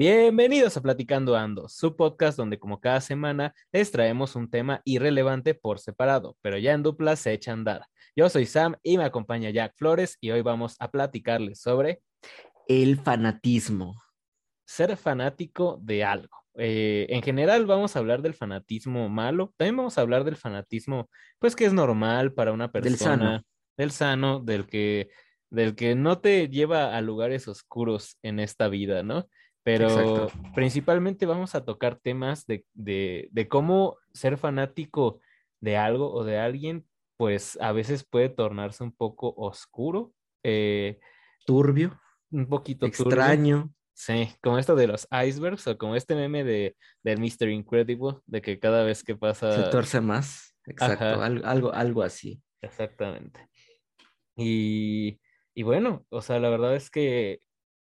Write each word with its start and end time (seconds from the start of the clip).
Bienvenidos 0.00 0.76
a 0.76 0.80
Platicando 0.80 1.34
Ando, 1.34 1.68
su 1.68 1.96
podcast 1.96 2.38
donde 2.38 2.60
como 2.60 2.78
cada 2.78 3.00
semana 3.00 3.52
les 3.72 3.90
traemos 3.90 4.36
un 4.36 4.48
tema 4.48 4.80
irrelevante 4.84 5.54
por 5.54 5.80
separado, 5.80 6.36
pero 6.40 6.56
ya 6.56 6.72
en 6.72 6.84
dupla 6.84 7.16
se 7.16 7.32
echa 7.32 7.50
andada. 7.50 7.88
Yo 8.14 8.28
soy 8.30 8.46
Sam 8.46 8.76
y 8.84 8.96
me 8.96 9.02
acompaña 9.02 9.50
Jack 9.50 9.74
Flores 9.74 10.16
y 10.20 10.30
hoy 10.30 10.40
vamos 10.42 10.76
a 10.78 10.92
platicarles 10.92 11.60
sobre 11.60 12.00
el 12.68 12.96
fanatismo. 13.00 14.00
Ser 14.64 14.96
fanático 14.96 15.80
de 15.82 16.04
algo. 16.04 16.44
Eh, 16.54 17.08
en 17.08 17.20
general 17.20 17.66
vamos 17.66 17.96
a 17.96 17.98
hablar 17.98 18.22
del 18.22 18.34
fanatismo 18.34 19.08
malo, 19.08 19.52
también 19.56 19.78
vamos 19.78 19.98
a 19.98 20.02
hablar 20.02 20.22
del 20.22 20.36
fanatismo, 20.36 21.10
pues 21.40 21.56
que 21.56 21.64
es 21.64 21.72
normal 21.72 22.32
para 22.34 22.52
una 22.52 22.70
persona. 22.70 22.90
Del 22.90 22.98
sano. 23.00 23.42
Del 23.76 23.90
sano, 23.90 24.38
del 24.38 24.68
que, 24.68 25.10
del 25.50 25.74
que 25.74 25.96
no 25.96 26.20
te 26.20 26.48
lleva 26.48 26.96
a 26.96 27.00
lugares 27.00 27.48
oscuros 27.48 28.16
en 28.22 28.38
esta 28.38 28.68
vida, 28.68 29.02
¿no? 29.02 29.26
Pero 29.68 30.28
principalmente 30.54 31.26
vamos 31.26 31.54
a 31.54 31.62
tocar 31.62 31.98
temas 31.98 32.46
de, 32.46 33.46
cómo 33.50 33.98
ser 34.14 34.38
fanático 34.38 35.20
de 35.60 35.76
algo 35.76 36.10
o 36.10 36.24
de 36.24 36.38
alguien, 36.38 36.86
pues 37.18 37.58
a 37.60 37.72
veces 37.72 38.02
puede 38.02 38.30
tornarse 38.30 38.82
un 38.82 38.92
poco 38.92 39.34
oscuro. 39.36 40.14
Eh, 40.42 40.98
turbio. 41.44 42.00
Un 42.30 42.46
poquito 42.46 42.86
extraño. 42.86 43.70
Sí, 43.92 44.30
como 44.42 44.58
esto 44.58 44.74
de 44.74 44.86
los 44.86 45.06
icebergs 45.10 45.66
o 45.66 45.76
como 45.76 45.96
este 45.96 46.14
meme 46.14 46.44
de, 46.44 46.74
del 47.02 47.18
Mr. 47.18 47.50
Incredible, 47.50 48.20
de 48.24 48.40
que 48.40 48.58
cada 48.58 48.84
vez 48.84 49.04
que 49.04 49.16
pasa... 49.16 49.52
Se 49.52 49.70
torce 49.70 50.00
más. 50.00 50.56
Exacto, 50.64 51.20
algo, 51.20 51.74
algo, 51.74 52.02
así. 52.02 52.40
Exactamente. 52.62 53.50
Y, 54.34 55.20
y 55.52 55.62
bueno, 55.62 56.06
o 56.08 56.22
sea, 56.22 56.38
la 56.38 56.48
verdad 56.48 56.74
es 56.74 56.90
que 56.90 57.42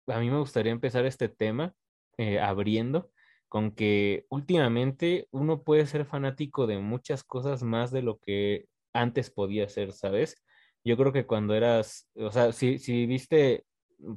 a 0.07 0.19
mí 0.19 0.29
me 0.29 0.39
gustaría 0.39 0.71
empezar 0.71 1.05
este 1.05 1.29
tema 1.29 1.73
eh, 2.17 2.39
abriendo 2.39 3.11
con 3.49 3.71
que 3.71 4.25
últimamente 4.29 5.27
uno 5.31 5.63
puede 5.63 5.85
ser 5.85 6.05
fanático 6.05 6.67
de 6.67 6.79
muchas 6.79 7.23
cosas 7.23 7.63
más 7.63 7.91
de 7.91 8.01
lo 8.01 8.17
que 8.19 8.67
antes 8.93 9.29
podía 9.29 9.67
ser, 9.67 9.91
¿sabes? 9.91 10.41
Yo 10.85 10.95
creo 10.97 11.11
que 11.11 11.25
cuando 11.25 11.53
eras, 11.53 12.09
o 12.15 12.31
sea, 12.31 12.53
si, 12.53 12.79
si 12.79 13.05
viste, 13.05 13.65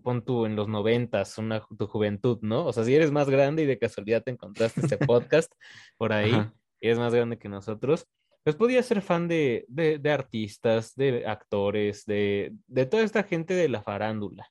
pon 0.02 0.24
tú 0.24 0.46
en 0.46 0.56
los 0.56 0.68
noventas, 0.68 1.36
una, 1.38 1.66
tu 1.76 1.86
juventud, 1.86 2.38
¿no? 2.42 2.66
O 2.66 2.72
sea, 2.72 2.84
si 2.84 2.94
eres 2.94 3.10
más 3.10 3.28
grande 3.28 3.64
y 3.64 3.66
de 3.66 3.78
casualidad 3.78 4.22
te 4.22 4.30
encontraste 4.30 4.80
este 4.82 4.98
podcast 5.06 5.52
por 5.96 6.12
ahí, 6.12 6.32
y 6.80 6.86
eres 6.86 6.98
más 6.98 7.12
grande 7.12 7.38
que 7.38 7.48
nosotros, 7.48 8.06
pues 8.44 8.56
podías 8.56 8.86
ser 8.86 9.02
fan 9.02 9.26
de, 9.26 9.64
de, 9.68 9.98
de 9.98 10.10
artistas, 10.12 10.94
de 10.94 11.26
actores, 11.26 12.04
de, 12.04 12.52
de 12.66 12.86
toda 12.86 13.02
esta 13.02 13.24
gente 13.24 13.54
de 13.54 13.68
la 13.68 13.82
farándula. 13.82 14.48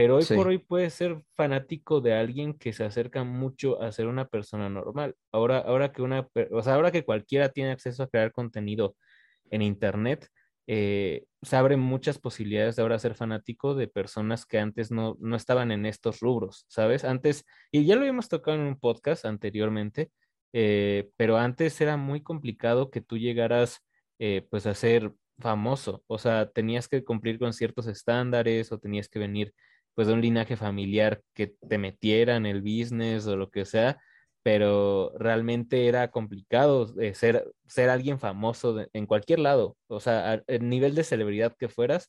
Pero 0.00 0.16
hoy 0.16 0.24
por 0.24 0.48
hoy 0.48 0.56
puedes 0.56 0.94
ser 0.94 1.20
fanático 1.36 2.00
de 2.00 2.14
alguien 2.14 2.54
que 2.54 2.72
se 2.72 2.84
acerca 2.84 3.22
mucho 3.22 3.82
a 3.82 3.92
ser 3.92 4.06
una 4.06 4.26
persona 4.26 4.70
normal. 4.70 5.14
Ahora, 5.30 5.58
ahora 5.58 5.92
que 5.92 6.00
una, 6.00 6.26
o 6.52 6.62
sea, 6.62 6.74
ahora 6.76 6.90
que 6.90 7.04
cualquiera 7.04 7.50
tiene 7.50 7.72
acceso 7.72 8.02
a 8.02 8.08
crear 8.08 8.32
contenido 8.32 8.96
en 9.50 9.60
internet, 9.60 10.26
eh, 10.66 11.26
se 11.42 11.54
abren 11.54 11.80
muchas 11.80 12.18
posibilidades 12.18 12.76
de 12.76 12.82
ahora 12.82 12.98
ser 12.98 13.14
fanático 13.14 13.74
de 13.74 13.88
personas 13.88 14.46
que 14.46 14.58
antes 14.58 14.90
no, 14.90 15.18
no 15.20 15.36
estaban 15.36 15.70
en 15.70 15.84
estos 15.84 16.20
rubros, 16.20 16.64
¿sabes? 16.68 17.04
Antes, 17.04 17.44
y 17.70 17.84
ya 17.84 17.94
lo 17.94 18.00
habíamos 18.00 18.30
tocado 18.30 18.56
en 18.56 18.62
un 18.62 18.80
podcast 18.80 19.26
anteriormente, 19.26 20.10
eh, 20.54 21.10
pero 21.18 21.36
antes 21.36 21.78
era 21.78 21.98
muy 21.98 22.22
complicado 22.22 22.90
que 22.90 23.02
tú 23.02 23.18
llegaras 23.18 23.80
eh, 24.18 24.46
pues 24.50 24.66
a 24.66 24.74
ser 24.74 25.12
famoso, 25.38 26.04
o 26.06 26.16
sea, 26.16 26.50
tenías 26.50 26.88
que 26.88 27.04
cumplir 27.04 27.38
con 27.38 27.52
ciertos 27.52 27.86
estándares 27.86 28.72
o 28.72 28.78
tenías 28.78 29.06
que 29.06 29.18
venir 29.18 29.52
pues 29.94 30.08
de 30.08 30.14
un 30.14 30.20
linaje 30.20 30.56
familiar 30.56 31.22
que 31.34 31.48
te 31.68 31.78
metiera 31.78 32.36
en 32.36 32.46
el 32.46 32.62
business 32.62 33.26
o 33.26 33.36
lo 33.36 33.50
que 33.50 33.64
sea, 33.64 34.00
pero 34.42 35.12
realmente 35.18 35.86
era 35.86 36.10
complicado 36.10 36.94
eh, 37.00 37.14
ser, 37.14 37.52
ser 37.66 37.90
alguien 37.90 38.18
famoso 38.18 38.84
en 38.92 39.06
cualquier 39.06 39.40
lado, 39.40 39.76
o 39.88 40.00
sea, 40.00 40.42
el 40.46 40.68
nivel 40.68 40.94
de 40.94 41.04
celebridad 41.04 41.54
que 41.58 41.68
fueras, 41.68 42.08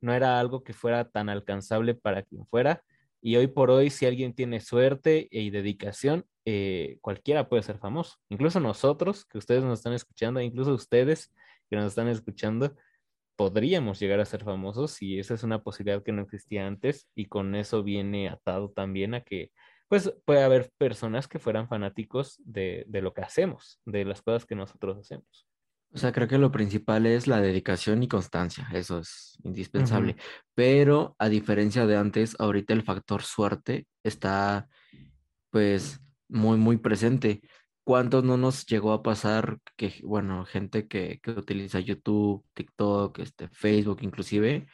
no 0.00 0.14
era 0.14 0.38
algo 0.40 0.62
que 0.62 0.72
fuera 0.72 1.08
tan 1.08 1.28
alcanzable 1.28 1.94
para 1.94 2.22
quien 2.22 2.46
fuera. 2.46 2.82
Y 3.20 3.36
hoy 3.36 3.48
por 3.48 3.70
hoy, 3.70 3.90
si 3.90 4.06
alguien 4.06 4.32
tiene 4.32 4.60
suerte 4.60 5.26
y 5.30 5.50
dedicación, 5.50 6.24
eh, 6.44 6.98
cualquiera 7.00 7.48
puede 7.48 7.62
ser 7.64 7.78
famoso. 7.78 8.16
Incluso 8.28 8.60
nosotros, 8.60 9.24
que 9.26 9.38
ustedes 9.38 9.64
nos 9.64 9.80
están 9.80 9.92
escuchando, 9.92 10.40
incluso 10.40 10.72
ustedes 10.72 11.32
que 11.68 11.76
nos 11.76 11.86
están 11.86 12.08
escuchando, 12.08 12.76
podríamos 13.38 14.00
llegar 14.00 14.18
a 14.18 14.24
ser 14.24 14.42
famosos 14.42 15.00
y 15.00 15.20
esa 15.20 15.34
es 15.34 15.44
una 15.44 15.62
posibilidad 15.62 16.02
que 16.02 16.10
no 16.10 16.22
existía 16.22 16.66
antes 16.66 17.08
y 17.14 17.26
con 17.26 17.54
eso 17.54 17.84
viene 17.84 18.28
atado 18.28 18.70
también 18.70 19.14
a 19.14 19.20
que 19.20 19.52
pues 19.86 20.12
puede 20.24 20.42
haber 20.42 20.72
personas 20.76 21.28
que 21.28 21.38
fueran 21.38 21.68
fanáticos 21.68 22.42
de, 22.44 22.84
lo 22.90 23.14
que 23.14 23.22
hacemos, 23.22 23.80
de 23.86 24.04
las 24.04 24.22
cosas 24.22 24.44
que 24.44 24.56
nosotros 24.56 24.98
hacemos. 24.98 25.46
O 25.92 25.98
sea, 25.98 26.10
creo 26.10 26.26
que 26.26 26.36
lo 26.36 26.50
principal 26.50 27.06
es 27.06 27.28
la 27.28 27.40
dedicación 27.40 28.02
y 28.02 28.08
constancia, 28.08 28.68
eso 28.74 28.98
es 28.98 29.38
indispensable. 29.44 30.16
Pero 30.56 31.14
a 31.18 31.28
diferencia 31.28 31.86
de 31.86 31.96
antes, 31.96 32.34
ahorita 32.40 32.74
el 32.74 32.82
factor 32.82 33.22
suerte 33.22 33.86
está 34.02 34.68
pues 35.50 36.00
muy, 36.28 36.58
muy 36.58 36.76
presente. 36.76 37.40
¿Cuántos 37.88 38.22
no 38.22 38.36
nos 38.36 38.66
llegó 38.66 38.92
a 38.92 39.02
pasar 39.02 39.60
que, 39.74 39.94
bueno, 40.02 40.44
gente 40.44 40.86
que, 40.88 41.22
utiliza 41.34 41.80
YouTube, 41.80 42.44
TikTok, 42.52 43.18
este, 43.20 43.48
Facebook 43.48 44.00
inclusive, 44.02 44.66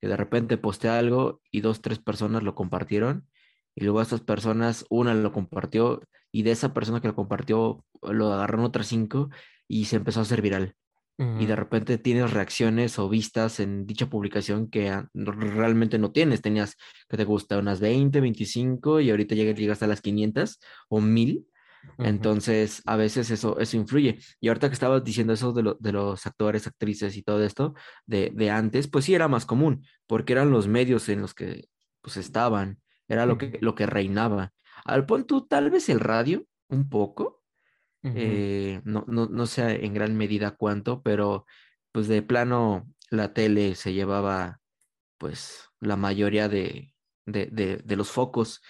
que 0.00 0.08
de 0.08 0.16
repente 0.16 0.56
postea 0.56 0.96
algo 0.96 1.42
y 1.50 1.60
dos, 1.60 1.82
tres 1.82 1.98
personas 1.98 2.42
lo 2.42 2.54
compartieron 2.54 3.28
y 3.74 3.84
luego 3.84 4.00
estas 4.00 4.22
personas, 4.22 4.86
una 4.88 5.12
lo 5.12 5.32
compartió 5.32 6.00
y 6.30 6.44
de 6.44 6.52
esa 6.52 6.72
persona 6.72 7.02
que 7.02 7.08
lo 7.08 7.14
compartió 7.14 7.84
lo 8.00 8.32
agarraron 8.32 8.64
otras 8.64 8.86
cinco 8.86 9.28
y 9.68 9.84
se 9.84 9.96
empezó 9.96 10.20
a 10.20 10.22
hacer 10.22 10.40
viral. 10.40 10.74
Y 11.18 11.44
de 11.44 11.54
repente 11.54 11.98
tienes 11.98 12.32
reacciones 12.32 12.98
o 12.98 13.06
vistas 13.10 13.60
en 13.60 13.86
dicha 13.86 14.08
publicación 14.08 14.70
que 14.70 15.04
realmente 15.12 15.98
no 15.98 16.10
tienes. 16.10 16.40
Tenías 16.40 16.78
que 17.06 17.18
te 17.18 17.24
gusta 17.24 17.58
unas 17.58 17.80
20, 17.80 18.18
25 18.22 19.00
y 19.00 19.10
ahorita 19.10 19.34
llegas 19.34 19.82
a 19.82 19.86
las 19.86 20.00
500 20.00 20.58
o 20.88 21.02
1000 21.02 21.46
entonces, 21.98 22.82
a 22.86 22.96
veces 22.96 23.30
eso, 23.30 23.58
eso 23.58 23.76
influye. 23.76 24.18
Y 24.40 24.48
ahorita 24.48 24.68
que 24.68 24.74
estabas 24.74 25.04
diciendo 25.04 25.32
eso 25.32 25.52
de, 25.52 25.74
de 25.78 25.92
los 25.92 26.26
actores, 26.26 26.66
actrices 26.66 27.16
y 27.16 27.22
todo 27.22 27.44
esto 27.44 27.74
de, 28.06 28.30
de, 28.34 28.50
antes, 28.50 28.88
pues 28.88 29.04
sí 29.04 29.14
era 29.14 29.28
más 29.28 29.46
común, 29.46 29.84
porque 30.06 30.32
eran 30.32 30.50
los 30.50 30.68
medios 30.68 31.08
en 31.08 31.20
los 31.20 31.34
que 31.34 31.68
pues 32.00 32.16
estaban, 32.16 32.80
era 33.08 33.26
lo 33.26 33.38
que, 33.38 33.58
lo 33.60 33.74
que 33.74 33.86
reinaba. 33.86 34.52
Al 34.84 35.06
punto, 35.06 35.44
tal 35.44 35.70
vez 35.70 35.88
el 35.88 36.00
radio, 36.00 36.44
un 36.68 36.88
poco, 36.88 37.42
eh, 38.02 38.80
no, 38.84 39.04
no, 39.06 39.26
no 39.26 39.46
sé 39.46 39.84
en 39.84 39.94
gran 39.94 40.16
medida 40.16 40.56
cuánto, 40.56 41.02
pero 41.02 41.46
pues 41.92 42.08
de 42.08 42.22
plano 42.22 42.88
la 43.10 43.32
tele 43.32 43.76
se 43.76 43.92
llevaba 43.92 44.60
pues 45.18 45.68
la 45.78 45.96
mayoría 45.96 46.48
de, 46.48 46.91
de, 47.26 47.46
de, 47.46 47.76
de 47.78 47.96
los 47.96 48.10
focos. 48.10 48.60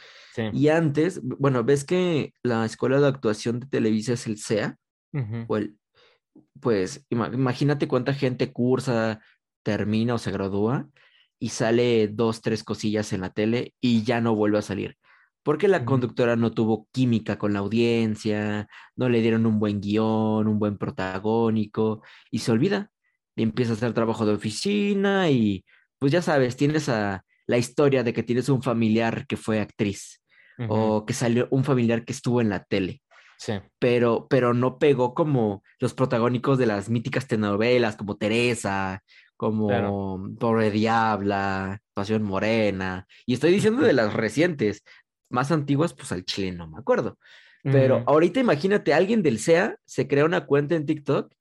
Y 0.53 0.69
antes, 0.69 1.21
bueno, 1.23 1.63
ves 1.63 1.85
que 1.85 2.33
la 2.43 2.65
escuela 2.65 3.01
de 3.01 3.09
actuación 3.09 3.61
de 3.61 3.67
Televisa 3.67 4.15
es 4.15 4.27
el 4.27 4.39
CEA, 4.39 4.79
pues 6.61 7.05
imagínate 7.11 7.89
cuánta 7.89 8.15
gente 8.15 8.53
cursa, 8.53 9.21
termina 9.63 10.15
o 10.15 10.19
se 10.19 10.31
gradúa 10.31 10.89
y 11.39 11.51
sale 11.51 12.09
dos, 12.09 12.41
tres 12.41 12.65
cosillas 12.65 13.13
en 13.13 13.21
la 13.21 13.31
tele 13.31 13.75
y 13.81 14.05
ya 14.05 14.21
no 14.21 14.35
vuelve 14.35 14.59
a 14.59 14.63
salir. 14.63 14.97
Porque 15.43 15.67
la 15.67 15.85
conductora 15.85 16.37
no 16.37 16.53
tuvo 16.53 16.87
química 16.93 17.37
con 17.37 17.53
la 17.53 17.59
audiencia, 17.59 18.69
no 18.95 19.09
le 19.09 19.21
dieron 19.21 19.45
un 19.45 19.59
buen 19.59 19.81
guion, 19.81 20.47
un 20.47 20.59
buen 20.59 20.79
protagónico 20.79 22.03
y 22.31 22.39
se 22.39 22.53
olvida. 22.53 22.91
Y 23.35 23.43
empieza 23.43 23.73
a 23.73 23.75
hacer 23.75 23.93
trabajo 23.93 24.25
de 24.25 24.35
oficina 24.35 25.31
y 25.31 25.65
pues 25.99 26.13
ya 26.13 26.23
sabes, 26.23 26.57
tienes 26.57 26.89
a 26.89 27.25
la 27.47 27.59
historia 27.59 28.03
de 28.03 28.13
que 28.13 28.23
tienes 28.23 28.49
un 28.49 28.63
familiar 28.63 29.27
que 29.27 29.37
fue 29.37 29.61
actriz 29.61 30.23
o 30.69 31.05
que 31.05 31.13
salió 31.13 31.49
un 31.51 31.65
familiar 31.65 32.05
que 32.05 32.13
estuvo 32.13 32.41
en 32.41 32.49
la 32.49 32.63
tele. 32.63 33.03
Sí. 33.39 33.55
Pero, 33.81 34.29
pero 34.31 34.55
no 34.55 34.79
pegó 34.79 35.13
como 35.15 35.65
los 35.81 35.93
protagónicos 35.95 36.59
de 36.59 36.67
las 36.67 36.89
míticas 36.89 37.27
telenovelas, 37.27 37.97
como 37.97 38.17
Teresa, 38.17 39.03
como 39.37 40.31
Pobre 40.39 40.71
Diabla, 40.71 41.81
Pasión 41.95 42.23
Morena. 42.23 43.09
Y 43.27 43.35
estoy 43.35 43.51
diciendo 43.51 43.83
de 43.83 43.93
las 43.93 44.15
recientes, 44.15 44.85
más 45.29 45.51
antiguas, 45.51 45.95
pues 45.95 46.13
al 46.13 46.25
chile 46.25 46.53
no 46.53 46.69
me 46.69 46.79
acuerdo. 46.79 47.19
Pero 47.65 48.03
ahorita 48.07 48.41
imagínate, 48.41 48.93
alguien 48.93 49.23
del 49.23 49.39
SEA 49.39 49.77
se 49.85 50.07
crea 50.07 50.25
una 50.25 50.47
cuenta 50.47 50.75
en 50.75 50.87
TikTok 50.87 51.33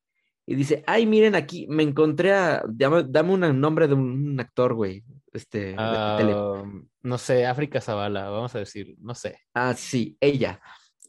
y 0.46 0.56
dice, 0.56 0.84
ay, 0.88 1.06
miren 1.06 1.36
aquí, 1.36 1.68
me 1.68 1.84
encontré 1.84 2.34
a, 2.34 2.64
dame, 2.68 3.04
dame 3.08 3.34
un 3.34 3.60
nombre 3.60 3.88
de 3.88 3.94
un 3.94 4.40
actor, 4.40 4.74
güey, 4.74 5.04
este, 5.34 5.76
ah, 5.78 6.64
no 7.02 7.18
sé, 7.18 7.46
África 7.46 7.82
Zavala, 7.82 8.30
vamos 8.30 8.54
a 8.56 8.60
decir, 8.60 8.96
no 9.00 9.16
sé. 9.16 9.40
Ah, 9.54 9.74
sí, 9.76 10.18
ella. 10.20 10.62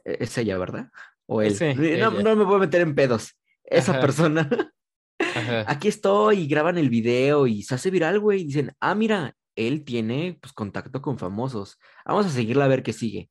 E, 0.04 0.18
es 0.20 0.36
ella, 0.38 0.58
¿verdad? 0.58 0.88
O 1.26 1.42
él. 1.42 1.56
no, 1.98 2.10
no, 2.10 2.36
me 2.36 2.44
voy 2.44 2.56
a 2.56 2.60
meter 2.60 2.82
en 2.82 2.94
pedos. 2.94 3.38
Esa 3.64 4.00
persona. 4.00 4.48
Aquí 5.66 5.88
estoy 5.88 6.40
y 6.40 6.46
graban 6.46 6.78
el 6.78 6.90
video 6.90 7.46
y 7.46 7.62
se 7.62 7.74
hace 7.74 7.90
viral, 7.90 8.20
güey. 8.20 8.42
Y 8.42 8.44
dicen, 8.44 8.72
ah, 8.80 8.94
mira, 8.94 9.34
él 9.56 9.84
tiene 9.84 10.38
pues, 10.40 10.52
contacto 10.52 11.00
con 11.02 11.18
famosos. 11.18 11.78
Vamos 12.04 12.26
a 12.26 12.30
seguirla 12.30 12.66
a 12.66 12.68
ver 12.68 12.82
qué 12.82 12.92
sigue. 12.92 13.30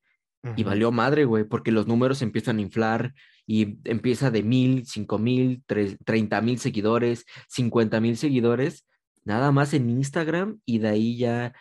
y 0.55 0.63
valió 0.63 0.91
madre, 0.91 1.25
güey, 1.25 1.43
porque 1.43 1.71
los 1.71 1.85
números 1.85 2.21
empiezan 2.23 2.57
a 2.57 2.61
inflar 2.61 3.13
y 3.45 3.77
empieza 3.83 4.31
de 4.31 4.41
mil, 4.41 4.85
cinco 4.88 5.19
mil, 5.19 5.63
treinta 6.05 6.41
mil 6.41 6.57
seguidores, 6.57 7.25
cincuenta 7.47 7.99
mil 7.99 8.17
seguidores, 8.17 8.88
nada 9.23 9.51
más 9.51 9.73
en 9.73 9.89
Instagram 9.89 10.59
y 10.65 10.79
de 10.79 10.88
ahí 10.88 11.18
ya 11.18 11.53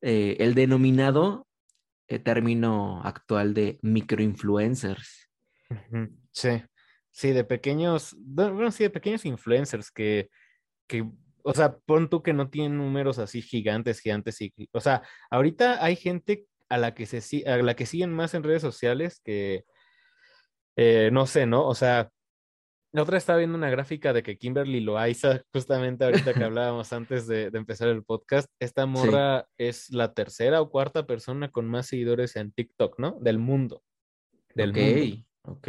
eh, 0.00 0.36
el 0.40 0.54
denominado 0.54 1.46
eh, 2.06 2.18
término 2.18 3.02
actual 3.02 3.54
de 3.54 3.78
microinfluencers. 3.82 5.28
Sí, 6.32 6.62
sí, 7.10 7.32
de 7.32 7.44
pequeños, 7.44 8.16
bueno, 8.18 8.70
sí, 8.70 8.84
de 8.84 8.90
pequeños 8.90 9.24
influencers 9.26 9.90
que, 9.90 10.30
que, 10.86 11.04
o 11.42 11.52
sea, 11.52 11.76
pon 11.78 12.08
tú 12.08 12.22
que 12.22 12.32
no 12.32 12.48
tienen 12.48 12.78
números 12.78 13.18
así 13.18 13.42
gigantes, 13.42 14.00
gigantes, 14.00 14.40
y, 14.40 14.52
o 14.72 14.80
sea, 14.80 15.02
ahorita 15.30 15.84
hay 15.84 15.96
gente 15.96 16.46
a 16.68 16.78
la 16.78 16.94
que, 16.94 17.06
se, 17.06 17.46
a 17.48 17.56
la 17.58 17.74
que 17.74 17.86
siguen 17.86 18.12
más 18.12 18.34
en 18.34 18.42
redes 18.42 18.62
sociales 18.62 19.20
que, 19.24 19.64
eh, 20.76 21.10
no 21.12 21.26
sé, 21.26 21.46
¿no? 21.46 21.66
O 21.66 21.74
sea, 21.74 22.10
la 22.92 23.02
otra 23.02 23.18
estaba 23.18 23.38
viendo 23.38 23.56
una 23.56 23.70
gráfica 23.70 24.12
de 24.12 24.22
que 24.22 24.38
Kimberly 24.38 24.80
Loaiza, 24.80 25.42
justamente 25.52 26.04
ahorita 26.04 26.32
que 26.34 26.44
hablábamos 26.44 26.92
antes 26.92 27.26
de, 27.26 27.50
empezar 27.52 27.88
el 27.88 28.02
podcast, 28.02 28.48
esta 28.58 28.86
morra 28.86 29.46
es 29.58 29.90
la 29.90 30.14
tercera 30.14 30.60
o 30.60 30.70
cuarta 30.70 31.06
persona 31.06 31.50
con 31.50 31.66
más 31.68 31.86
seguidores 31.86 32.36
en 32.36 32.52
TikTok, 32.52 32.98
¿no? 32.98 33.18
Del 33.20 33.38
mundo. 33.38 33.82
Del 34.54 34.72
mundo. 34.72 35.24
ok. 35.42 35.68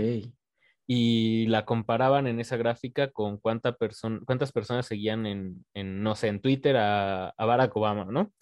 Y 0.88 1.46
la 1.48 1.66
comparaban 1.66 2.26
en 2.26 2.40
esa 2.40 2.58
gráfica 2.58 3.12
con 3.12 3.38
cuánta 3.38 3.78
cuántas 4.26 4.52
personas 4.52 4.88
seguían 4.88 5.28
en, 5.28 5.64
no 6.02 6.16
sé, 6.16 6.30
en 6.30 6.42
Twitter 6.42 6.78
a, 6.78 7.30
a 7.30 7.46
Barack 7.46 7.76
Obama, 7.76 8.06
¿no? 8.06 8.34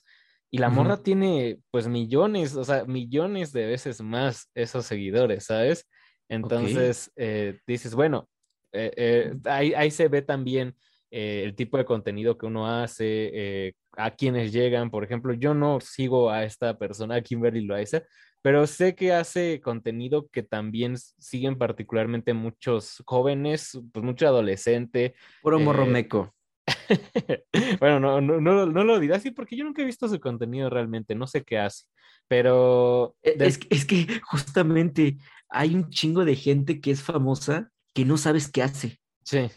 Y 0.49 0.59
la 0.59 0.69
morra 0.69 1.03
tiene 1.03 1.59
pues 1.71 1.89
millones, 1.89 2.55
o 2.55 2.63
sea, 2.63 2.85
millones 2.85 3.51
de 3.51 3.65
veces 3.65 4.01
más 4.01 4.49
esos 4.55 4.85
seguidores, 4.85 5.45
¿sabes? 5.45 5.89
Entonces 6.29 7.11
eh, 7.17 7.59
dices, 7.67 7.93
bueno, 7.93 8.29
eh, 8.71 8.91
eh, 8.95 9.33
ahí, 9.45 9.91
se 9.91 10.07
ve 10.07 10.21
también 10.21 10.75
el 11.09 11.55
tipo 11.55 11.77
de 11.77 11.85
contenido 11.85 12.37
que 12.37 12.45
uno 12.45 12.67
hace, 12.67 13.73
a 13.93 14.11
quienes 14.11 14.51
llegan. 14.51 14.91
Por 14.91 15.03
ejemplo, 15.03 15.33
yo 15.33 15.53
no 15.53 15.79
sigo 15.79 16.29
a 16.29 16.43
esta 16.43 16.77
persona, 16.77 17.15
a 17.15 17.21
Kimberly 17.21 17.61
Loaiza, 17.61 18.03
pero 18.41 18.67
sé 18.67 18.95
que 18.95 19.13
hace 19.13 19.61
contenido 19.61 20.29
que 20.29 20.43
también 20.43 20.95
siguen 20.97 21.57
particularmente 21.57 22.33
muchos 22.33 23.03
jóvenes, 23.05 23.79
pues 23.91 24.05
mucho 24.05 24.27
adolescente. 24.27 25.15
Puro 25.41 25.59
morromeco. 25.59 26.33
bueno, 27.79 27.99
no, 27.99 28.21
no, 28.21 28.39
no, 28.39 28.65
no, 28.65 28.83
lo 28.83 28.99
diré 28.99 29.15
así 29.15 29.31
porque 29.31 29.55
yo 29.55 29.63
nunca 29.63 29.81
he 29.81 29.85
visto 29.85 30.07
su 30.07 30.19
contenido 30.19 30.69
realmente, 30.69 31.15
no 31.15 31.27
sé 31.27 31.43
qué 31.43 31.57
hace, 31.57 31.85
pero... 32.27 33.15
E, 33.21 33.35
es, 33.39 33.59
es, 33.69 33.85
que 33.85 34.21
justamente 34.23 35.17
hay 35.49 35.75
un 35.75 35.89
chingo 35.89 36.25
de 36.25 36.35
gente 36.35 36.81
que 36.81 36.91
es 36.91 37.01
famosa 37.01 37.71
que 37.97 38.05
no 38.05 38.17
sabes 38.17 38.47
qué 38.47 38.61
hace. 38.61 38.99
Sí. 39.23 39.49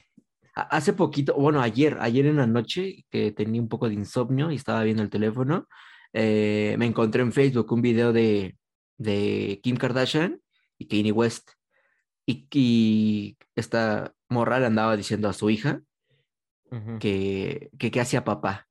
Hace 0.55 0.95
poquito, 0.95 1.35
bueno, 1.35 1.61
ayer, 1.61 1.99
ayer 2.01 2.25
en 2.25 2.37
la 2.37 2.47
noche, 2.47 3.05
que 3.11 3.33
tenía 3.33 3.61
un 3.61 3.69
poco 3.69 3.87
de 3.87 3.95
insomnio 3.95 4.51
y 4.51 4.55
estaba 4.55 4.83
viendo 4.83 5.03
el 5.03 5.11
teléfono, 5.11 5.69
eh, 6.15 6.75
me 6.79 6.87
encontré 6.87 7.21
en 7.21 7.35
Facebook 7.35 7.71
un 7.71 7.83
video 7.83 8.15
de, 8.15 8.57
de 8.97 9.61
Kim 9.63 9.77
Kardashian 9.77 10.41
y 10.79 10.89
Kanye 10.89 11.13
West. 11.13 11.51
Y, 12.25 12.49
y 12.51 13.37
esta 13.57 14.15
morra 14.31 14.59
le 14.59 14.65
andaba 14.65 14.97
diciendo 14.97 15.29
a 15.29 15.35
su 15.35 15.51
hija 15.51 15.83
que, 16.99 17.69
que, 17.79 18.01
hacía 18.01 18.25
papá, 18.25 18.69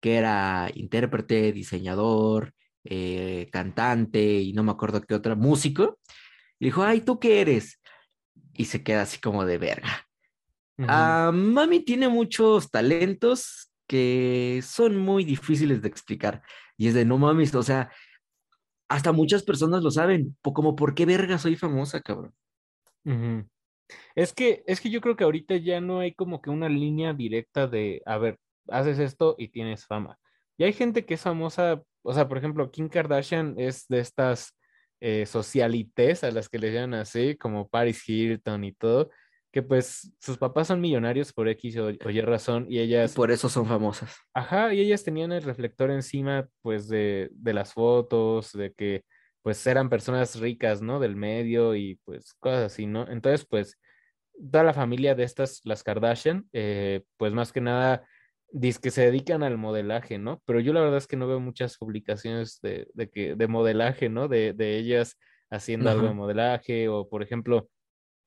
que 0.00 0.14
era 0.14 0.70
intérprete, 0.74 1.52
diseñador, 1.52 2.54
eh, 2.84 3.50
cantante 3.52 4.40
y 4.40 4.54
no 4.54 4.62
me 4.62 4.70
acuerdo 4.70 5.02
qué 5.02 5.14
otra, 5.14 5.34
músico. 5.34 5.98
Y 6.58 6.66
dijo, 6.66 6.82
ay, 6.82 7.02
¿tú 7.02 7.20
qué 7.20 7.42
eres? 7.42 7.79
Y 8.54 8.66
se 8.66 8.82
queda 8.82 9.02
así 9.02 9.20
como 9.20 9.44
de 9.44 9.58
verga. 9.58 10.06
Ah, 10.88 11.30
mami 11.34 11.80
tiene 11.80 12.08
muchos 12.08 12.70
talentos 12.70 13.70
que 13.86 14.60
son 14.62 14.96
muy 14.96 15.24
difíciles 15.24 15.82
de 15.82 15.88
explicar. 15.88 16.42
Y 16.76 16.88
es 16.88 16.94
de, 16.94 17.04
no 17.04 17.18
mames, 17.18 17.54
o 17.54 17.62
sea, 17.62 17.90
hasta 18.88 19.12
muchas 19.12 19.42
personas 19.42 19.82
lo 19.82 19.90
saben, 19.90 20.36
como 20.42 20.76
por 20.76 20.94
qué 20.94 21.06
verga 21.06 21.38
soy 21.38 21.56
famosa, 21.56 22.00
cabrón. 22.00 22.34
Es 24.14 24.32
que, 24.32 24.62
es 24.66 24.80
que 24.80 24.90
yo 24.90 25.00
creo 25.00 25.16
que 25.16 25.24
ahorita 25.24 25.56
ya 25.56 25.80
no 25.80 26.00
hay 26.00 26.14
como 26.14 26.40
que 26.40 26.50
una 26.50 26.68
línea 26.68 27.12
directa 27.12 27.66
de, 27.66 28.02
a 28.06 28.18
ver, 28.18 28.38
haces 28.68 28.98
esto 28.98 29.34
y 29.38 29.48
tienes 29.48 29.86
fama. 29.86 30.18
Y 30.56 30.64
hay 30.64 30.72
gente 30.72 31.04
que 31.04 31.14
es 31.14 31.22
famosa, 31.22 31.82
o 32.02 32.14
sea, 32.14 32.28
por 32.28 32.38
ejemplo, 32.38 32.70
Kim 32.70 32.88
Kardashian 32.88 33.54
es 33.58 33.86
de 33.88 34.00
estas 34.00 34.56
eh, 35.00 35.26
socialites 35.26 36.24
a 36.24 36.30
las 36.30 36.48
que 36.48 36.58
le 36.58 36.72
llaman 36.72 37.00
así, 37.00 37.36
como 37.36 37.68
Paris 37.68 38.08
Hilton 38.08 38.64
y 38.64 38.72
todo, 38.72 39.10
que 39.52 39.62
pues 39.62 40.12
sus 40.20 40.38
papás 40.38 40.68
son 40.68 40.80
millonarios 40.80 41.32
por 41.32 41.48
X 41.48 41.76
o, 41.78 41.90
Y 41.90 42.20
razón 42.20 42.66
y 42.68 42.78
ellas... 42.78 43.14
por 43.14 43.30
eso 43.30 43.48
son 43.48 43.66
famosas. 43.66 44.14
Ajá, 44.34 44.72
y 44.72 44.80
ellas 44.80 45.02
tenían 45.02 45.32
el 45.32 45.42
reflector 45.42 45.90
encima 45.90 46.48
pues 46.62 46.88
de, 46.88 47.30
de 47.32 47.52
las 47.52 47.72
fotos, 47.72 48.52
de 48.52 48.72
que 48.72 49.04
pues 49.42 49.66
eran 49.66 49.88
personas 49.88 50.38
ricas, 50.38 50.82
¿no? 50.82 51.00
Del 51.00 51.16
medio 51.16 51.74
y 51.74 51.96
pues 52.04 52.34
cosas 52.34 52.72
así, 52.72 52.86
¿no? 52.86 53.08
Entonces, 53.08 53.46
pues 53.48 53.78
toda 54.50 54.64
la 54.64 54.74
familia 54.74 55.14
de 55.14 55.24
estas, 55.24 55.60
las 55.64 55.82
Kardashian, 55.82 56.48
eh, 56.52 57.02
pues 57.16 57.32
más 57.32 57.52
que 57.52 57.60
nada, 57.60 58.06
dice 58.52 58.80
que 58.82 58.90
se 58.90 59.02
dedican 59.02 59.42
al 59.42 59.58
modelaje, 59.58 60.18
¿no? 60.18 60.42
Pero 60.46 60.60
yo 60.60 60.72
la 60.72 60.80
verdad 60.80 60.98
es 60.98 61.06
que 61.06 61.16
no 61.16 61.26
veo 61.28 61.40
muchas 61.40 61.76
publicaciones 61.76 62.60
de, 62.62 62.86
que, 63.12 63.34
de 63.34 63.48
modelaje, 63.48 64.08
¿no? 64.08 64.28
De, 64.28 64.54
ellas 64.58 65.18
haciendo 65.50 65.90
algo 65.90 66.06
de 66.06 66.14
modelaje 66.14 66.88
o, 66.88 67.08
por 67.08 67.22
ejemplo, 67.22 67.68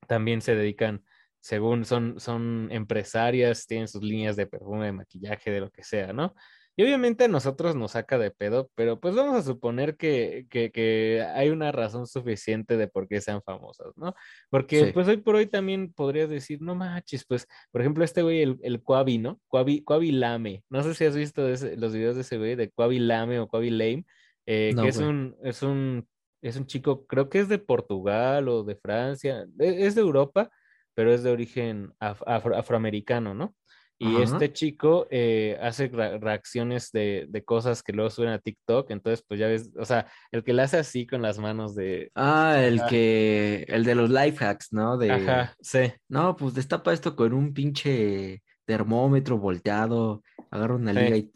también 0.08 0.42
se 0.42 0.56
dedican, 0.56 1.04
según 1.40 1.86
son, 1.86 2.20
son 2.20 2.68
empresarias, 2.72 3.66
tienen 3.66 3.88
sus 3.88 4.04
líneas 4.04 4.36
de 4.36 4.48
perfume, 4.48 4.88
de 4.88 4.92
maquillaje, 4.92 5.52
de 5.52 5.62
lo 5.62 5.72
que 5.72 5.84
sea, 5.84 6.14
¿no? 6.14 6.34
Y 6.75 6.84
obviamente 6.84 7.25
a 7.25 7.28
nosotros 7.28 7.75
nos 7.75 7.92
saca 7.92 8.18
de 8.18 8.31
pedo, 8.31 8.72
pero 8.74 9.00
pues 9.00 9.14
vamos 9.14 9.36
a 9.36 9.44
suponer 9.44 9.96
que, 9.96 10.48
que, 10.50 11.24
hay 11.36 11.50
una 11.50 11.72
razón 11.72 12.08
suficiente 12.08 12.78
de 12.78 12.88
por 12.88 13.08
qué 13.08 13.22
sean 13.22 13.44
famosas, 13.44 13.96
¿no? 13.96 14.16
Porque 14.50 14.92
pues 14.92 15.08
hoy 15.08 15.18
por 15.18 15.36
hoy 15.36 15.46
también 15.46 15.94
podrías 15.94 16.30
decir, 16.30 16.62
no 16.62 16.74
manches, 16.74 17.25
pues, 17.25 17.48
por 17.72 17.81
ejemplo, 17.81 18.04
este 18.04 18.24
güey, 18.24 18.42
el, 18.42 18.60
el 18.64 18.81
Quavi, 18.81 19.20
¿no? 19.20 19.40
Quavi, 19.48 20.12
Lame. 20.12 20.64
No 20.70 20.81
sé 20.81 20.96
si 20.96 21.06
has 21.06 21.16
visto 21.16 21.48
los 21.48 21.94
videos 21.94 22.16
de 22.16 22.22
ese 22.22 22.38
güey, 22.40 22.56
de 22.56 22.72
Quavi 22.72 22.98
Lame 22.98 23.40
o 23.40 23.48
Quavi 23.48 23.70
Lame, 23.70 24.06
eh, 24.48 24.74
que 24.75 24.88
es 24.88 24.98
un, 24.98 25.36
es 25.44 25.62
un, 25.62 26.08
es 26.42 26.58
un 26.58 26.66
chico, 26.66 27.06
creo 27.06 27.30
que 27.30 27.40
es 27.40 27.50
de 27.50 27.60
Portugal 27.60 28.50
o 28.50 28.64
de 28.64 28.75
Francia, 28.75 29.46
e, 29.60 29.86
es 29.86 29.94
de 29.94 30.01
Europa, 30.01 30.50
pero 30.96 31.13
es 31.13 31.22
de 31.22 31.32
origen 31.32 31.94
afroamericano, 32.00 33.34
¿no? 33.34 33.56
Y 34.03 34.22
este 34.22 34.51
chico 34.51 35.07
eh, 35.10 35.57
hace 35.62 35.88
reacciones 35.88 36.91
de, 36.91 37.25
de, 37.29 37.43
cosas 37.43 37.81
que 37.81 37.93
luego 37.93 38.10
suben 38.10 38.29
a 38.29 38.39
TikTok. 38.39 38.91
Entonces, 38.91 39.24
pues 39.27 39.39
ya 39.39 39.48
ves, 39.48 39.72
o 39.77 39.86
sea, 39.86 40.07
el 40.31 40.43
que 40.43 40.53
le 40.53 40.62
hace 40.62 40.77
así 40.77 41.07
con 41.07 41.22
las 41.22 41.39
manos 41.39 41.74
de. 41.75 42.12
Ah, 42.15 42.57
el 42.60 42.81
que. 42.86 43.65
El 43.67 43.83
de 43.83 43.95
los 43.95 44.10
life 44.10 44.43
hacks, 44.43 44.74
¿no? 44.74 44.98
De... 44.98 45.12
Ajá, 45.12 45.55
sí. 45.62 45.91
No, 46.10 46.36
pues 46.36 46.53
destapa 46.53 46.91
esto 46.91 47.15
con 47.15 47.33
un 47.33 47.53
pinche 47.53 48.43
termómetro 48.65 49.38
volteado. 49.38 50.22
Agarra 50.51 50.75
una 50.75 50.93
liga 50.93 51.17
y 51.17 51.31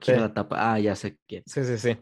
gira 0.00 0.20
la 0.20 0.34
tapa. 0.34 0.72
Ah, 0.72 0.78
ya 0.78 0.96
sé 0.96 1.18
quién. 1.26 1.42
Sí, 1.46 1.64
sí, 1.64 1.78
sí. 1.78 1.96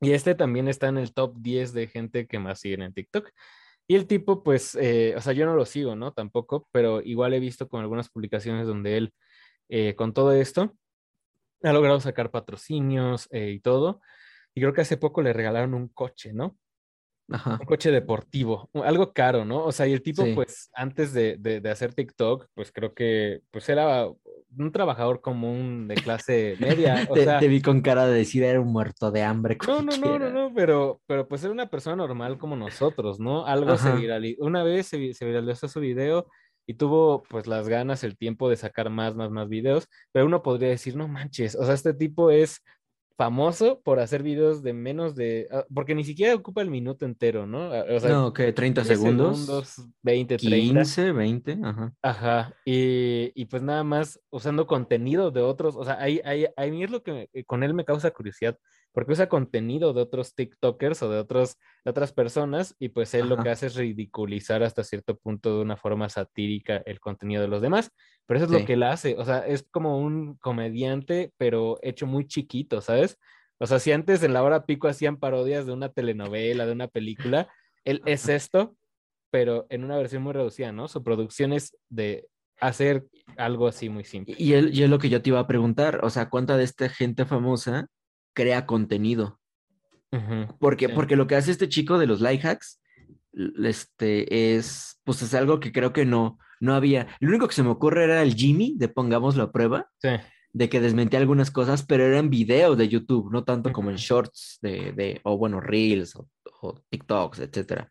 Y 0.00 0.12
este 0.12 0.34
también 0.34 0.68
está 0.68 0.88
en 0.88 0.98
el 0.98 1.14
top 1.14 1.36
10 1.38 1.72
de 1.72 1.86
gente 1.86 2.26
que 2.26 2.38
más 2.38 2.60
siguen 2.60 2.82
en 2.82 2.92
TikTok. 2.92 3.30
Y 3.92 3.94
el 3.94 4.06
tipo, 4.06 4.42
pues, 4.42 4.74
eh, 4.80 5.12
o 5.18 5.20
sea, 5.20 5.34
yo 5.34 5.44
no 5.44 5.54
lo 5.54 5.66
sigo, 5.66 5.94
¿no? 5.94 6.14
Tampoco, 6.14 6.66
pero 6.72 7.02
igual 7.02 7.34
he 7.34 7.40
visto 7.40 7.68
con 7.68 7.82
algunas 7.82 8.08
publicaciones 8.08 8.66
donde 8.66 8.96
él, 8.96 9.14
eh, 9.68 9.94
con 9.96 10.14
todo 10.14 10.32
esto, 10.32 10.74
ha 11.62 11.74
logrado 11.74 12.00
sacar 12.00 12.30
patrocinios 12.30 13.28
eh, 13.32 13.50
y 13.50 13.60
todo. 13.60 14.00
Y 14.54 14.62
creo 14.62 14.72
que 14.72 14.80
hace 14.80 14.96
poco 14.96 15.20
le 15.20 15.34
regalaron 15.34 15.74
un 15.74 15.88
coche, 15.88 16.32
¿no? 16.32 16.56
Ajá. 17.30 17.58
Un 17.60 17.66
coche 17.66 17.90
deportivo, 17.90 18.70
algo 18.82 19.12
caro, 19.12 19.44
¿no? 19.44 19.62
O 19.62 19.72
sea, 19.72 19.86
y 19.86 19.92
el 19.92 20.02
tipo, 20.02 20.24
pues, 20.34 20.70
antes 20.72 21.12
de, 21.12 21.36
de, 21.36 21.70
hacer 21.70 21.92
TikTok, 21.92 22.46
pues 22.54 22.72
creo 22.72 22.94
que, 22.94 23.42
pues 23.50 23.68
era 23.68 24.06
un 24.58 24.72
trabajador 24.72 25.20
común 25.20 25.88
de 25.88 25.94
clase 25.94 26.56
media. 26.60 27.06
O 27.08 27.14
te, 27.14 27.24
sea, 27.24 27.38
te, 27.38 27.48
vi 27.48 27.60
con 27.62 27.80
cara 27.80 28.06
de 28.06 28.14
decir 28.14 28.42
era 28.42 28.60
un 28.60 28.72
muerto 28.72 29.10
de 29.10 29.22
hambre. 29.22 29.58
No, 29.66 29.82
no, 29.82 29.96
no, 29.96 30.18
no, 30.18 30.30
no, 30.30 30.54
pero, 30.54 31.00
pero 31.06 31.28
pues 31.28 31.42
era 31.42 31.52
una 31.52 31.68
persona 31.68 31.96
normal 31.96 32.38
como 32.38 32.56
nosotros, 32.56 33.20
¿no? 33.20 33.46
Algo 33.46 33.76
se 33.76 33.92
viralizó. 33.92 34.44
Una 34.44 34.62
vez 34.62 34.86
se, 34.86 35.14
se, 35.14 35.24
viralizó 35.24 35.68
su 35.68 35.80
video 35.80 36.26
y 36.66 36.74
tuvo 36.74 37.22
pues 37.24 37.46
las 37.46 37.68
ganas, 37.68 38.04
el 38.04 38.16
tiempo 38.16 38.48
de 38.48 38.56
sacar 38.56 38.90
más, 38.90 39.14
más, 39.14 39.30
más 39.30 39.48
videos, 39.48 39.88
pero 40.12 40.26
uno 40.26 40.42
podría 40.42 40.68
decir, 40.68 40.96
no 40.96 41.08
manches, 41.08 41.56
o 41.56 41.64
sea, 41.64 41.74
este 41.74 41.92
tipo 41.92 42.30
es 42.30 42.62
famoso 43.22 43.80
por 43.84 44.00
hacer 44.00 44.24
videos 44.24 44.64
de 44.64 44.72
menos 44.72 45.14
de, 45.14 45.46
ah, 45.52 45.64
porque 45.72 45.94
ni 45.94 46.02
siquiera 46.02 46.34
ocupa 46.34 46.60
el 46.60 46.70
minuto 46.70 47.06
entero, 47.06 47.46
¿no? 47.46 47.72
Ah, 47.72 47.84
o 47.88 48.00
sea, 48.00 48.10
no, 48.10 48.32
que 48.32 48.52
30 48.52 48.84
segundos. 48.84 49.38
segundos 49.38 49.88
20, 50.02 50.38
30. 50.38 50.80
15, 50.80 51.12
20, 51.12 51.58
ajá. 51.62 51.94
Ajá, 52.02 52.54
y, 52.64 53.30
y, 53.40 53.44
pues 53.44 53.62
nada 53.62 53.84
más 53.84 54.20
usando 54.30 54.66
contenido 54.66 55.30
de 55.30 55.40
otros, 55.40 55.76
o 55.76 55.84
sea, 55.84 56.00
ahí, 56.00 56.20
ahí, 56.24 56.46
ahí 56.56 56.82
es 56.82 56.90
lo 56.90 57.04
que 57.04 57.28
con 57.46 57.62
él 57.62 57.74
me 57.74 57.84
causa 57.84 58.10
curiosidad, 58.10 58.58
porque 58.92 59.12
usa 59.12 59.28
contenido 59.28 59.92
de 59.92 60.02
otros 60.02 60.34
TikTokers 60.34 61.02
o 61.02 61.10
de, 61.10 61.18
otros, 61.18 61.56
de 61.84 61.90
otras 61.90 62.12
personas 62.12 62.76
y 62.78 62.90
pues 62.90 63.14
él 63.14 63.28
lo 63.28 63.38
que 63.38 63.50
hace 63.50 63.66
es 63.66 63.74
ridiculizar 63.74 64.62
hasta 64.62 64.84
cierto 64.84 65.16
punto 65.16 65.56
de 65.56 65.62
una 65.62 65.76
forma 65.76 66.08
satírica 66.08 66.82
el 66.84 67.00
contenido 67.00 67.42
de 67.42 67.48
los 67.48 67.62
demás, 67.62 67.90
pero 68.26 68.38
eso 68.38 68.46
es 68.46 68.60
lo 68.60 68.66
que 68.66 68.74
él 68.74 68.82
hace, 68.82 69.16
o 69.18 69.24
sea, 69.24 69.46
es 69.46 69.66
como 69.70 69.98
un 69.98 70.36
comediante, 70.36 71.32
pero 71.38 71.78
hecho 71.82 72.06
muy 72.06 72.26
chiquito, 72.26 72.80
¿sabes? 72.80 73.18
O 73.58 73.66
sea, 73.66 73.78
si 73.78 73.92
antes 73.92 74.22
en 74.22 74.32
la 74.32 74.42
hora 74.42 74.66
pico 74.66 74.88
hacían 74.88 75.18
parodias 75.18 75.66
de 75.66 75.72
una 75.72 75.88
telenovela, 75.88 76.66
de 76.66 76.72
una 76.72 76.88
película, 76.88 77.48
él 77.84 78.02
es 78.06 78.28
esto, 78.28 78.76
pero 79.30 79.66
en 79.70 79.84
una 79.84 79.96
versión 79.96 80.22
muy 80.22 80.32
reducida, 80.32 80.72
¿no? 80.72 80.88
Su 80.88 81.02
producción 81.02 81.52
es 81.52 81.76
de 81.88 82.26
hacer 82.60 83.06
algo 83.36 83.66
así 83.66 83.88
muy 83.88 84.04
simple. 84.04 84.34
Y, 84.38 84.52
él, 84.52 84.70
y 84.72 84.82
es 84.82 84.90
lo 84.90 84.98
que 84.98 85.08
yo 85.08 85.22
te 85.22 85.30
iba 85.30 85.40
a 85.40 85.46
preguntar, 85.46 86.04
o 86.04 86.10
sea, 86.10 86.28
¿cuánta 86.28 86.56
de 86.56 86.64
esta 86.64 86.88
gente 86.88 87.24
famosa 87.24 87.88
crea 88.32 88.66
contenido? 88.66 89.38
porque, 90.58 90.90
porque 90.90 91.16
lo 91.16 91.26
que 91.26 91.36
hace 91.36 91.50
este 91.50 91.70
chico 91.70 91.98
de 91.98 92.06
los 92.06 92.20
light 92.20 92.44
hacks, 92.44 92.82
este, 93.64 94.56
es, 94.56 95.00
pues 95.04 95.22
es 95.22 95.32
algo 95.32 95.58
que 95.58 95.72
creo 95.72 95.94
que 95.94 96.04
no, 96.04 96.38
no 96.60 96.74
había. 96.74 97.08
Lo 97.20 97.30
único 97.30 97.48
que 97.48 97.54
se 97.54 97.62
me 97.62 97.70
ocurre 97.70 98.04
era 98.04 98.22
el 98.22 98.34
Jimmy 98.34 98.74
de 98.76 98.88
Pongámoslo 98.88 99.44
a 99.44 99.52
prueba. 99.52 99.88
Sí. 99.98 100.10
De 100.54 100.68
que 100.68 100.82
desmentía 100.82 101.18
algunas 101.18 101.50
cosas, 101.50 101.82
pero 101.82 102.04
eran 102.04 102.28
videos 102.28 102.76
de 102.76 102.86
YouTube, 102.86 103.32
no 103.32 103.42
tanto 103.42 103.72
como 103.72 103.88
en 103.88 103.96
shorts 103.96 104.58
de, 104.60 104.92
de, 104.92 105.18
o 105.24 105.38
bueno, 105.38 105.60
reels 105.60 106.14
o, 106.14 106.28
TikToks, 106.90 107.38
etcétera. 107.38 107.90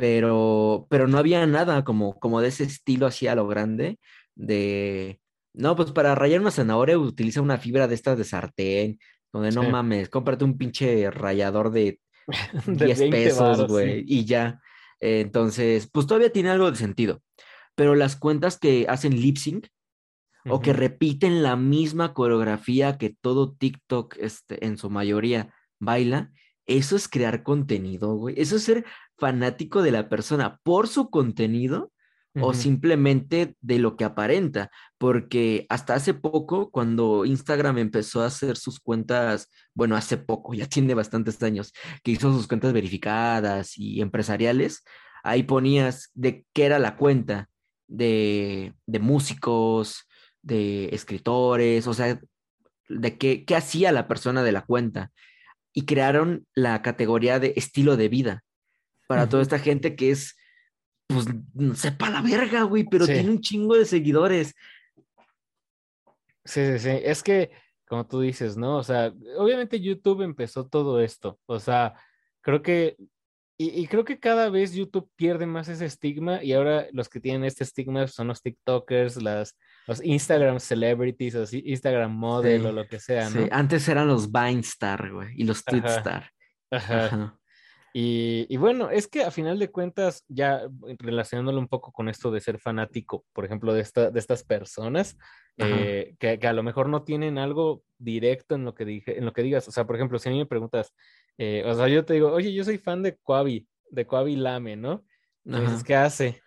Pero, 0.00 0.88
pero 0.90 1.06
no 1.06 1.16
había 1.16 1.46
nada 1.46 1.84
como, 1.84 2.18
como 2.18 2.40
de 2.40 2.48
ese 2.48 2.64
estilo 2.64 3.06
así 3.06 3.28
a 3.28 3.36
lo 3.36 3.46
grande 3.46 4.00
de, 4.34 5.20
no, 5.54 5.76
pues 5.76 5.92
para 5.92 6.14
rayar 6.14 6.40
una 6.40 6.50
zanahoria 6.50 6.98
utiliza 6.98 7.42
una 7.42 7.58
fibra 7.58 7.86
de 7.86 7.94
estas 7.94 8.16
de 8.18 8.24
sartén, 8.24 8.98
donde 9.32 9.50
no 9.50 9.62
mames, 9.62 10.08
cómprate 10.08 10.44
un 10.44 10.58
pinche 10.58 11.10
rayador 11.10 11.70
de, 11.70 12.00
10 12.66 13.02
pesos, 13.10 13.66
güey, 13.66 14.04
y 14.06 14.24
ya. 14.24 14.60
entonces, 15.00 15.88
pues 15.90 16.06
todavía 16.06 16.32
tiene 16.32 16.50
algo 16.50 16.70
de 16.70 16.76
sentido. 16.76 17.22
Pero 17.74 17.94
las 17.94 18.16
cuentas 18.16 18.58
que 18.58 18.86
hacen 18.88 19.18
lip 19.20 19.38
sync 19.38 19.66
o 20.48 20.60
que 20.60 20.72
repiten 20.72 21.42
la 21.42 21.56
misma 21.56 22.14
coreografía 22.14 22.98
que 22.98 23.16
todo 23.20 23.52
TikTok 23.52 24.16
este, 24.18 24.66
en 24.66 24.76
su 24.76 24.90
mayoría 24.90 25.54
baila, 25.78 26.32
eso 26.66 26.96
es 26.96 27.08
crear 27.08 27.42
contenido, 27.42 28.14
güey. 28.14 28.34
Eso 28.38 28.56
es 28.56 28.64
ser 28.64 28.84
fanático 29.16 29.82
de 29.82 29.92
la 29.92 30.08
persona 30.08 30.60
por 30.62 30.88
su 30.88 31.10
contenido 31.10 31.92
o 32.40 32.54
simplemente 32.54 33.56
de 33.60 33.78
lo 33.78 33.96
que 33.96 34.04
aparenta, 34.04 34.70
porque 34.96 35.66
hasta 35.68 35.94
hace 35.94 36.14
poco, 36.14 36.70
cuando 36.70 37.26
Instagram 37.26 37.78
empezó 37.78 38.22
a 38.22 38.26
hacer 38.26 38.56
sus 38.56 38.80
cuentas, 38.80 39.50
bueno, 39.74 39.96
hace 39.96 40.16
poco, 40.16 40.54
ya 40.54 40.66
tiene 40.68 40.94
bastantes 40.94 41.42
años, 41.42 41.72
que 42.02 42.12
hizo 42.12 42.32
sus 42.32 42.46
cuentas 42.46 42.72
verificadas 42.72 43.76
y 43.76 44.00
empresariales, 44.00 44.82
ahí 45.22 45.42
ponías 45.42 46.10
de 46.14 46.46
qué 46.52 46.64
era 46.64 46.78
la 46.78 46.96
cuenta 46.96 47.48
de, 47.86 48.74
de 48.86 48.98
músicos, 48.98 50.08
de 50.40 50.86
escritores, 50.86 51.86
o 51.86 51.94
sea, 51.94 52.18
de 52.88 53.18
qué, 53.18 53.44
qué 53.44 53.56
hacía 53.56 53.92
la 53.92 54.08
persona 54.08 54.42
de 54.42 54.52
la 54.52 54.62
cuenta. 54.62 55.10
Y 55.74 55.86
crearon 55.86 56.46
la 56.54 56.82
categoría 56.82 57.38
de 57.38 57.54
estilo 57.56 57.96
de 57.96 58.08
vida 58.08 58.44
para 59.06 59.28
toda 59.28 59.42
esta 59.42 59.58
gente 59.58 59.96
que 59.96 60.10
es 60.10 60.36
pues 61.12 61.78
sepa 61.78 62.10
la 62.10 62.22
verga, 62.22 62.62
güey, 62.62 62.84
pero 62.84 63.06
tiene 63.06 63.30
un 63.30 63.40
chingo 63.40 63.76
de 63.76 63.84
seguidores. 63.84 64.54
Sí, 66.44 66.66
sí, 66.66 66.78
sí. 66.78 66.90
Es 67.02 67.22
que, 67.22 67.50
como 67.86 68.06
tú 68.06 68.20
dices, 68.20 68.56
¿no? 68.56 68.78
O 68.78 68.82
sea, 68.82 69.12
obviamente 69.36 69.80
YouTube 69.80 70.22
empezó 70.22 70.66
todo 70.66 71.00
esto. 71.00 71.38
O 71.46 71.60
sea, 71.60 71.94
creo 72.40 72.62
que, 72.62 72.96
y, 73.58 73.86
creo 73.86 74.04
que 74.04 74.18
cada 74.18 74.50
vez 74.50 74.72
YouTube 74.72 75.08
pierde 75.14 75.46
más 75.46 75.68
ese 75.68 75.86
estigma 75.86 76.42
y 76.42 76.52
ahora 76.52 76.88
los 76.92 77.08
que 77.08 77.20
tienen 77.20 77.44
este 77.44 77.62
estigma 77.62 78.08
son 78.08 78.26
los 78.28 78.42
TikTokers, 78.42 79.22
las, 79.22 79.56
los 79.86 80.02
Instagram 80.02 80.58
celebrities, 80.58 81.34
o 81.36 81.44
Instagram 81.52 82.12
model 82.12 82.66
o 82.66 82.72
lo 82.72 82.88
que 82.88 82.98
sea, 82.98 83.30
¿no? 83.30 83.42
Sí, 83.42 83.48
antes 83.52 83.88
eran 83.88 84.08
los 84.08 84.32
Vinestar, 84.32 85.12
güey, 85.12 85.28
y 85.36 85.44
los 85.44 85.62
Twitstar. 85.64 86.30
Ajá. 86.70 87.04
Ajá. 87.04 87.38
Y, 87.94 88.56
bueno, 88.56 88.90
es 88.90 89.06
que 89.06 89.22
a 89.22 89.30
final 89.30 89.58
de 89.58 89.70
cuentas, 89.70 90.24
ya 90.28 90.62
relacionándolo 90.98 91.58
un 91.58 91.68
poco 91.68 91.92
con 91.92 92.08
esto 92.08 92.30
de 92.30 92.40
ser 92.40 92.58
fanático, 92.58 93.26
por 93.34 93.44
ejemplo, 93.44 93.74
de, 93.74 93.82
esta, 93.82 94.10
de 94.10 94.18
estas 94.18 94.44
personas, 94.44 95.18
eh, 95.58 96.14
que, 96.18 96.38
a 96.42 96.52
lo 96.54 96.62
mejor 96.62 96.88
no 96.88 97.04
tienen 97.04 97.36
algo 97.36 97.82
directo 97.98 98.54
en 98.54 98.64
lo 98.64 98.74
que 98.74 98.86
dije, 98.86 99.18
en 99.18 99.26
lo 99.26 99.32
que 99.34 99.42
digas. 99.42 99.68
O 99.68 99.72
sea, 99.72 99.86
por 99.86 99.96
ejemplo, 99.96 100.18
si 100.18 100.30
a 100.30 100.32
mí 100.32 100.38
me 100.38 100.46
preguntas, 100.46 100.94
eh, 101.36 101.62
o 101.66 101.74
sea, 101.74 101.88
yo 101.88 102.04
te 102.04 102.14
digo, 102.14 102.32
oye, 102.32 102.54
yo 102.54 102.64
soy 102.64 102.78
fan 102.78 103.02
de 103.02 103.16
Coavi, 103.18 103.68
de 103.90 104.06
Coavi 104.06 104.36
Lame, 104.36 104.76
¿no? 104.76 105.04
¿qué 105.84 105.94
hace? 105.94 106.40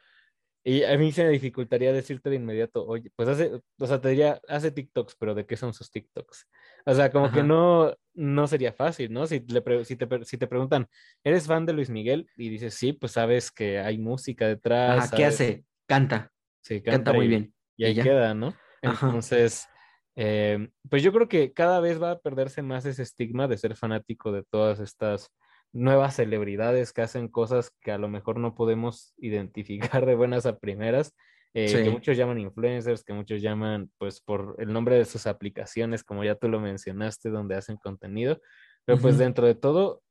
Y 0.63 0.83
a 0.83 0.97
mí 0.97 1.11
se 1.11 1.23
me 1.23 1.29
dificultaría 1.29 1.93
decirte 1.93 2.31
de 2.31 2.37
inmediato, 2.37 2.87
oye, 2.87 3.11
pues 3.15 3.29
hace, 3.29 3.51
o 3.77 3.85
sea, 3.85 4.01
te 4.01 4.09
diría, 4.09 4.41
hace 4.47 4.71
TikToks, 4.71 5.15
pero 5.19 5.35
¿de 5.35 5.45
qué 5.45 5.57
son 5.57 5.75
sus 5.75 5.91
TikToks? 5.91 6.47
O 6.85 6.93
sea, 6.93 7.11
como 7.11 7.31
que 7.31 7.43
no, 7.43 7.93
no 8.13 8.47
sería 8.47 8.71
fácil, 8.71 9.11
¿no? 9.11 9.25
Si, 9.25 9.39
le 9.39 9.85
si, 9.85 9.95
te, 9.95 10.25
si 10.25 10.37
te 10.37 10.47
preguntan, 10.47 10.87
¿eres 11.23 11.47
fan 11.47 11.65
de 11.65 11.73
Luis 11.73 11.89
Miguel? 11.89 12.29
Y 12.37 12.49
dices, 12.49 12.75
sí, 12.75 12.93
pues 12.93 13.13
sabes 13.13 13.51
que 13.51 13.79
hay 13.79 13.97
música 13.97 14.47
detrás. 14.47 15.11
¿qué 15.11 15.25
hace? 15.25 15.65
Canta. 15.87 16.31
Sí, 16.61 16.81
canta, 16.81 17.13
muy 17.13 17.27
bien. 17.27 17.53
Y 17.75 17.85
ahí 17.85 17.95
queda, 17.95 18.33
¿no? 18.33 18.55
Entonces, 18.81 19.67
eh, 20.15 20.69
pues 20.89 21.03
yo 21.03 21.11
creo 21.11 21.27
que 21.27 21.53
cada 21.53 21.79
vez 21.79 22.01
va 22.01 22.11
a 22.11 22.19
perderse 22.19 22.61
más 22.61 22.85
ese 22.85 23.03
estigma 23.03 23.47
de 23.47 23.57
ser 23.57 23.75
fanático 23.75 24.31
de 24.31 24.43
todas 24.43 24.79
estas 24.79 25.31
nuevas 25.73 26.15
celebridades 26.15 26.93
que 26.93 27.01
hacen 27.01 27.27
cosas 27.27 27.71
que 27.81 27.91
a 27.91 27.97
lo 27.97 28.07
mejor 28.07 28.39
no 28.39 28.55
podemos 28.55 29.13
identificar 29.17 30.05
de 30.05 30.15
buenas 30.15 30.45
a 30.45 30.57
primeras, 30.57 31.13
eh, 31.55 31.83
que 31.83 31.89
muchos 31.89 32.17
llaman 32.17 32.37
influencers, 32.37 33.03
que 33.03 33.13
muchos 33.13 33.41
llaman 33.41 33.89
pues 33.97 34.19
por 34.19 34.55
el 34.59 34.73
nombre 34.73 34.97
de 34.97 35.05
sus 35.05 35.25
aplicaciones, 35.25 36.03
como 36.03 36.23
ya 36.23 36.35
tú 36.35 36.49
lo 36.49 36.59
mencionaste, 36.59 37.29
donde 37.29 37.55
hacen 37.55 37.77
contenido, 37.77 38.41
pero 38.83 38.99
pues 38.99 39.17
dentro 39.17 39.47
de 39.47 39.55
todo, 39.55 40.03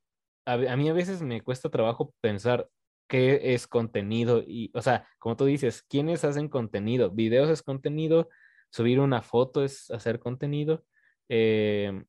a, 0.45 0.57
mí 0.57 0.89
a 0.89 0.93
veces 0.93 1.21
me 1.21 1.41
cuesta 1.41 1.69
trabajo 1.69 2.13
pensar 2.19 2.67
qué 3.07 3.53
es 3.53 3.67
contenido 3.67 4.43
y, 4.45 4.71
o 4.73 4.81
sea, 4.81 5.07
como 5.19 5.37
tú 5.37 5.45
dices, 5.45 5.83
¿quiénes 5.83 6.25
hacen 6.25 6.49
contenido? 6.49 7.11
Videos 7.11 7.49
es 7.49 7.61
contenido, 7.61 8.27
subir 8.71 8.99
una 8.99 9.21
foto 9.21 9.63
es 9.63 9.91
hacer 9.91 10.17
contenido. 10.17 10.83
Eh, 11.29 12.03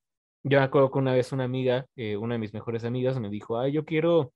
yo 0.45 0.59
me 0.59 0.64
acuerdo 0.64 0.90
que 0.90 0.99
una 0.99 1.12
vez 1.12 1.33
una 1.33 1.45
amiga, 1.45 1.87
eh, 1.95 2.16
una 2.16 2.37
de 2.37 2.38
mis 2.38 2.55
mejores 2.55 2.85
amigas, 2.85 3.21
me 3.21 3.28
dijo, 3.28 3.59
ay, 3.59 3.73
yo 3.73 3.85
quiero, 3.85 4.33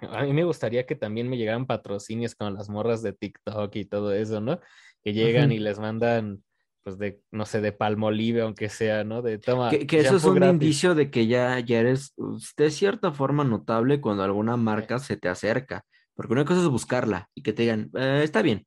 a 0.00 0.22
mí 0.24 0.32
me 0.32 0.44
gustaría 0.44 0.86
que 0.86 0.94
también 0.94 1.28
me 1.28 1.36
llegaran 1.36 1.66
patrocinios 1.66 2.34
con 2.34 2.54
las 2.54 2.68
morras 2.68 3.02
de 3.02 3.12
TikTok 3.12 3.74
y 3.76 3.84
todo 3.84 4.12
eso, 4.12 4.40
¿no? 4.40 4.60
Que 5.02 5.12
llegan 5.12 5.52
y 5.52 5.58
les 5.58 5.78
mandan, 5.78 6.42
pues, 6.82 6.98
de, 6.98 7.20
no 7.30 7.44
sé, 7.44 7.60
de 7.60 7.72
palmolive, 7.72 8.42
aunque 8.42 8.68
sea, 8.68 9.04
¿no? 9.04 9.22
De 9.22 9.38
toma. 9.38 9.70
Que, 9.70 9.86
eso 9.98 10.16
es 10.16 10.24
un 10.24 10.42
indicio 10.42 10.94
de 10.94 11.10
que 11.10 11.26
ya, 11.26 11.58
ya 11.60 11.80
eres 11.80 12.12
pues, 12.16 12.54
de 12.56 12.70
cierta 12.70 13.12
forma 13.12 13.44
notable 13.44 14.00
cuando 14.00 14.22
alguna 14.22 14.56
marca 14.56 14.98
se 14.98 15.16
te 15.16 15.28
acerca. 15.28 15.84
Porque 16.14 16.32
una 16.32 16.44
cosa 16.44 16.60
es 16.62 16.68
buscarla 16.68 17.28
y 17.34 17.42
que 17.42 17.52
te 17.52 17.62
digan, 17.62 17.90
eh, 17.94 18.22
está 18.24 18.42
bien. 18.42 18.66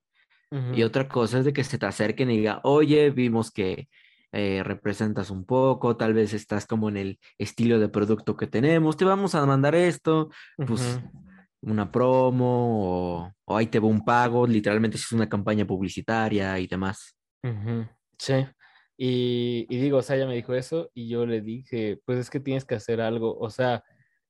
Y 0.73 0.83
otra 0.83 1.07
cosa 1.07 1.39
es 1.39 1.45
de 1.45 1.53
que 1.53 1.63
se 1.63 1.77
te 1.77 1.85
acerquen 1.85 2.29
y 2.29 2.37
digan, 2.37 2.59
oye, 2.63 3.09
vimos 3.09 3.51
que 3.51 3.87
eh, 4.31 4.63
representas 4.63 5.29
un 5.29 5.45
poco, 5.45 5.97
tal 5.97 6.13
vez 6.13 6.33
estás 6.33 6.65
como 6.65 6.89
en 6.89 6.97
el 6.97 7.19
estilo 7.37 7.79
de 7.79 7.89
producto 7.89 8.37
que 8.37 8.47
tenemos, 8.47 8.97
te 8.97 9.05
vamos 9.05 9.35
a 9.35 9.45
mandar 9.45 9.75
esto, 9.75 10.29
pues 10.57 10.99
una 11.61 11.91
promo 11.91 13.25
o, 13.45 13.57
ahí 13.57 13.67
te 13.67 13.79
va 13.79 13.87
un 13.87 14.03
pago, 14.03 14.47
literalmente 14.47 14.97
es 14.97 15.11
una 15.11 15.29
campaña 15.29 15.65
publicitaria 15.65 16.57
y 16.59 16.67
demás. 16.67 17.15
Sí. 18.17 18.45
Y, 18.97 19.65
y, 19.69 19.77
digo, 19.77 19.97
o 19.97 20.01
sea, 20.01 20.15
ella 20.15 20.27
me 20.27 20.35
dijo 20.35 20.53
eso 20.53 20.91
y 20.93 21.09
yo 21.09 21.25
le 21.25 21.41
dije, 21.41 21.99
pues 22.05 22.19
es 22.19 22.29
que 22.29 22.39
tienes 22.39 22.65
que 22.65 22.75
hacer 22.75 23.01
algo, 23.01 23.37
o 23.37 23.49
sea, 23.49 23.83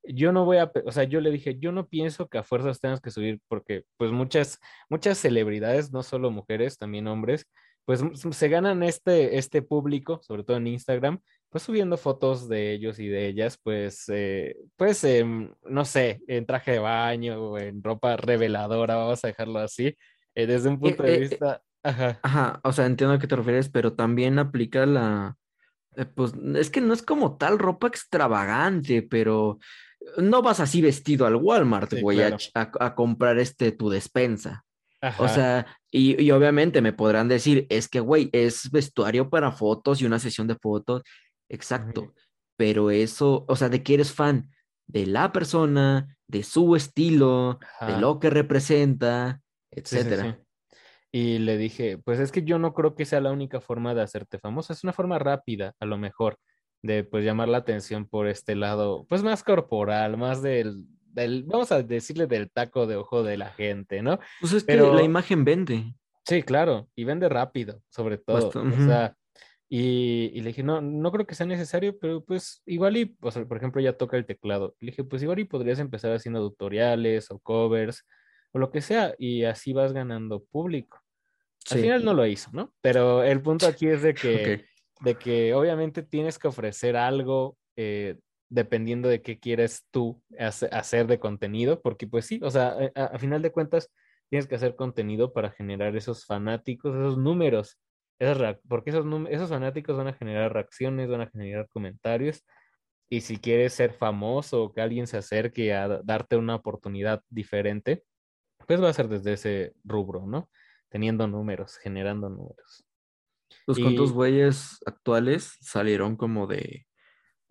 yo 0.04 0.32
no 0.32 0.46
voy 0.46 0.58
a, 0.58 0.72
o 0.86 0.92
sea, 0.92 1.04
yo 1.04 1.22
le 1.22 1.32
dije, 1.32 1.58
yo 1.60 1.72
no 1.72 1.88
pienso 1.88 2.28
que 2.28 2.38
a 2.38 2.44
fuerzas 2.44 2.80
tengas 2.80 3.02
que 3.02 3.12
subir 3.12 3.40
porque 3.48 3.84
pues 3.98 4.12
muchas, 4.12 4.60
muchas 4.90 5.18
celebridades, 5.18 5.92
no 5.92 6.04
solo 6.04 6.32
mujeres, 6.32 6.78
también 6.78 7.08
hombres, 7.08 7.46
pues 7.86 8.04
se 8.32 8.50
ganan 8.50 8.84
este, 8.84 9.38
este 9.38 9.62
público, 9.62 10.22
sobre 10.24 10.44
todo 10.44 10.58
en 10.58 10.68
Instagram, 10.68 11.20
pues 11.50 11.64
subiendo 11.64 11.98
fotos 11.98 12.48
de 12.48 12.72
ellos 12.72 12.98
y 13.00 13.08
de 13.08 13.28
ellas, 13.28 13.60
pues, 13.62 14.06
eh, 14.08 14.56
pues, 14.78 15.06
no 15.64 15.86
sé, 15.86 16.22
en 16.28 16.46
traje 16.46 16.72
de 16.72 16.80
baño 16.80 17.42
o 17.42 17.58
en 17.58 17.84
ropa 17.84 18.16
reveladora, 18.16 18.96
vamos 18.96 19.24
a 19.24 19.28
dejarlo 19.28 19.60
así, 19.60 19.98
eh, 20.34 20.48
desde 20.48 20.70
un 20.70 20.80
punto 20.80 21.04
de 21.04 21.16
eh, 21.16 21.20
vista... 21.20 21.62
Ajá. 21.84 22.20
Ajá, 22.22 22.62
o 22.64 22.72
sea, 22.72 22.86
entiendo 22.86 23.16
a 23.16 23.20
qué 23.20 23.28
te 23.28 23.36
refieres, 23.36 23.68
pero 23.68 23.94
también 23.94 24.38
aplica 24.38 24.86
la... 24.86 25.36
pues 26.16 26.34
es 26.56 26.70
que 26.70 26.80
no 26.80 26.94
es 26.94 27.02
como 27.02 27.38
tal 27.38 27.58
ropa 27.58 27.88
extravagante, 27.88 29.02
pero 29.02 29.58
no 30.18 30.42
vas 30.42 30.60
así 30.60 30.82
vestido 30.82 31.26
al 31.26 31.36
Walmart, 31.36 31.94
güey, 32.00 32.22
a, 32.22 32.38
a, 32.54 32.96
comprar 32.96 33.40
este 33.40 33.72
tu 33.72 33.90
despensa. 33.90 34.64
O 35.18 35.28
sea, 35.28 35.66
y, 35.90 36.30
obviamente 36.32 36.82
me 36.82 36.94
podrán 36.94 37.28
decir, 37.28 37.66
es 37.70 37.88
que, 37.90 38.00
güey, 38.00 38.30
es 38.34 38.70
vestuario 38.72 39.30
para 39.30 39.52
fotos 39.52 40.02
y 40.02 40.06
una 40.06 40.20
sesión 40.20 40.48
de 40.48 40.56
fotos. 40.56 41.02
Exacto. 41.50 42.14
pero 42.56 42.92
eso, 42.92 43.44
o 43.50 43.56
sea, 43.58 43.68
de 43.68 43.84
que 43.84 43.96
eres 43.96 44.14
fan 44.14 44.50
de 44.88 45.06
la 45.06 45.32
persona, 45.32 46.16
de 46.28 46.44
su 46.44 46.76
estilo, 46.76 47.60
de 47.86 47.98
lo 47.98 48.20
que 48.20 48.30
representa, 48.30 49.42
etcétera. 49.72 50.40
Y 51.12 51.40
le 51.40 51.58
dije, 51.58 51.98
pues 51.98 52.20
es 52.20 52.32
que 52.32 52.44
yo 52.44 52.58
no 52.58 52.74
creo 52.74 52.96
que 52.96 53.06
sea 53.06 53.20
la 53.20 53.32
única 53.32 53.60
forma 53.60 53.94
de 53.94 54.02
hacerte 54.02 54.40
famosa, 54.40 54.74
es 54.74 54.84
una 54.84 54.94
forma 54.94 55.20
rápida, 55.20 55.74
a 55.80 55.86
lo 55.86 55.98
mejor, 55.98 56.38
de 56.82 57.04
pues 57.04 57.26
llamar 57.26 57.50
la 57.50 57.58
atención 57.58 58.08
por 58.08 58.28
este 58.28 58.56
lado, 58.56 59.06
pues 59.10 59.24
más 59.24 59.44
corporal, 59.44 60.18
más 60.18 60.42
del, 60.42 60.86
del 61.14 61.44
vamos 61.44 61.72
a 61.72 61.82
decirle 61.84 62.28
del 62.28 62.50
taco 62.50 62.88
de 62.88 62.96
ojo 62.96 63.24
de 63.24 63.38
la 63.38 63.50
gente, 63.50 64.02
¿no? 64.02 64.20
Pues 64.40 64.54
es 64.54 64.64
Pero... 64.64 64.92
que 64.92 64.98
la 64.98 65.04
imagen 65.04 65.44
vende. 65.44 65.94
Sí, 66.26 66.44
claro, 66.44 66.88
y 66.96 67.04
vende 67.04 67.30
rápido, 67.30 67.82
sobre 67.90 68.18
todo. 68.18 68.50
O 68.50 68.86
sea, 68.86 69.16
y, 69.68 70.32
y, 70.34 70.42
le 70.42 70.50
dije, 70.50 70.64
no, 70.64 70.82
no 70.82 71.12
creo 71.12 71.26
que 71.26 71.34
sea 71.34 71.46
necesario, 71.46 71.98
pero 71.98 72.24
pues 72.24 72.62
igual 72.66 72.98
y, 72.98 73.16
o 73.22 73.32
sea, 73.32 73.46
por 73.46 73.58
ejemplo, 73.58 73.82
ya 73.82 73.94
toca 73.94 74.18
el 74.18 74.26
teclado. 74.26 74.76
le 74.80 74.92
dije, 74.92 75.04
pues 75.04 75.24
igual 75.24 75.40
y 75.40 75.46
podrías 75.46 75.80
empezar 75.80 76.12
haciendo 76.14 76.42
tutoriales 76.42 77.32
o 77.32 77.40
covers 77.40 78.06
o 78.52 78.60
lo 78.60 78.70
que 78.70 78.82
sea, 78.82 79.16
y 79.18 79.46
así 79.46 79.74
vas 79.74 79.94
ganando 79.94 80.44
público. 80.44 81.00
Al 81.70 81.80
final 81.80 82.04
no 82.04 82.14
lo 82.14 82.26
hizo, 82.26 82.50
¿no? 82.54 82.74
Pero 82.82 83.24
el 83.24 83.42
punto 83.42 83.66
aquí 83.66 83.88
es 83.88 84.02
de 84.02 84.14
que, 84.14 84.66
de 85.00 85.16
que 85.16 85.54
obviamente 85.54 86.04
tienes 86.04 86.38
que 86.38 86.48
ofrecer 86.48 86.98
algo 86.98 87.58
eh, 87.76 88.18
dependiendo 88.52 89.08
de 89.08 89.22
qué 89.22 89.40
quieres 89.40 89.88
tú 89.92 90.22
hacer 90.38 91.08
de 91.08 91.20
contenido, 91.20 91.82
porque 91.82 92.06
pues 92.06 92.26
sí, 92.26 92.40
o 92.44 92.52
sea, 92.52 92.76
eh, 92.80 92.92
a, 92.96 93.18
final 93.18 93.42
de 93.42 93.52
cuentas 93.52 93.90
tienes 94.30 94.46
que 94.46 94.56
hacer 94.56 94.76
contenido 94.76 95.32
para 95.32 95.52
generar 95.52 95.96
esos 95.96 96.26
fanáticos, 96.26 96.94
esos 96.94 97.18
números, 97.18 97.80
esas 98.20 98.58
porque 98.68 98.90
esos, 98.90 99.06
esos 99.30 99.50
fanáticos 99.50 99.96
van 99.96 100.10
a 100.10 100.14
generar 100.14 100.54
reacciones, 100.54 101.10
van 101.10 101.22
a 101.22 101.30
generar 101.30 101.70
comentarios, 101.70 102.44
y 103.10 103.22
si 103.22 103.38
quieres 103.38 103.74
ser 103.74 103.94
famoso 103.94 104.64
o 104.64 104.74
que 104.74 104.82
alguien 104.82 105.08
se 105.08 105.18
acerque 105.18 105.74
a 105.74 105.88
darte 106.04 106.36
una 106.36 106.56
oportunidad 106.56 107.24
diferente, 107.30 108.04
pues 108.68 108.84
va 108.84 108.90
a 108.90 108.94
ser 108.94 109.08
desde 109.08 109.34
ese 109.34 109.74
rubro, 109.86 110.28
¿no? 110.28 110.50
Teniendo 110.90 111.26
números, 111.26 111.78
generando 111.78 112.30
números. 112.30 112.86
Los 113.66 113.80
y... 113.80 113.84
cuantos 113.84 114.12
güeyes 114.12 114.78
actuales 114.86 115.56
salieron 115.62 116.18
como 116.18 116.48
de, 116.48 116.86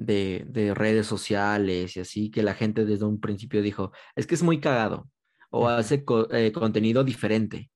de, 0.01 0.45
de, 0.49 0.75
redes 0.75 1.07
sociales 1.07 1.97
y 1.97 2.01
así, 2.01 2.31
que 2.31 2.43
la 2.43 2.55
gente 2.55 2.87
desde 2.87 3.05
un 3.05 3.21
principio 3.21 3.61
dijo, 3.61 3.93
es 4.17 4.27
que 4.27 4.35
es 4.35 4.43
muy 4.43 4.59
cagado 4.59 5.09
o 5.51 5.69
hace 5.69 6.05
eh, 6.33 6.53
contenido 6.53 7.05
diferente. 7.05 7.71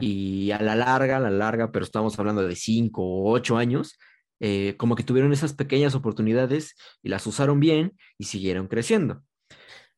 Y 0.00 0.50
a 0.50 0.60
la 0.60 0.74
larga, 0.74 1.18
a 1.18 1.20
la 1.20 1.30
larga, 1.30 1.70
pero 1.70 1.84
estamos 1.84 2.18
hablando 2.18 2.42
de 2.42 2.56
cinco 2.56 3.04
o 3.04 3.30
ocho 3.30 3.56
años, 3.56 3.96
eh, 4.40 4.74
como 4.76 4.96
que 4.96 5.04
tuvieron 5.04 5.32
esas 5.32 5.54
pequeñas 5.54 5.94
oportunidades 5.94 6.74
y 7.00 7.10
las 7.10 7.24
usaron 7.28 7.60
bien 7.60 7.96
y 8.18 8.24
siguieron 8.24 8.66
creciendo. 8.66 9.22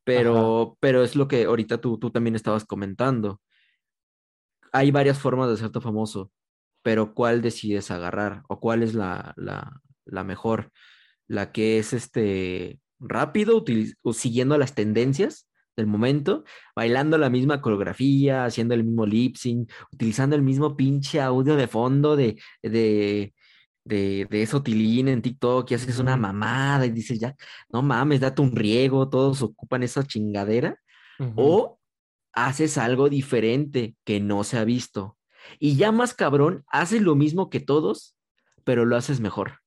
Pero, 0.04 0.76
pero 0.80 1.02
es 1.02 1.16
lo 1.16 1.28
que 1.28 1.44
ahorita 1.44 1.78
tú, 1.80 1.98
tú 1.98 2.10
también 2.10 2.34
estabas 2.34 2.66
comentando. 2.66 3.40
Hay 4.70 4.90
varias 4.90 5.18
formas 5.18 5.48
de 5.48 5.54
hacerte 5.54 5.80
famoso, 5.80 6.30
pero 6.82 7.14
¿cuál 7.14 7.40
decides 7.40 7.90
agarrar? 7.90 8.42
¿O 8.48 8.60
cuál 8.60 8.82
es 8.82 8.92
la, 8.92 9.32
la, 9.38 9.80
la 10.04 10.24
mejor? 10.24 10.72
¿La 11.28 11.52
que 11.52 11.78
es 11.78 11.92
este 11.92 12.80
rápido, 12.98 13.64
siguiendo 14.12 14.58
las 14.58 14.74
tendencias 14.74 15.48
del 15.76 15.86
momento, 15.86 16.44
bailando 16.76 17.18
la 17.18 17.30
misma 17.30 17.60
coreografía, 17.60 18.44
haciendo 18.44 18.74
el 18.74 18.84
mismo 18.84 19.06
lip 19.06 19.36
sync, 19.36 19.70
utilizando 19.92 20.36
el 20.36 20.42
mismo 20.42 20.76
pinche 20.76 21.20
audio 21.20 21.56
de 21.56 21.66
fondo 21.66 22.16
de, 22.16 22.40
de, 22.62 23.34
de, 23.84 24.26
de 24.30 24.42
eso 24.42 24.62
tilín 24.62 25.08
en 25.08 25.22
TikTok 25.22 25.70
y 25.70 25.74
haces 25.74 25.98
una 25.98 26.16
mamada 26.16 26.86
y 26.86 26.90
dices 26.90 27.18
ya, 27.18 27.34
no 27.68 27.82
mames, 27.82 28.20
date 28.20 28.42
un 28.42 28.54
riego, 28.54 29.08
todos 29.08 29.42
ocupan 29.42 29.82
esa 29.82 30.04
chingadera. 30.04 30.78
O 31.36 31.78
haces 32.32 32.76
algo 32.76 33.08
diferente 33.08 33.94
que 34.04 34.18
no 34.18 34.42
se 34.42 34.58
ha 34.58 34.64
visto. 34.64 35.16
Y 35.60 35.76
ya 35.76 35.92
más 35.92 36.12
cabrón, 36.12 36.64
haces 36.68 37.02
lo 37.02 37.14
mismo 37.14 37.50
que 37.50 37.60
todos, 37.60 38.16
pero 38.64 38.84
lo 38.84 38.96
haces 38.96 39.20
mejor. 39.20 39.60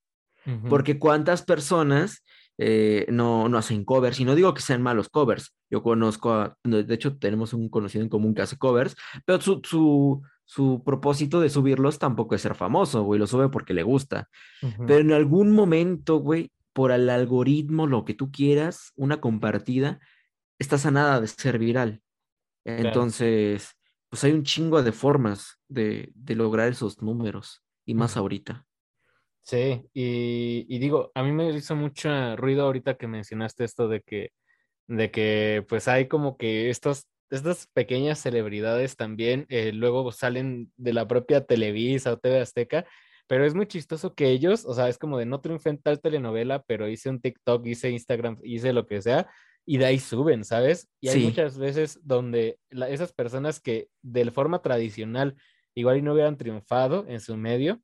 Porque 0.70 0.98
cuántas 0.98 1.42
personas 1.42 2.24
eh, 2.58 3.06
no, 3.10 3.50
no 3.50 3.58
hacen 3.58 3.86
covers, 3.86 4.20
y 4.20 4.26
no 4.26 4.34
digo 4.34 4.54
que 4.54 4.62
sean 4.62 4.82
malos 4.82 5.10
covers. 5.10 5.54
Yo 5.70 5.84
conozco, 5.84 6.34
a, 6.34 6.58
de 6.64 6.94
hecho 6.94 7.18
tenemos 7.18 7.54
un 7.54 7.70
conocido 7.70 8.04
en 8.04 8.10
común 8.10 8.34
que 8.34 8.42
hace 8.42 8.58
covers, 8.58 8.96
pero 9.26 9.42
su, 9.42 9.62
su, 9.64 10.22
su 10.46 10.82
propósito 10.84 11.40
de 11.40 11.50
subirlos 11.50 12.00
tampoco 12.00 12.36
es 12.36 12.42
ser 12.42 12.56
famoso, 12.56 13.04
güey, 13.04 13.20
lo 13.20 13.28
sube 13.28 13.50
porque 13.50 13.74
le 13.74 13.84
gusta. 13.84 14.30
Pero 14.88 15.00
en 15.00 15.12
algún 15.12 15.52
momento, 15.52 16.18
güey, 16.18 16.52
por 16.74 16.92
el 16.92 17.10
algoritmo, 17.10 17.88
lo 17.88 18.06
que 18.06 18.14
tú 18.14 18.32
quieras, 18.32 18.92
una 18.96 19.20
compartida, 19.20 20.00
está 20.60 20.78
sanada 20.78 21.20
de 21.20 21.28
ser 21.28 21.60
viral. 21.60 22.02
Entonces, 22.66 23.76
pues 24.10 24.24
hay 24.24 24.32
un 24.32 24.44
chingo 24.44 24.82
de 24.82 24.92
formas 24.92 25.60
de, 25.68 26.12
de 26.16 26.36
lograr 26.36 26.70
esos 26.70 27.02
números, 27.02 27.64
y 27.86 27.94
más 27.94 28.18
ahorita. 28.18 28.67
Sí, 29.48 29.82
y, 29.94 30.66
y, 30.68 30.80
digo, 30.80 31.10
a 31.16 31.24
mí 31.24 31.32
me 31.32 31.50
hizo 31.52 31.74
mucho 31.74 32.36
ruido 32.36 32.66
ahorita 32.66 32.98
que 32.98 33.08
mencionaste 33.08 33.64
esto 33.64 33.88
de 33.88 34.02
que, 34.02 34.32
de 34.88 35.10
que 35.10 35.66
pues 35.70 35.88
hay 35.88 36.10
como 36.10 36.36
que 36.38 36.70
estos 36.70 37.08
estas 37.30 37.68
pequeñas 37.68 38.20
celebridades 38.20 38.98
también 38.98 39.46
eh, 39.48 39.72
luego 39.74 40.12
salen 40.12 40.72
de 40.76 40.92
la 40.94 41.08
propia 41.08 41.46
Televisa 41.46 42.12
o 42.12 42.18
TV 42.20 42.42
Azteca, 42.42 42.86
pero 43.28 43.46
es 43.46 43.56
muy 43.56 43.68
chistoso 43.68 44.14
que 44.16 44.32
ellos, 44.32 44.66
o 44.66 44.74
sea, 44.74 44.90
es 44.90 44.98
como 44.98 45.18
de 45.18 45.26
no 45.26 45.40
triunfé 45.40 45.70
en 45.70 45.82
tal 45.82 46.02
telenovela, 46.02 46.64
pero 46.64 46.90
hice 46.90 47.10
un 47.10 47.22
TikTok, 47.22 47.66
hice 47.68 47.90
Instagram, 47.90 48.40
hice 48.44 48.74
lo 48.74 48.86
que 48.86 49.02
sea, 49.02 49.30
y 49.66 49.78
de 49.78 49.86
ahí 49.86 50.00
suben, 50.00 50.44
¿sabes? 50.44 50.90
Y 51.00 51.08
hay 51.08 51.24
muchas 51.24 51.58
veces 51.58 52.02
donde 52.04 52.60
esas 52.70 53.14
personas 53.14 53.62
que 53.62 53.88
de 54.02 54.30
forma 54.32 54.62
tradicional 54.62 55.36
igual 55.74 55.98
y 55.98 56.02
no 56.02 56.14
hubieran 56.14 56.38
triunfado 56.38 57.06
en 57.08 57.22
su 57.22 57.38
medio, 57.38 57.82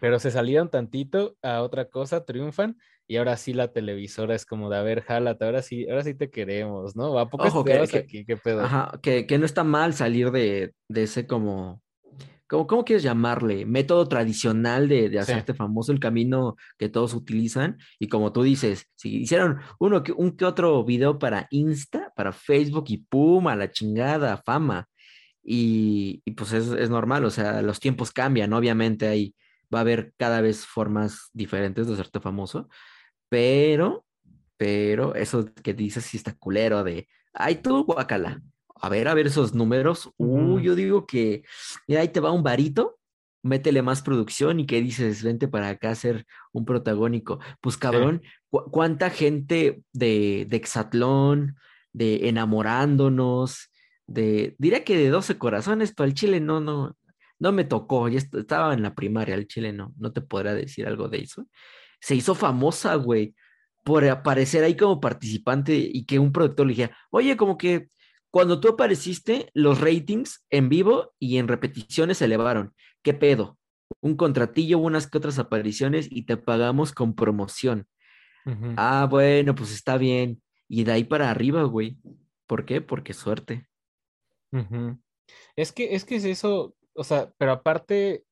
pero 0.00 0.18
se 0.18 0.30
salieron 0.30 0.70
tantito 0.70 1.36
a 1.42 1.62
otra 1.62 1.86
cosa, 1.86 2.24
triunfan 2.24 2.76
y 3.10 3.16
ahora 3.16 3.36
sí 3.36 3.52
la 3.52 3.72
televisora 3.72 4.36
es 4.36 4.46
como 4.46 4.70
de, 4.70 4.76
a 4.76 4.82
ver, 4.82 5.02
jálate, 5.02 5.44
ahora 5.44 5.62
sí, 5.62 5.84
ahora 5.88 6.04
sí 6.04 6.14
te 6.14 6.30
queremos, 6.30 6.94
¿no? 6.94 7.18
¿A 7.18 7.28
poco 7.28 7.48
Ojo, 7.48 7.64
que, 7.64 7.72
aquí? 7.74 8.24
¿Qué 8.24 8.36
pedo? 8.36 8.60
Ajá, 8.60 9.00
que, 9.02 9.26
que, 9.26 9.36
no 9.36 9.46
está 9.46 9.64
mal 9.64 9.94
salir 9.94 10.30
de, 10.30 10.74
de 10.88 11.02
ese 11.02 11.26
como, 11.26 11.82
como, 12.46 12.68
¿cómo 12.68 12.84
quieres 12.84 13.02
llamarle? 13.02 13.66
Método 13.66 14.06
tradicional 14.06 14.88
de, 14.88 15.08
de 15.08 15.18
hacerte 15.18 15.54
famoso, 15.54 15.90
el 15.90 15.98
camino 15.98 16.54
que 16.78 16.88
todos 16.88 17.14
utilizan. 17.14 17.78
Y 17.98 18.06
como 18.06 18.32
tú 18.32 18.44
dices, 18.44 18.86
si 18.94 19.22
hicieron 19.22 19.58
uno 19.80 20.04
que, 20.04 20.12
un 20.12 20.36
que 20.36 20.44
otro 20.44 20.84
video 20.84 21.18
para 21.18 21.48
Insta, 21.50 22.12
para 22.14 22.30
Facebook 22.30 22.84
y 22.90 22.98
pum, 22.98 23.48
a 23.48 23.56
la 23.56 23.72
chingada, 23.72 24.36
fama. 24.36 24.88
Y, 25.42 26.22
y 26.24 26.30
pues 26.30 26.52
es, 26.52 26.68
es 26.68 26.90
normal, 26.90 27.24
o 27.24 27.30
sea, 27.30 27.60
los 27.60 27.80
tiempos 27.80 28.12
cambian, 28.12 28.52
obviamente 28.52 29.08
hay, 29.08 29.34
va 29.72 29.78
a 29.78 29.82
haber 29.82 30.12
cada 30.16 30.40
vez 30.40 30.66
formas 30.66 31.30
diferentes 31.32 31.86
de 31.86 31.94
hacerte 31.94 32.20
famoso 32.20 32.68
pero, 33.30 34.04
pero 34.58 35.14
eso 35.14 35.46
que 35.62 35.72
dices 35.72 36.04
sí 36.04 36.18
está 36.18 36.34
culero 36.34 36.84
de, 36.84 37.08
ay 37.32 37.56
tú, 37.56 37.84
guacala. 37.84 38.42
A 38.82 38.88
ver, 38.88 39.08
a 39.08 39.14
ver 39.14 39.26
esos 39.26 39.54
números. 39.54 40.10
Uh, 40.16 40.58
yo 40.58 40.74
digo 40.74 41.06
que, 41.06 41.44
mira, 41.86 42.00
ahí 42.00 42.08
te 42.08 42.20
va 42.20 42.32
un 42.32 42.42
varito, 42.42 42.98
métele 43.42 43.82
más 43.82 44.02
producción 44.02 44.58
y 44.58 44.66
que 44.66 44.82
dices, 44.82 45.22
vente 45.22 45.48
para 45.48 45.68
acá 45.68 45.90
a 45.90 45.94
ser 45.94 46.26
un 46.52 46.64
protagónico. 46.64 47.40
Pues 47.60 47.76
cabrón, 47.76 48.22
¿cuánta 48.50 49.10
gente 49.10 49.82
de, 49.92 50.46
de 50.48 50.56
Exatlón, 50.56 51.56
de 51.92 52.28
enamorándonos, 52.28 53.70
de, 54.06 54.56
diría 54.58 54.82
que 54.82 54.96
de 54.96 55.10
12 55.10 55.38
corazones, 55.38 55.92
pero 55.94 56.06
el 56.06 56.14
chile 56.14 56.40
no, 56.40 56.60
no, 56.60 56.96
no 57.40 57.50
me 57.50 57.64
tocó, 57.64 58.08
ya 58.08 58.18
estaba 58.18 58.72
en 58.74 58.82
la 58.82 58.94
primaria, 58.94 59.34
el 59.34 59.48
chile 59.48 59.72
no, 59.72 59.92
no 59.98 60.12
te 60.12 60.20
podrá 60.20 60.54
decir 60.54 60.86
algo 60.86 61.08
de 61.08 61.18
eso 61.18 61.46
se 62.00 62.14
hizo 62.14 62.34
famosa, 62.34 62.94
güey, 62.96 63.34
por 63.84 64.04
aparecer 64.08 64.64
ahí 64.64 64.76
como 64.76 65.00
participante 65.00 65.76
y 65.76 66.04
que 66.04 66.18
un 66.18 66.32
productor 66.32 66.66
le 66.66 66.72
dijera, 66.72 66.96
oye, 67.10 67.36
como 67.36 67.56
que 67.56 67.88
cuando 68.30 68.60
tú 68.60 68.68
apareciste, 68.68 69.50
los 69.54 69.80
ratings 69.80 70.44
en 70.50 70.68
vivo 70.68 71.12
y 71.18 71.38
en 71.38 71.48
repeticiones 71.48 72.18
se 72.18 72.26
elevaron. 72.26 72.74
¿Qué 73.02 73.12
pedo? 73.14 73.58
Un 74.00 74.16
contratillo, 74.16 74.78
unas 74.78 75.08
que 75.08 75.18
otras 75.18 75.38
apariciones 75.38 76.06
y 76.10 76.22
te 76.22 76.36
pagamos 76.36 76.92
con 76.92 77.14
promoción. 77.14 77.86
Ah, 78.76 79.06
bueno, 79.10 79.54
pues 79.54 79.72
está 79.72 79.98
bien. 79.98 80.40
Y 80.68 80.84
de 80.84 80.92
ahí 80.92 81.04
para 81.04 81.30
arriba, 81.30 81.64
güey. 81.64 81.98
¿Por 82.46 82.64
qué? 82.64 82.80
Porque 82.80 83.14
suerte. 83.14 83.68
Es 85.56 85.72
que, 85.72 85.94
es 85.94 86.04
que 86.04 86.16
es 86.16 86.24
eso, 86.24 86.74
o 87.00 87.04
sea, 87.04 87.32
pero 87.38 87.52
aparte, 87.52 88.24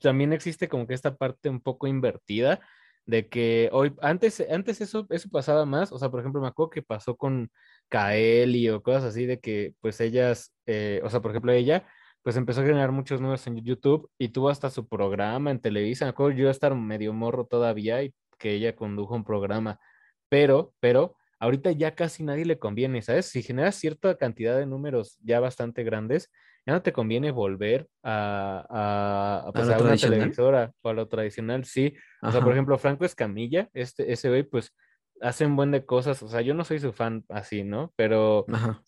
también 0.00 0.32
existe 0.32 0.68
como 0.68 0.86
que 0.86 0.94
esta 0.94 1.16
parte 1.16 1.48
un 1.48 1.60
poco 1.60 1.88
invertida 1.88 2.60
de 3.06 3.28
que 3.28 3.68
hoy, 3.72 3.92
antes, 4.02 4.40
antes 4.48 4.80
eso, 4.80 5.06
eso 5.10 5.28
pasaba 5.30 5.66
más, 5.66 5.90
o 5.90 5.98
sea, 5.98 6.10
por 6.10 6.20
ejemplo, 6.20 6.40
me 6.40 6.46
acuerdo 6.46 6.70
que 6.70 6.82
pasó 6.82 7.16
con 7.16 7.50
Kaeli 7.88 8.70
o 8.70 8.82
cosas 8.84 9.04
así, 9.04 9.26
de 9.26 9.40
que 9.40 9.74
pues 9.80 10.00
ellas, 10.00 10.54
eh, 10.66 11.00
o 11.04 11.10
sea, 11.10 11.20
por 11.20 11.32
ejemplo, 11.32 11.50
ella, 11.52 11.86
pues 12.22 12.36
empezó 12.36 12.60
a 12.60 12.64
generar 12.64 12.92
muchos 12.92 13.20
números 13.20 13.46
en 13.48 13.56
YouTube 13.64 14.08
y 14.16 14.28
tuvo 14.28 14.48
hasta 14.48 14.70
su 14.70 14.86
programa 14.88 15.50
en 15.50 15.60
Televisa, 15.60 16.04
me 16.04 16.10
acuerdo 16.10 16.38
yo 16.38 16.50
estar 16.50 16.72
medio 16.76 17.12
morro 17.12 17.46
todavía 17.46 18.00
y 18.04 18.14
que 18.38 18.52
ella 18.52 18.76
condujo 18.76 19.14
un 19.16 19.24
programa, 19.24 19.80
pero, 20.28 20.72
pero 20.80 21.16
ahorita 21.40 21.72
ya 21.72 21.96
casi 21.96 22.22
nadie 22.22 22.44
le 22.44 22.60
conviene, 22.60 23.02
¿sabes? 23.02 23.26
Si 23.26 23.42
generas 23.42 23.74
cierta 23.74 24.16
cantidad 24.16 24.56
de 24.56 24.66
números 24.66 25.18
ya 25.22 25.40
bastante 25.40 25.82
grandes, 25.82 26.30
ya 26.66 26.72
no 26.72 26.82
te 26.82 26.92
conviene 26.92 27.30
volver 27.30 27.88
a, 28.02 28.64
a, 28.68 29.48
a, 29.48 29.52
pues, 29.52 29.68
a 29.68 29.78
una 29.78 29.96
televisora 29.96 30.72
o 30.82 30.88
a 30.88 30.94
lo 30.94 31.08
tradicional, 31.08 31.64
sí. 31.64 31.94
O 32.22 32.32
sea, 32.32 32.40
por 32.40 32.52
ejemplo, 32.52 32.78
Franco 32.78 33.04
Escamilla, 33.04 33.68
este, 33.74 34.12
ese 34.12 34.28
güey, 34.28 34.44
pues 34.44 34.74
hace 35.20 35.46
un 35.46 35.56
buen 35.56 35.70
de 35.70 35.84
cosas, 35.84 36.22
o 36.22 36.28
sea, 36.28 36.40
yo 36.40 36.54
no 36.54 36.64
soy 36.64 36.78
su 36.78 36.92
fan 36.92 37.24
así, 37.28 37.64
¿no? 37.64 37.92
Pero 37.96 38.46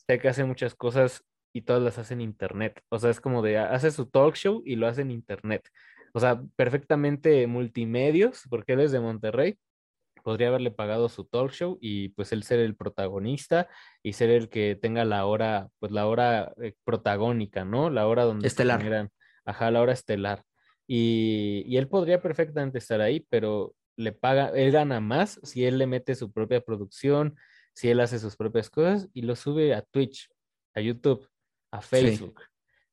sé 0.09 0.19
que 0.19 0.29
hace 0.29 0.45
muchas 0.45 0.75
cosas 0.75 1.25
y 1.53 1.63
todas 1.63 1.83
las 1.83 1.99
hace 1.99 2.15
en 2.15 2.21
internet. 2.21 2.81
O 2.89 2.99
sea, 2.99 3.11
es 3.11 3.21
como 3.21 3.43
de, 3.43 3.59
hace 3.59 3.91
su 3.91 4.07
talk 4.07 4.35
show 4.35 4.63
y 4.65 4.77
lo 4.77 4.87
hace 4.87 5.03
en 5.03 5.11
internet. 5.11 5.69
O 6.13 6.21
sea, 6.21 6.43
perfectamente 6.57 7.47
multimedios, 7.47 8.43
porque 8.49 8.73
él 8.73 8.81
es 8.81 8.93
de 8.93 9.01
Monterrey, 9.01 9.59
podría 10.27 10.49
haberle 10.49 10.73
pagado 10.73 11.09
su 11.09 11.25
talk 11.25 11.53
show 11.53 11.79
y 11.81 12.09
pues 12.09 12.33
él 12.33 12.43
ser 12.43 12.59
el 12.59 12.75
protagonista 12.75 13.69
y 14.03 14.15
ser 14.15 14.31
el 14.31 14.49
que 14.49 14.75
tenga 14.75 15.05
la 15.05 15.25
hora, 15.25 15.69
pues 15.79 15.93
la 15.93 16.09
hora 16.09 16.53
eh, 16.61 16.75
protagónica, 16.83 17.65
¿no? 17.65 17.91
La 17.91 18.09
hora 18.09 18.25
donde... 18.25 18.49
Estelar. 18.49 19.09
ajá, 19.45 19.71
la 19.71 19.81
hora 19.81 19.93
estelar. 19.93 20.43
Y, 20.85 21.63
y, 21.69 21.77
él 21.77 21.87
podría 21.87 22.21
perfectamente 22.21 22.79
estar 22.79 23.01
ahí, 23.01 23.25
pero 23.31 23.77
le 23.97 24.11
paga, 24.11 24.49
él 24.49 24.73
gana 24.73 24.99
más 24.99 25.39
si 25.45 25.65
él 25.65 25.79
le 25.79 25.87
mete 25.87 26.17
su 26.17 26.33
propia 26.33 26.61
producción, 26.61 27.37
si 27.73 27.89
él 27.89 28.01
hace 28.01 28.19
sus 28.19 28.35
propias 28.35 28.69
cosas 28.69 29.09
y 29.13 29.23
lo 29.23 29.37
sube 29.37 29.75
a 29.75 29.83
Twitch, 29.83 30.29
a 30.75 30.81
YouTube, 30.81 31.25
a 31.71 31.83
Facebook. 31.83 32.43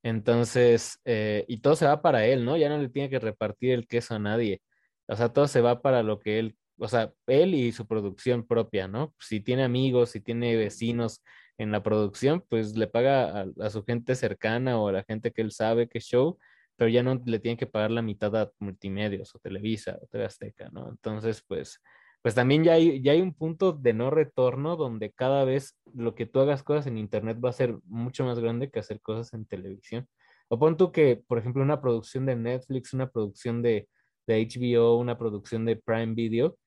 Entonces, 0.03 0.99
eh, 1.03 1.45
y 1.47 1.61
todo 1.61 1.75
se 1.75 1.87
va 1.87 1.99
para 2.03 2.27
él, 2.27 2.45
¿no? 2.45 2.57
Ya 2.57 2.69
no 2.69 2.77
le 2.77 2.89
tiene 2.89 3.09
que 3.09 3.17
repartir 3.17 3.71
el 3.71 3.87
queso 3.87 4.13
a 4.13 4.19
nadie. 4.19 4.61
O 5.07 5.15
sea, 5.15 5.29
todo 5.29 5.47
se 5.47 5.61
va 5.61 5.81
para 5.81 6.03
lo 6.03 6.19
que 6.19 6.37
él 6.37 6.57
o 6.77 6.87
sea, 6.87 7.11
él 7.27 7.53
y 7.53 7.71
su 7.71 7.87
producción 7.87 8.45
propia, 8.45 8.87
¿no? 8.87 9.13
Si 9.19 9.39
tiene 9.41 9.63
amigos, 9.63 10.11
si 10.11 10.21
tiene 10.21 10.55
vecinos 10.55 11.23
en 11.57 11.71
la 11.71 11.83
producción, 11.83 12.43
pues 12.49 12.75
le 12.75 12.87
paga 12.87 13.45
a, 13.59 13.69
su 13.69 13.83
gente 13.83 14.15
cercana 14.15 14.79
o 14.79 14.87
a 14.87 14.91
la 14.91 15.03
gente 15.03 15.31
que 15.31 15.41
él 15.41 15.51
sabe 15.51 15.87
que 15.87 15.99
show, 15.99 16.37
pero 16.75 16.89
ya 16.89 17.03
no 17.03 17.21
le 17.25 17.39
tiene 17.39 17.57
que 17.57 17.67
pagar 17.67 17.91
la 17.91 18.01
mitad 18.01 18.35
a 18.35 18.51
multimedios 18.59 19.33
o 19.35 19.39
Televisa 19.39 19.97
o 20.01 20.07
TV 20.07 20.25
Azteca, 20.25 20.69
¿no? 20.71 20.89
Entonces, 20.89 21.43
pues, 21.47 21.79
pues 22.21 22.35
también 22.35 22.63
ya 22.63 22.73
hay, 22.73 23.01
ya 23.01 23.11
hay 23.11 23.21
un 23.21 23.33
punto 23.33 23.73
de 23.73 23.93
no 23.93 24.09
retorno 24.09 24.75
donde 24.75 25.11
cada 25.11 25.45
vez 25.45 25.77
lo 25.93 26.15
que 26.15 26.25
tú 26.25 26.39
hagas 26.39 26.63
cosas 26.63 26.87
en 26.87 26.97
internet 26.97 27.37
va 27.43 27.49
a 27.49 27.53
ser 27.53 27.77
mucho 27.85 28.25
más 28.25 28.39
grande 28.39 28.69
que 28.71 28.79
hacer 28.79 29.01
cosas 29.01 29.33
en 29.33 29.45
televisión. 29.45 30.07
O 30.49 30.59
pon 30.59 30.77
tú 30.77 30.91
que, 30.91 31.21
por 31.27 31.37
ejemplo, 31.37 31.63
una 31.63 31.81
producción 31.81 32.25
de 32.25 32.35
Netflix, 32.35 32.93
una 32.93 33.09
producción 33.09 33.61
de, 33.61 33.87
de 34.27 34.47
HBO, 34.47 34.97
una 34.97 35.17
producción 35.17 35.65
de 35.65 35.75
Prime 35.77 36.13
Video, 36.13 36.57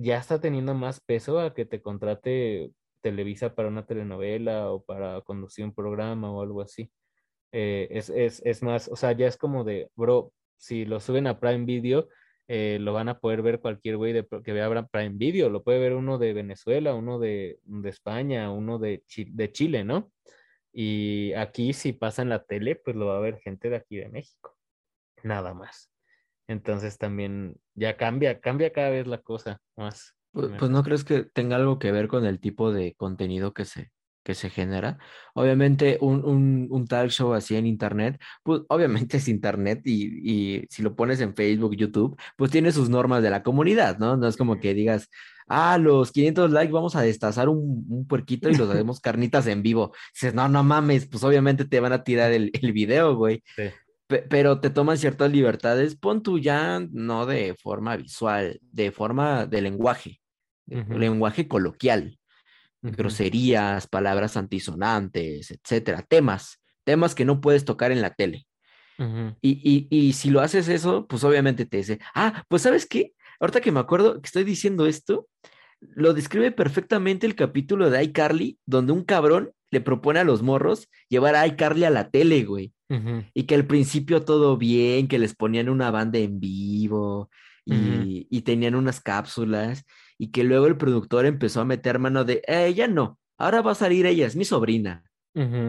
ya 0.00 0.18
está 0.18 0.40
teniendo 0.40 0.74
más 0.74 1.00
peso 1.00 1.40
a 1.40 1.52
que 1.54 1.66
te 1.66 1.82
contrate 1.82 2.72
Televisa 3.02 3.54
para 3.54 3.68
una 3.68 3.86
telenovela 3.86 4.70
o 4.72 4.82
para 4.82 5.20
conducir 5.22 5.64
un 5.64 5.74
programa 5.74 6.30
o 6.32 6.42
algo 6.42 6.62
así. 6.62 6.90
Eh, 7.52 7.88
es, 7.90 8.62
más, 8.62 8.88
o 8.88 8.96
sea, 8.96 9.12
ya 9.12 9.26
es 9.26 9.36
como 9.36 9.64
de, 9.64 9.90
bro, 9.96 10.32
si 10.56 10.84
lo 10.84 11.00
suben 11.00 11.26
a 11.26 11.40
Prime 11.40 11.64
Video, 11.64 12.08
eh, 12.48 12.78
lo 12.80 12.92
van 12.92 13.08
a 13.08 13.18
poder 13.18 13.42
ver 13.42 13.60
cualquier 13.60 13.96
güey 13.96 14.26
que 14.44 14.52
vea 14.52 14.86
Prime 14.86 15.16
Video, 15.16 15.50
lo 15.50 15.62
puede 15.62 15.78
ver 15.78 15.94
uno 15.94 16.18
de 16.18 16.32
Venezuela, 16.32 16.94
uno 16.94 17.18
de, 17.18 17.58
España, 17.84 18.50
uno 18.50 18.78
de, 18.78 19.04
de 19.16 19.52
Chile, 19.52 19.84
¿no? 19.84 20.10
Y 20.72 21.32
aquí 21.34 21.72
si 21.72 21.92
pasa 21.92 22.22
en 22.22 22.28
la 22.28 22.44
tele, 22.44 22.76
pues 22.76 22.96
lo 22.96 23.06
va 23.06 23.16
a 23.18 23.20
ver 23.20 23.40
gente 23.40 23.70
de 23.70 23.76
aquí 23.76 23.96
de 23.96 24.08
México, 24.08 24.56
nada 25.22 25.54
más. 25.54 25.89
Entonces 26.50 26.98
también 26.98 27.54
ya 27.76 27.96
cambia, 27.96 28.40
cambia 28.40 28.72
cada 28.72 28.90
vez 28.90 29.06
la 29.06 29.18
cosa 29.18 29.60
más. 29.76 30.16
Pues, 30.32 30.50
pues, 30.58 30.68
no 30.68 30.82
crees 30.82 31.04
que 31.04 31.22
tenga 31.22 31.54
algo 31.54 31.78
que 31.78 31.92
ver 31.92 32.08
con 32.08 32.26
el 32.26 32.40
tipo 32.40 32.72
de 32.72 32.94
contenido 32.96 33.54
que 33.54 33.64
se, 33.64 33.92
que 34.24 34.34
se 34.34 34.50
genera. 34.50 34.98
Obviamente 35.34 35.98
un, 36.00 36.24
un, 36.24 36.66
un 36.68 36.88
talk 36.88 37.10
show 37.10 37.34
así 37.34 37.54
en 37.54 37.68
internet, 37.68 38.20
pues 38.42 38.62
obviamente 38.68 39.18
es 39.18 39.28
internet 39.28 39.82
y, 39.84 40.56
y, 40.58 40.66
si 40.70 40.82
lo 40.82 40.96
pones 40.96 41.20
en 41.20 41.36
Facebook, 41.36 41.76
YouTube, 41.76 42.20
pues 42.36 42.50
tiene 42.50 42.72
sus 42.72 42.88
normas 42.88 43.22
de 43.22 43.30
la 43.30 43.44
comunidad, 43.44 43.98
¿no? 43.98 44.16
No 44.16 44.26
es 44.26 44.36
como 44.36 44.58
que 44.58 44.74
digas, 44.74 45.08
ah, 45.46 45.78
los 45.78 46.10
500 46.10 46.50
likes 46.50 46.72
vamos 46.72 46.96
a 46.96 47.02
destazar 47.02 47.48
un, 47.48 47.86
un 47.88 48.08
puerquito 48.08 48.50
y 48.50 48.56
los 48.56 48.68
hacemos 48.70 48.98
carnitas 48.98 49.46
en 49.46 49.62
vivo. 49.62 49.92
Dices, 50.12 50.34
no, 50.34 50.48
no 50.48 50.64
mames, 50.64 51.06
pues 51.06 51.22
obviamente 51.22 51.64
te 51.64 51.78
van 51.78 51.92
a 51.92 52.02
tirar 52.02 52.32
el, 52.32 52.50
el 52.60 52.72
video, 52.72 53.14
güey. 53.14 53.44
Sí 53.54 53.70
pero 54.28 54.60
te 54.60 54.70
toman 54.70 54.98
ciertas 54.98 55.30
libertades, 55.30 55.96
pon 55.96 56.22
tú 56.22 56.38
ya 56.38 56.80
no 56.90 57.26
de 57.26 57.54
forma 57.54 57.96
visual, 57.96 58.60
de 58.62 58.90
forma 58.90 59.46
de 59.46 59.62
lenguaje, 59.62 60.20
lenguaje 60.66 61.48
coloquial, 61.48 62.18
groserías, 62.82 63.86
palabras 63.86 64.36
antisonantes, 64.36 65.50
etcétera, 65.50 66.02
temas, 66.02 66.60
temas 66.84 67.14
que 67.14 67.24
no 67.24 67.40
puedes 67.40 67.64
tocar 67.64 67.92
en 67.92 68.02
la 68.02 68.14
tele. 68.14 68.46
y, 69.40 69.86
y, 69.90 70.12
si 70.12 70.28
lo 70.28 70.40
haces 70.40 70.68
eso, 70.68 71.06
pues 71.06 71.24
obviamente 71.24 71.64
te 71.64 71.78
dice, 71.78 72.00
ah, 72.14 72.44
pues 72.48 72.62
sabes 72.62 72.86
qué, 72.86 73.14
ahorita 73.40 73.60
que 73.60 73.72
me 73.72 73.80
acuerdo 73.80 74.20
que 74.20 74.26
estoy 74.26 74.44
diciendo 74.44 74.86
esto, 74.86 75.26
lo 75.80 76.12
describe 76.12 76.52
perfectamente 76.52 77.26
el 77.26 77.34
capítulo 77.34 77.88
de 77.88 78.02
iCarly, 78.04 78.58
donde 78.66 78.92
un 78.92 79.04
cabrón 79.04 79.52
le 79.70 79.80
propone 79.80 80.20
a 80.20 80.24
los 80.24 80.42
morros 80.42 80.88
llevar 81.08 81.36
a 81.36 81.46
iCarly 81.46 81.84
a 81.84 81.90
la 81.90 82.10
tele, 82.10 82.44
güey. 82.44 82.72
Y 83.34 83.44
que 83.44 83.54
al 83.54 83.66
principio 83.66 84.24
todo 84.24 84.56
bien, 84.56 85.06
que 85.06 85.20
les 85.20 85.36
ponían 85.36 85.68
una 85.68 85.92
banda 85.92 86.18
en 86.18 86.40
vivo 86.40 87.30
y, 87.64 88.42
tenían 88.42 88.74
unas 88.74 89.00
cápsulas 89.00 89.84
y 90.18 90.32
que 90.32 90.42
luego 90.42 90.66
el 90.66 90.76
productor 90.76 91.24
empezó 91.24 91.60
a 91.60 91.64
meter 91.64 92.00
mano 92.00 92.24
de, 92.24 92.42
eh, 92.48 92.66
ella 92.66 92.88
no, 92.88 93.18
ahora 93.38 93.62
va 93.62 93.72
a 93.72 93.76
salir 93.76 94.06
ella, 94.06 94.26
es 94.26 94.36
mi 94.36 94.44
sobrina. 94.44 95.04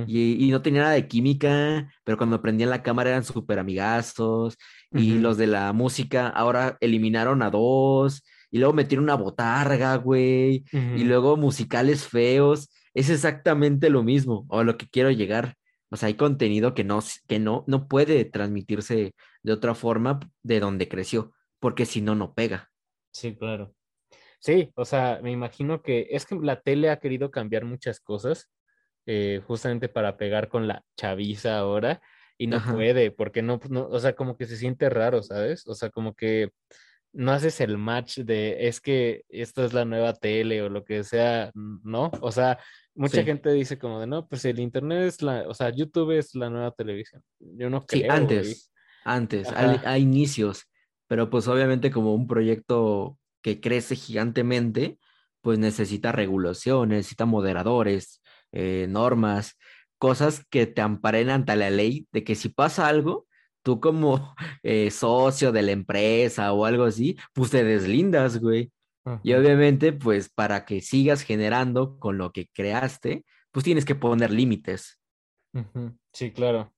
y, 0.08 0.50
no 0.52 0.64
tenía 0.64 0.82
nada 0.82 0.94
de 0.94 1.08
química, 1.08 1.94
pero 2.04 2.18
cuando 2.18 2.42
prendían 2.42 2.72
la 2.72 2.82
cámara 2.82 3.12
eran 3.12 3.24
súper 3.24 3.60
amigazos. 3.60 4.58
Y 4.94 5.20
los 5.20 5.38
de 5.38 5.48
la 5.48 5.72
música 5.72 6.28
ahora 6.28 6.78
eliminaron 6.82 7.42
a 7.42 7.50
dos. 7.50 8.24
Y 8.50 8.58
luego 8.58 8.74
metieron 8.74 9.06
una 9.06 9.16
botarga, 9.16 9.96
güey. 9.96 10.66
Y 10.74 11.04
luego 11.04 11.38
musicales 11.38 12.06
feos. 12.06 12.70
Es 12.94 13.10
exactamente 13.10 13.90
lo 13.90 14.04
mismo, 14.04 14.46
o 14.50 14.60
a 14.60 14.64
lo 14.64 14.78
que 14.78 14.88
quiero 14.88 15.12
llegar. 15.12 15.56
O 15.90 15.98
sea, 15.98 16.08
hay 16.08 16.16
contenido 16.16 16.74
que 16.74 16.84
no, 16.84 17.00
que 17.28 17.40
no, 17.40 17.64
no 17.68 17.88
puede 17.88 18.26
transmitirse 18.26 19.14
de 19.44 19.52
otra 19.54 19.76
forma 19.76 20.20
de 20.42 20.60
donde 20.60 20.88
creció, 20.88 21.34
porque 21.60 21.86
si 21.86 22.02
no, 22.02 22.16
no 22.16 22.34
pega. 22.34 22.70
Sí, 23.12 23.36
claro. 23.36 23.74
Sí, 24.40 24.72
o 24.76 24.86
sea, 24.86 25.20
me 25.22 25.32
imagino 25.32 25.82
que 25.82 26.08
es 26.12 26.26
que 26.26 26.36
la 26.36 26.62
tele 26.62 26.90
ha 26.90 27.00
querido 27.00 27.30
cambiar 27.30 27.66
muchas 27.66 28.00
cosas 28.00 28.50
eh, 29.06 29.42
justamente 29.46 29.90
para 29.90 30.18
pegar 30.18 30.48
con 30.48 30.68
la 30.68 30.84
chaviza 30.98 31.58
ahora 31.58 32.02
y 32.38 32.48
no 32.48 32.60
puede, 32.74 33.12
porque 33.12 33.44
no, 33.44 33.60
no, 33.70 33.88
o 33.88 34.00
sea, 34.00 34.14
como 34.16 34.36
que 34.38 34.48
se 34.48 34.58
siente 34.58 34.90
raro, 34.90 35.22
¿sabes? 35.22 35.68
O 35.68 35.76
sea, 35.76 35.92
como 35.92 36.16
que 36.16 36.50
no 37.14 37.32
haces 37.32 37.60
el 37.62 37.78
match 37.78 38.20
de 38.20 38.68
es 38.68 38.80
que 38.80 39.24
esto 39.30 39.66
es 39.66 39.74
la 39.74 39.86
nueva 39.86 40.14
tele 40.14 40.62
o 40.62 40.70
lo 40.70 40.84
que 40.84 41.04
sea, 41.04 41.52
¿no? 41.54 42.12
O 42.22 42.32
sea, 42.32 42.60
mucha 42.96 43.24
gente 43.24 43.52
dice 43.52 43.78
como 43.78 44.00
de 44.00 44.08
no, 44.08 44.28
pues 44.28 44.46
el 44.46 44.60
internet 44.60 45.04
es 45.08 45.22
la, 45.22 45.44
o 45.48 45.54
sea, 45.54 45.70
YouTube 45.70 46.18
es 46.18 46.36
la 46.36 46.50
nueva 46.50 46.72
televisión. 46.72 47.24
Yo 47.40 47.70
no 47.70 47.86
creo. 47.86 48.04
Sí, 48.04 48.10
antes, 48.10 48.72
antes, 49.04 49.50
a, 49.52 49.98
inicios, 49.98 50.68
pero 51.08 51.30
pues 51.30 51.48
obviamente 51.48 51.92
como 51.92 52.14
un 52.14 52.28
proyecto 52.28 53.18
que 53.42 53.60
crece 53.60 53.96
gigantemente, 53.96 54.98
pues 55.42 55.60
necesita 55.60 56.12
regulación, 56.12 56.90
necesita 56.90 57.26
moderadores, 57.26 58.22
eh, 58.52 58.86
normas, 58.90 59.58
cosas 59.98 60.46
que 60.50 60.68
te 60.68 60.82
amparen 60.82 61.30
ante 61.30 61.56
la 61.56 61.70
ley 61.70 62.08
de 62.12 62.24
que 62.24 62.36
si 62.36 62.50
pasa 62.50 62.88
algo, 62.88 63.28
tú 63.64 63.80
como 63.80 64.36
eh, 64.64 64.92
socio 64.92 65.52
de 65.52 65.62
la 65.62 65.72
empresa 65.72 66.54
o 66.54 66.66
algo 66.66 66.86
así, 66.86 67.18
pues 67.34 67.52
te 67.52 67.64
deslindas, 67.64 68.40
güey. 68.40 68.72
Y 69.24 69.34
obviamente, 69.34 69.94
pues 69.94 70.30
para 70.30 70.64
que 70.64 70.82
sigas 70.82 71.24
generando 71.24 71.98
con 71.98 72.20
lo 72.20 72.32
que 72.32 72.48
creaste, 72.54 73.26
pues 73.52 73.64
tienes 73.64 73.84
que 73.84 73.96
poner 73.96 74.32
límites. 74.32 75.00
Sí, 76.14 76.32
claro. 76.32 76.74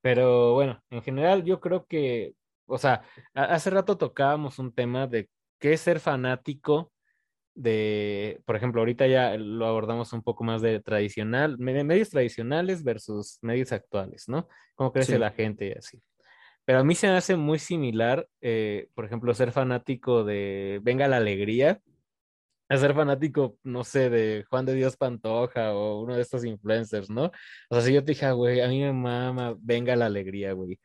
Pero 0.00 0.54
bueno, 0.54 0.82
en 0.90 1.02
general 1.02 1.44
yo 1.44 1.60
creo 1.60 1.86
que, 1.86 2.34
o 2.66 2.78
sea, 2.78 3.02
hace 3.32 3.70
rato 3.70 3.96
tocábamos 3.96 4.58
un 4.58 4.72
tema 4.72 5.06
de 5.06 5.28
qué 5.58 5.72
es 5.74 5.80
ser 5.80 6.00
fanático 6.00 6.92
de, 7.54 8.40
por 8.44 8.54
ejemplo, 8.54 8.80
ahorita 8.80 9.08
ya 9.08 9.36
lo 9.36 9.66
abordamos 9.66 10.12
un 10.12 10.22
poco 10.22 10.44
más 10.44 10.62
de 10.62 10.80
tradicional, 10.80 11.58
medios 11.58 12.10
tradicionales 12.10 12.84
versus 12.84 13.38
medios 13.42 13.72
actuales, 13.72 14.28
¿no? 14.28 14.48
Cómo 14.76 14.92
crece 14.92 15.18
la 15.18 15.32
gente 15.32 15.66
y 15.66 15.72
así. 15.72 16.00
Pero 16.68 16.80
a 16.80 16.84
mí 16.84 16.94
se 16.94 17.06
me 17.06 17.16
hace 17.16 17.34
muy 17.34 17.58
similar, 17.58 18.28
eh, 18.42 18.88
por 18.94 19.06
ejemplo, 19.06 19.32
ser 19.32 19.52
fanático 19.52 20.22
de 20.22 20.80
Venga 20.82 21.08
la 21.08 21.16
Alegría, 21.16 21.80
a 22.68 22.76
ser 22.76 22.92
fanático, 22.92 23.56
no 23.64 23.84
sé, 23.84 24.10
de 24.10 24.44
Juan 24.50 24.66
de 24.66 24.74
Dios 24.74 24.98
Pantoja 24.98 25.72
o 25.72 26.02
uno 26.02 26.14
de 26.14 26.20
estos 26.20 26.44
influencers, 26.44 27.08
¿no? 27.08 27.32
O 27.70 27.74
sea, 27.74 27.80
si 27.80 27.94
yo 27.94 28.04
te 28.04 28.12
dije, 28.12 28.26
ah, 28.26 28.32
güey, 28.32 28.60
a 28.60 28.68
mí 28.68 28.80
me 28.82 28.92
mama 28.92 29.56
Venga 29.60 29.96
la 29.96 30.04
Alegría, 30.04 30.52
güey. 30.52 30.78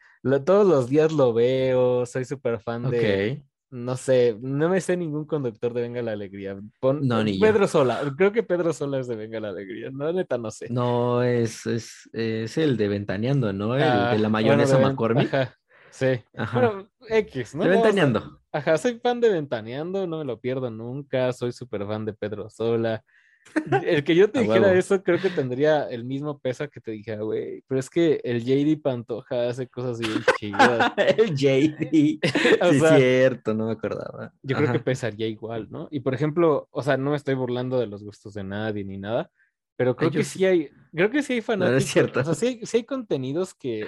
todos 0.45 0.65
los 0.65 0.87
días 0.87 1.11
lo 1.11 1.33
veo, 1.33 2.05
soy 2.05 2.23
súper 2.23 2.61
fan 2.61 2.89
de, 2.89 3.43
no 3.69 3.97
sé, 3.97 4.37
no 4.39 4.69
me 4.69 4.79
sé 4.79 4.95
ningún 4.95 5.25
conductor 5.25 5.73
de 5.73 5.81
Venga 5.81 6.01
la 6.01 6.13
Alegría. 6.13 6.57
Pon, 6.79 7.05
No, 7.05 7.21
ni 7.25 7.37
yo. 7.37 7.45
Pedro 7.45 7.67
Sola, 7.67 7.99
creo 8.15 8.31
que 8.31 8.43
Pedro 8.43 8.71
Sola 8.71 9.01
es 9.01 9.07
de 9.09 9.17
Venga 9.17 9.41
la 9.41 9.49
Alegría. 9.49 9.89
No, 9.91 10.13
neta, 10.13 10.37
no 10.37 10.49
sé. 10.49 10.67
No, 10.69 11.21
es, 11.23 11.65
es, 11.65 12.09
es 12.13 12.57
el 12.57 12.77
de 12.77 12.87
Ventaneando, 12.87 13.51
¿no? 13.51 13.73
El 13.73 13.81
de 13.81 13.85
Ah, 13.85 14.05
la 14.11 14.11
bueno, 14.15 14.29
mayonesa 14.29 14.77
Ven- 14.77 14.87
McCormick. 14.87 15.33
Ajá, 15.33 15.57
sí. 15.93 16.21
Ajá. 16.35 16.59
Bueno, 16.59 16.89
X, 17.09 17.55
¿no? 17.55 17.63
De 17.63 17.69
Ventaneando. 17.69 18.41
Ajá, 18.51 18.77
soy 18.77 18.99
fan 18.99 19.19
de 19.21 19.29
Ventaneando, 19.29 20.05
no 20.07 20.19
me 20.19 20.25
lo 20.25 20.39
pierdo 20.39 20.69
nunca, 20.69 21.31
soy 21.33 21.51
súper 21.51 21.85
fan 21.85 22.05
de 22.05 22.13
Pedro 22.13 22.49
Sola. 22.49 23.03
El 23.85 24.03
que 24.05 24.15
yo 24.15 24.31
te 24.31 24.39
dijera 24.39 24.73
eso 24.73 25.03
creo 25.03 25.19
que 25.19 25.29
tendría 25.29 25.89
el 25.89 26.05
mismo 26.05 26.39
peso 26.39 26.69
que 26.69 26.79
te 26.79 26.91
dijera, 26.91 27.23
güey, 27.23 27.61
pero 27.67 27.77
es 27.77 27.89
que 27.89 28.21
el 28.23 28.41
JD 28.41 28.81
Pantoja 28.81 29.49
hace 29.49 29.67
cosas 29.67 29.99
bien 29.99 30.23
chidas. 30.39 30.93
El 30.97 31.35
JD. 31.35 32.19
O 32.61 32.71
Sí, 32.71 32.79
sea, 32.79 32.95
cierto, 32.97 33.53
no 33.53 33.65
me 33.65 33.73
acordaba. 33.73 34.33
yo 34.43 34.55
creo 34.55 34.71
que 34.71 34.79
pesaría 34.79 35.27
igual, 35.27 35.67
¿no? 35.69 35.89
Y 35.91 35.99
por 35.99 36.13
ejemplo, 36.13 36.67
o 36.71 36.81
sea, 36.83 36.95
no 36.95 37.11
me 37.11 37.17
estoy 37.17 37.35
burlando 37.35 37.77
de 37.79 37.87
los 37.87 38.01
gustos 38.03 38.33
de 38.33 38.43
nadie 38.45 38.85
ni 38.85 38.97
nada, 38.97 39.29
pero 39.75 39.95
creo 39.97 40.09
que 40.11 40.23
sí. 40.23 40.39
sí 40.39 40.45
hay, 40.45 40.69
creo 40.95 41.09
que 41.09 41.21
sí 41.21 41.33
hay 41.33 41.39
no 41.39 41.41
es 41.41 41.45
fanáticos, 41.45 41.83
cierto. 41.91 42.19
o 42.21 42.23
sea, 42.23 42.35
sí 42.35 42.61
sí 42.63 42.77
hay 42.77 42.83
contenidos 42.85 43.53
que, 43.53 43.85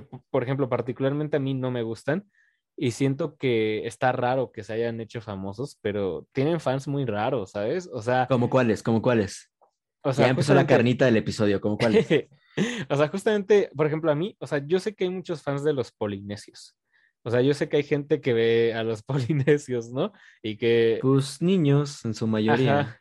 que, 0.00 0.18
por 0.30 0.42
ejemplo, 0.42 0.68
particularmente 0.68 1.36
a 1.36 1.40
mí 1.40 1.54
no 1.54 1.70
me 1.70 1.82
gustan 1.82 2.24
y 2.76 2.90
siento 2.90 3.36
que 3.36 3.86
está 3.86 4.12
raro 4.12 4.52
que 4.52 4.62
se 4.62 4.74
hayan 4.74 5.00
hecho 5.00 5.20
famosos, 5.20 5.78
pero 5.80 6.26
tienen 6.32 6.60
fans 6.60 6.86
muy 6.88 7.04
raros, 7.06 7.52
¿sabes? 7.52 7.88
O 7.92 8.02
sea, 8.02 8.26
¿Cómo 8.28 8.50
cuáles? 8.50 8.82
¿Cómo 8.82 9.00
cuáles? 9.00 9.50
o 10.02 10.12
sea, 10.12 10.26
ya 10.26 10.30
empezó 10.30 10.54
la 10.54 10.60
justamente- 10.60 10.74
carnita 10.74 11.04
del 11.06 11.16
episodio, 11.16 11.60
¿cómo 11.60 11.76
cuáles? 11.78 12.06
o 12.90 12.96
sea, 12.96 13.08
justamente, 13.08 13.70
por 13.74 13.86
ejemplo, 13.86 14.10
a 14.10 14.14
mí, 14.14 14.36
o 14.38 14.46
sea, 14.46 14.64
yo 14.64 14.78
sé 14.78 14.94
que 14.94 15.04
hay 15.04 15.10
muchos 15.10 15.42
fans 15.42 15.64
de 15.64 15.72
los 15.72 15.90
polinesios. 15.90 16.76
O 17.24 17.30
sea, 17.30 17.40
yo 17.40 17.54
sé 17.54 17.68
que 17.68 17.78
hay 17.78 17.82
gente 17.82 18.20
que 18.20 18.32
ve 18.32 18.72
a 18.74 18.84
los 18.84 19.02
polinesios, 19.02 19.90
¿no? 19.90 20.12
Y 20.42 20.56
que... 20.56 20.98
Pues 21.02 21.42
niños, 21.42 22.04
en 22.04 22.14
su 22.14 22.26
mayoría. 22.26 22.80
Ajá. 22.80 23.00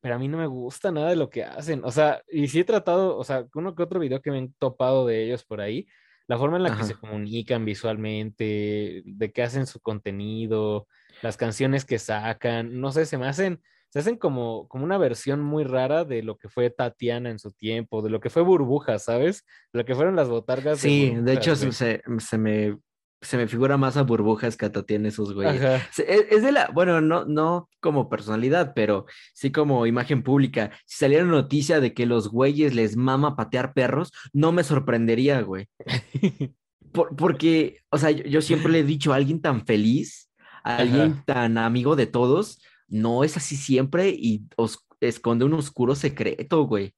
Pero 0.00 0.14
a 0.16 0.18
mí 0.18 0.28
no 0.28 0.38
me 0.38 0.46
gusta 0.46 0.90
nada 0.90 1.10
de 1.10 1.16
lo 1.16 1.30
que 1.30 1.44
hacen. 1.44 1.82
O 1.84 1.90
sea, 1.90 2.22
y 2.28 2.48
sí 2.48 2.60
he 2.60 2.64
tratado, 2.64 3.16
o 3.16 3.24
sea, 3.24 3.46
uno 3.54 3.74
que 3.74 3.82
otro 3.82 4.00
video 4.00 4.20
que 4.20 4.30
me 4.30 4.38
han 4.38 4.52
topado 4.58 5.06
de 5.06 5.24
ellos 5.24 5.44
por 5.44 5.60
ahí, 5.60 5.86
la 6.28 6.38
forma 6.38 6.56
en 6.56 6.64
la 6.64 6.76
que 6.76 6.84
se 6.84 6.94
comunican 6.94 7.64
visualmente, 7.64 9.02
de 9.04 9.32
qué 9.32 9.42
hacen 9.42 9.66
su 9.66 9.80
contenido, 9.80 10.88
las 11.22 11.36
canciones 11.36 11.84
que 11.84 11.98
sacan, 11.98 12.80
no 12.80 12.92
sé, 12.92 13.06
se 13.06 13.16
me 13.16 13.28
hacen, 13.28 13.62
se 13.90 14.00
hacen 14.00 14.16
como, 14.16 14.66
como 14.68 14.84
una 14.84 14.98
versión 14.98 15.40
muy 15.40 15.64
rara 15.64 16.04
de 16.04 16.22
lo 16.22 16.36
que 16.36 16.48
fue 16.48 16.70
Tatiana 16.70 17.30
en 17.30 17.38
su 17.38 17.52
tiempo, 17.52 18.02
de 18.02 18.10
lo 18.10 18.20
que 18.20 18.30
fue 18.30 18.42
Burbuja, 18.42 18.98
¿sabes? 18.98 19.44
De 19.72 19.80
lo 19.80 19.84
que 19.84 19.94
fueron 19.94 20.16
las 20.16 20.28
botargas. 20.28 20.80
Sí, 20.80 21.10
de 21.10 21.14
Burbujas, 21.14 21.36
hecho 21.36 21.56
se, 21.56 22.02
se 22.18 22.38
me, 22.38 22.76
se 23.20 23.36
me 23.36 23.46
figura 23.46 23.76
más 23.76 23.96
a 23.96 24.02
burbujas 24.02 24.56
que 24.56 24.66
a 24.66 24.72
Tatiana 24.72 25.08
esos 25.08 25.32
güeyes. 25.32 25.62
Es, 25.96 26.26
es 26.30 26.42
de 26.42 26.52
la, 26.52 26.70
bueno, 26.72 27.00
no, 27.00 27.24
no 27.24 27.68
como 27.86 28.08
personalidad, 28.08 28.72
pero 28.74 29.06
sí 29.32 29.52
como 29.52 29.86
imagen 29.86 30.22
pública. 30.24 30.72
Si 30.86 30.98
saliera 30.98 31.24
noticia 31.24 31.78
de 31.80 31.94
que 31.94 32.04
los 32.04 32.28
güeyes 32.28 32.74
les 32.74 32.96
mama 32.96 33.36
patear 33.36 33.72
perros, 33.74 34.10
no 34.32 34.50
me 34.50 34.64
sorprendería, 34.64 35.40
güey. 35.42 35.68
Por- 36.92 37.14
porque, 37.14 37.80
o 37.90 37.98
sea, 37.98 38.10
yo, 38.10 38.24
yo 38.24 38.40
siempre 38.42 38.72
le 38.72 38.80
he 38.80 38.84
dicho 38.84 39.12
a 39.12 39.16
alguien 39.16 39.40
tan 39.40 39.64
feliz, 39.66 40.30
a 40.64 40.78
alguien 40.78 41.12
Ajá. 41.12 41.24
tan 41.26 41.58
amigo 41.58 41.94
de 41.94 42.06
todos, 42.06 42.60
no 42.88 43.22
es 43.22 43.36
así 43.36 43.56
siempre 43.56 44.08
y 44.10 44.42
os- 44.56 44.84
esconde 45.00 45.44
un 45.44 45.54
oscuro 45.54 45.94
secreto, 45.94 46.64
güey. 46.66 46.92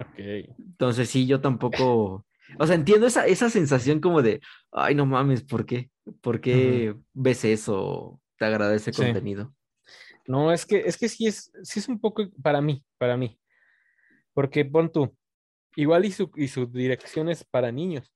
Ok. 0.00 0.18
Entonces 0.58 1.08
sí, 1.10 1.26
yo 1.26 1.40
tampoco, 1.40 2.24
o 2.58 2.66
sea, 2.66 2.76
entiendo 2.76 3.06
esa, 3.06 3.26
esa 3.26 3.50
sensación 3.50 4.00
como 4.00 4.22
de, 4.22 4.40
ay, 4.70 4.94
no 4.94 5.06
mames, 5.06 5.42
¿por 5.42 5.66
qué? 5.66 5.90
¿Por 6.20 6.40
qué 6.40 6.94
ves 7.14 7.44
eso? 7.44 8.20
Te 8.38 8.44
agradece 8.44 8.92
Sí. 8.92 9.02
contenido. 9.02 9.52
No, 10.28 10.52
es 10.52 10.66
que, 10.66 10.80
es 10.80 10.96
que 10.98 11.08
sí 11.08 11.26
es, 11.26 11.50
sí 11.62 11.80
es 11.80 11.88
un 11.88 11.98
poco 12.00 12.22
para 12.42 12.60
mí, 12.60 12.84
para 12.98 13.16
mí. 13.16 13.40
Porque 14.34 14.64
pon 14.64 14.92
tú, 14.92 15.16
igual 15.74 16.04
y 16.04 16.12
su, 16.12 16.30
y 16.36 16.48
su 16.48 16.66
dirección 16.66 17.28
es 17.28 17.44
para 17.44 17.72
niños. 17.72 18.12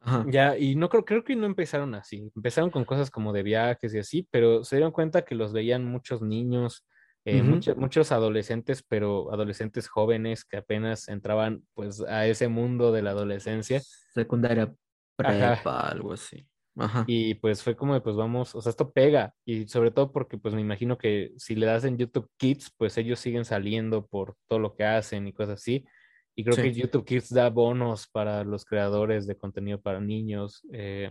Ajá. 0.00 0.24
Ya, 0.28 0.56
y 0.56 0.74
no 0.76 0.88
creo, 0.88 1.04
creo 1.04 1.24
que 1.24 1.36
no 1.36 1.46
empezaron 1.46 1.94
así. 1.94 2.30
Empezaron 2.34 2.70
con 2.70 2.84
cosas 2.84 3.10
como 3.10 3.32
de 3.32 3.42
viajes 3.42 3.92
y 3.92 3.98
así, 3.98 4.28
pero 4.30 4.64
se 4.64 4.76
dieron 4.76 4.92
cuenta 4.92 5.22
que 5.24 5.34
los 5.34 5.52
veían 5.52 5.84
muchos 5.84 6.22
niños, 6.22 6.86
eh, 7.24 7.42
mucho- 7.42 7.74
muchos 7.76 8.12
adolescentes, 8.12 8.82
pero 8.88 9.32
adolescentes 9.32 9.88
jóvenes 9.88 10.44
que 10.44 10.56
apenas 10.58 11.08
entraban 11.08 11.66
pues 11.74 12.00
a 12.02 12.26
ese 12.26 12.48
mundo 12.48 12.92
de 12.92 13.02
la 13.02 13.10
adolescencia. 13.10 13.80
Secundaria, 14.14 14.72
Ajá. 15.18 15.56
prepa, 15.56 15.88
algo 15.88 16.12
así. 16.12 16.48
Ajá. 16.76 17.04
Y 17.06 17.34
pues 17.34 17.62
fue 17.62 17.76
como 17.76 17.94
de, 17.94 18.00
pues 18.00 18.16
vamos, 18.16 18.54
o 18.54 18.62
sea, 18.62 18.70
esto 18.70 18.92
pega. 18.92 19.34
Y 19.44 19.66
sobre 19.68 19.90
todo 19.90 20.10
porque 20.12 20.38
pues 20.38 20.54
me 20.54 20.60
imagino 20.60 20.96
que 20.96 21.32
si 21.36 21.54
le 21.54 21.66
das 21.66 21.84
en 21.84 21.98
YouTube 21.98 22.30
Kids, 22.38 22.72
pues 22.78 22.96
ellos 22.98 23.18
siguen 23.20 23.44
saliendo 23.44 24.06
por 24.06 24.36
todo 24.48 24.58
lo 24.58 24.74
que 24.74 24.84
hacen 24.84 25.26
y 25.26 25.32
cosas 25.32 25.60
así. 25.60 25.84
Y 26.34 26.44
creo 26.44 26.56
Sí. 26.56 26.62
que 26.62 26.72
YouTube 26.72 27.04
Kids 27.04 27.28
da 27.34 27.50
bonos 27.50 28.08
para 28.08 28.42
los 28.44 28.64
creadores 28.64 29.26
de 29.26 29.36
contenido 29.36 29.80
para 29.80 30.00
niños. 30.00 30.62
eh. 30.72 31.10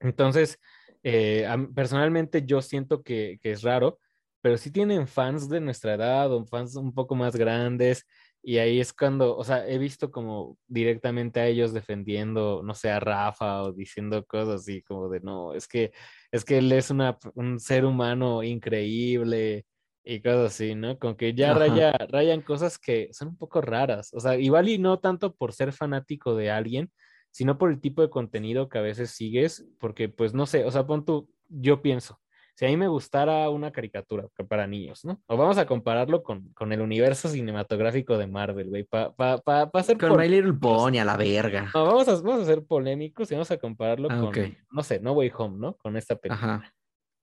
Entonces, 0.00 0.58
eh, 1.02 1.46
personalmente 1.74 2.44
yo 2.44 2.62
siento 2.62 3.02
que, 3.02 3.38
que 3.42 3.52
es 3.52 3.62
raro, 3.62 3.98
pero 4.40 4.56
sí 4.56 4.70
tienen 4.72 5.06
fans 5.06 5.48
de 5.48 5.60
nuestra 5.60 5.94
edad 5.94 6.32
o 6.32 6.44
fans 6.46 6.74
un 6.76 6.92
poco 6.92 7.14
más 7.14 7.36
grandes. 7.36 8.06
Y 8.42 8.58
ahí 8.58 8.80
es 8.80 8.92
cuando, 8.92 9.36
o 9.36 9.44
sea, 9.44 9.68
he 9.68 9.78
visto 9.78 10.10
como 10.10 10.58
directamente 10.66 11.38
a 11.40 11.46
ellos 11.46 11.72
defendiendo, 11.72 12.62
no 12.64 12.74
sé, 12.74 12.90
a 12.90 12.98
Rafa 12.98 13.62
o 13.62 13.72
diciendo 13.72 14.26
cosas 14.26 14.62
así 14.62 14.82
como 14.82 15.08
de, 15.08 15.20
no, 15.20 15.54
es 15.54 15.68
que, 15.68 15.92
es 16.32 16.44
que 16.44 16.58
él 16.58 16.72
es 16.72 16.90
una, 16.90 17.18
un 17.34 17.60
ser 17.60 17.84
humano 17.84 18.42
increíble 18.42 19.64
y 20.04 20.20
cosas 20.20 20.54
así, 20.54 20.74
¿no? 20.74 20.98
Como 20.98 21.16
que 21.16 21.34
ya 21.34 21.54
raya, 21.54 21.92
rayan 22.08 22.42
cosas 22.42 22.78
que 22.78 23.08
son 23.12 23.28
un 23.28 23.36
poco 23.36 23.60
raras. 23.60 24.10
O 24.12 24.20
sea, 24.20 24.36
igual 24.36 24.68
y 24.68 24.78
no 24.78 24.98
tanto 24.98 25.36
por 25.36 25.52
ser 25.52 25.72
fanático 25.72 26.34
de 26.34 26.50
alguien, 26.50 26.90
sino 27.30 27.58
por 27.58 27.70
el 27.70 27.80
tipo 27.80 28.02
de 28.02 28.10
contenido 28.10 28.68
que 28.68 28.78
a 28.78 28.82
veces 28.82 29.10
sigues, 29.10 29.66
porque 29.78 30.08
pues 30.08 30.34
no 30.34 30.46
sé, 30.46 30.64
o 30.64 30.70
sea, 30.70 30.86
pon 30.86 31.04
tú, 31.04 31.30
yo 31.48 31.80
pienso, 31.80 32.20
si 32.54 32.66
a 32.66 32.68
mí 32.68 32.76
me 32.76 32.88
gustara 32.88 33.48
una 33.48 33.72
caricatura 33.72 34.28
para 34.48 34.66
niños, 34.66 35.04
¿no? 35.04 35.22
O 35.26 35.36
vamos 35.36 35.58
a 35.58 35.66
compararlo 35.66 36.22
con, 36.22 36.52
con 36.52 36.72
el 36.72 36.80
universo 36.80 37.28
cinematográfico 37.28 38.18
de 38.18 38.26
Marvel, 38.26 38.68
güey, 38.68 38.84
para 38.84 39.12
pa, 39.12 39.38
pa, 39.38 39.70
pa 39.70 39.80
hacer 39.80 39.96
Con 39.96 40.16
My 40.16 40.28
Little 40.28 40.54
Pony 40.54 40.98
a 40.98 41.04
la 41.04 41.16
verga. 41.16 41.70
No, 41.74 41.86
vamos 41.86 42.08
a, 42.08 42.14
vamos 42.16 42.42
a 42.42 42.44
ser 42.46 42.64
polémicos 42.64 43.30
y 43.30 43.34
vamos 43.34 43.50
a 43.50 43.56
compararlo 43.56 44.08
Ah, 44.10 44.20
con, 44.20 44.56
no 44.70 44.82
sé, 44.82 45.00
No 45.00 45.12
Way 45.12 45.32
Home, 45.36 45.58
¿no? 45.58 45.76
Con 45.76 45.96
esta 45.96 46.16
película. 46.16 46.54
Ajá. 46.54 46.74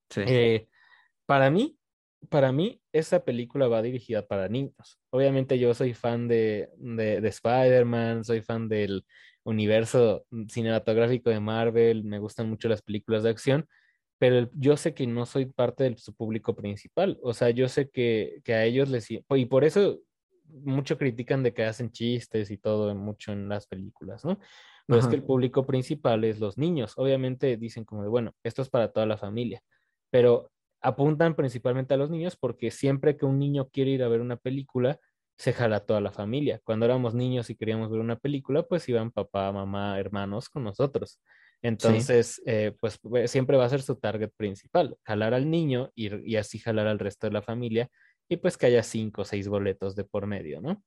Sí. 0.09 0.21
Eh, 0.25 0.67
para 1.25 1.51
mí, 1.51 1.77
para 2.29 2.51
mí, 2.51 2.81
esa 2.91 3.23
película 3.23 3.67
va 3.67 3.81
dirigida 3.81 4.25
para 4.25 4.49
niños. 4.49 4.99
Obviamente 5.11 5.59
yo 5.59 5.73
soy 5.73 5.93
fan 5.93 6.27
de, 6.27 6.69
de, 6.77 7.21
de 7.21 7.27
Spider-Man, 7.29 8.23
soy 8.23 8.41
fan 8.41 8.67
del 8.67 9.05
universo 9.43 10.25
cinematográfico 10.47 11.29
de 11.29 11.39
Marvel, 11.39 12.03
me 12.03 12.19
gustan 12.19 12.49
mucho 12.49 12.67
las 12.67 12.81
películas 12.81 13.23
de 13.23 13.29
acción, 13.29 13.67
pero 14.19 14.49
yo 14.53 14.77
sé 14.77 14.93
que 14.93 15.07
no 15.07 15.25
soy 15.25 15.45
parte 15.45 15.85
de 15.85 15.97
su 15.97 16.13
público 16.13 16.55
principal. 16.55 17.17
O 17.23 17.33
sea, 17.33 17.49
yo 17.49 17.69
sé 17.69 17.89
que, 17.89 18.41
que 18.43 18.53
a 18.53 18.65
ellos 18.65 18.89
les... 18.89 19.07
Y 19.09 19.45
por 19.45 19.63
eso 19.63 19.99
mucho 20.45 20.97
critican 20.97 21.41
de 21.41 21.53
que 21.53 21.63
hacen 21.63 21.91
chistes 21.91 22.51
y 22.51 22.57
todo 22.57 22.93
mucho 22.95 23.31
en 23.31 23.47
las 23.47 23.65
películas, 23.65 24.25
¿no? 24.25 24.39
Pero 24.85 24.99
es 24.99 25.07
que 25.07 25.15
el 25.15 25.23
público 25.23 25.65
principal 25.65 26.23
es 26.23 26.39
los 26.39 26.57
niños. 26.57 26.93
Obviamente 26.97 27.55
dicen 27.57 27.85
como 27.85 28.01
de, 28.01 28.09
bueno, 28.09 28.33
esto 28.43 28.63
es 28.63 28.69
para 28.69 28.91
toda 28.91 29.05
la 29.05 29.17
familia, 29.17 29.61
pero 30.09 30.51
apuntan 30.81 31.35
principalmente 31.35 31.93
a 31.93 31.97
los 31.97 32.09
niños 32.09 32.35
porque 32.35 32.71
siempre 32.71 33.15
que 33.15 33.25
un 33.25 33.37
niño 33.37 33.69
quiere 33.69 33.91
ir 33.91 34.03
a 34.03 34.07
ver 34.07 34.19
una 34.19 34.37
película, 34.37 34.99
se 35.37 35.53
jala 35.53 35.77
a 35.77 35.85
toda 35.85 36.01
la 36.01 36.11
familia. 36.11 36.59
Cuando 36.63 36.85
éramos 36.85 37.13
niños 37.13 37.49
y 37.49 37.55
queríamos 37.55 37.89
ver 37.91 38.01
una 38.01 38.17
película, 38.17 38.63
pues 38.63 38.89
iban 38.89 39.11
papá, 39.11 39.51
mamá, 39.51 39.99
hermanos 39.99 40.49
con 40.49 40.63
nosotros. 40.63 41.19
Entonces, 41.61 42.41
eh, 42.45 42.73
pues 42.79 42.99
eh, 43.15 43.27
siempre 43.27 43.57
va 43.57 43.65
a 43.65 43.69
ser 43.69 43.81
su 43.81 43.95
target 43.95 44.31
principal, 44.37 44.95
jalar 45.03 45.33
al 45.33 45.49
niño 45.49 45.91
y, 45.93 46.31
y 46.31 46.37
así 46.37 46.59
jalar 46.59 46.87
al 46.87 46.99
resto 46.99 47.27
de 47.27 47.33
la 47.33 47.41
familia 47.41 47.89
y 48.29 48.37
pues 48.37 48.57
que 48.57 48.67
haya 48.67 48.83
cinco 48.83 49.23
o 49.23 49.25
seis 49.25 49.47
boletos 49.47 49.95
de 49.95 50.03
por 50.05 50.27
medio, 50.27 50.61
¿no? 50.61 50.83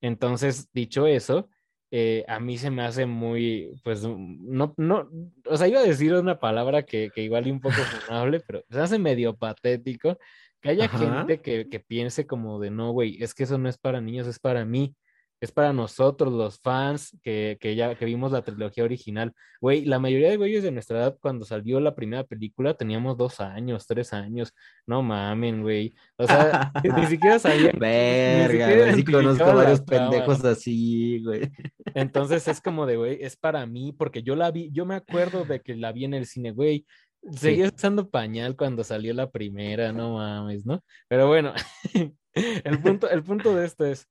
Entonces, 0.00 0.72
dicho 0.72 1.06
eso, 1.06 1.48
eh, 1.90 2.24
a 2.26 2.40
mí 2.40 2.58
se 2.58 2.70
me 2.70 2.82
hace 2.82 3.06
muy, 3.06 3.80
pues, 3.84 4.02
no, 4.02 4.74
no, 4.76 5.08
o 5.44 5.56
sea, 5.56 5.68
iba 5.68 5.80
a 5.80 5.84
decir 5.84 6.14
una 6.14 6.40
palabra 6.40 6.84
que, 6.84 7.10
que 7.14 7.22
igual 7.22 7.46
y 7.46 7.50
un 7.50 7.60
poco 7.60 7.74
funable, 8.10 8.40
pero 8.40 8.64
se 8.68 8.80
hace 8.80 8.98
medio 8.98 9.36
patético 9.36 10.18
que 10.60 10.70
haya 10.70 10.86
Ajá. 10.86 10.98
gente 10.98 11.40
que, 11.40 11.68
que 11.68 11.80
piense 11.80 12.26
como 12.26 12.58
de, 12.58 12.70
no, 12.70 12.90
güey, 12.92 13.22
es 13.22 13.34
que 13.34 13.44
eso 13.44 13.58
no 13.58 13.68
es 13.68 13.78
para 13.78 14.00
niños, 14.00 14.26
es 14.26 14.38
para 14.38 14.64
mí, 14.64 14.96
es 15.40 15.52
para 15.52 15.72
nosotros, 15.72 16.32
los 16.32 16.58
fans, 16.60 17.16
que, 17.22 17.58
que 17.60 17.76
ya 17.76 17.94
que 17.94 18.04
vimos 18.04 18.32
la 18.32 18.42
trilogía 18.42 18.84
original. 18.84 19.32
Güey, 19.60 19.84
la 19.84 19.98
mayoría 19.98 20.30
de 20.30 20.36
güeyes 20.36 20.62
de 20.62 20.70
nuestra 20.70 20.98
edad, 20.98 21.18
cuando 21.20 21.44
salió 21.44 21.78
la 21.80 21.94
primera 21.94 22.24
película, 22.24 22.74
teníamos 22.74 23.16
dos 23.16 23.40
años, 23.40 23.86
tres 23.86 24.12
años, 24.12 24.52
no 24.86 25.02
mamen, 25.02 25.62
güey. 25.62 25.94
O 26.16 26.26
sea, 26.26 26.72
ni 26.96 27.06
siquiera 27.06 27.38
sabía. 27.38 27.72
ni 27.72 27.78
Verga, 27.78 28.66
siquiera 28.66 28.94
sí 28.94 29.04
conozco 29.04 29.44
varios 29.44 29.84
trama. 29.84 30.10
pendejos 30.10 30.44
así, 30.44 31.22
güey. 31.22 31.50
Entonces 31.94 32.48
es 32.48 32.60
como 32.60 32.86
de, 32.86 32.96
güey, 32.96 33.18
es 33.20 33.36
para 33.36 33.66
mí, 33.66 33.92
porque 33.92 34.22
yo 34.22 34.36
la 34.36 34.50
vi, 34.50 34.70
yo 34.72 34.86
me 34.86 34.94
acuerdo 34.94 35.44
de 35.44 35.60
que 35.60 35.74
la 35.74 35.92
vi 35.92 36.04
en 36.04 36.14
el 36.14 36.26
cine, 36.26 36.52
güey. 36.52 36.86
Seguía 37.32 37.72
usando 37.74 38.08
pañal 38.08 38.56
cuando 38.56 38.84
salió 38.84 39.12
la 39.12 39.30
primera, 39.30 39.92
no 39.92 40.14
mames, 40.14 40.64
¿no? 40.64 40.82
Pero 41.08 41.26
bueno, 41.26 41.52
el 42.34 42.80
punto, 42.80 43.10
el 43.10 43.22
punto 43.24 43.54
de 43.54 43.66
esto 43.66 43.84
es, 43.84 44.06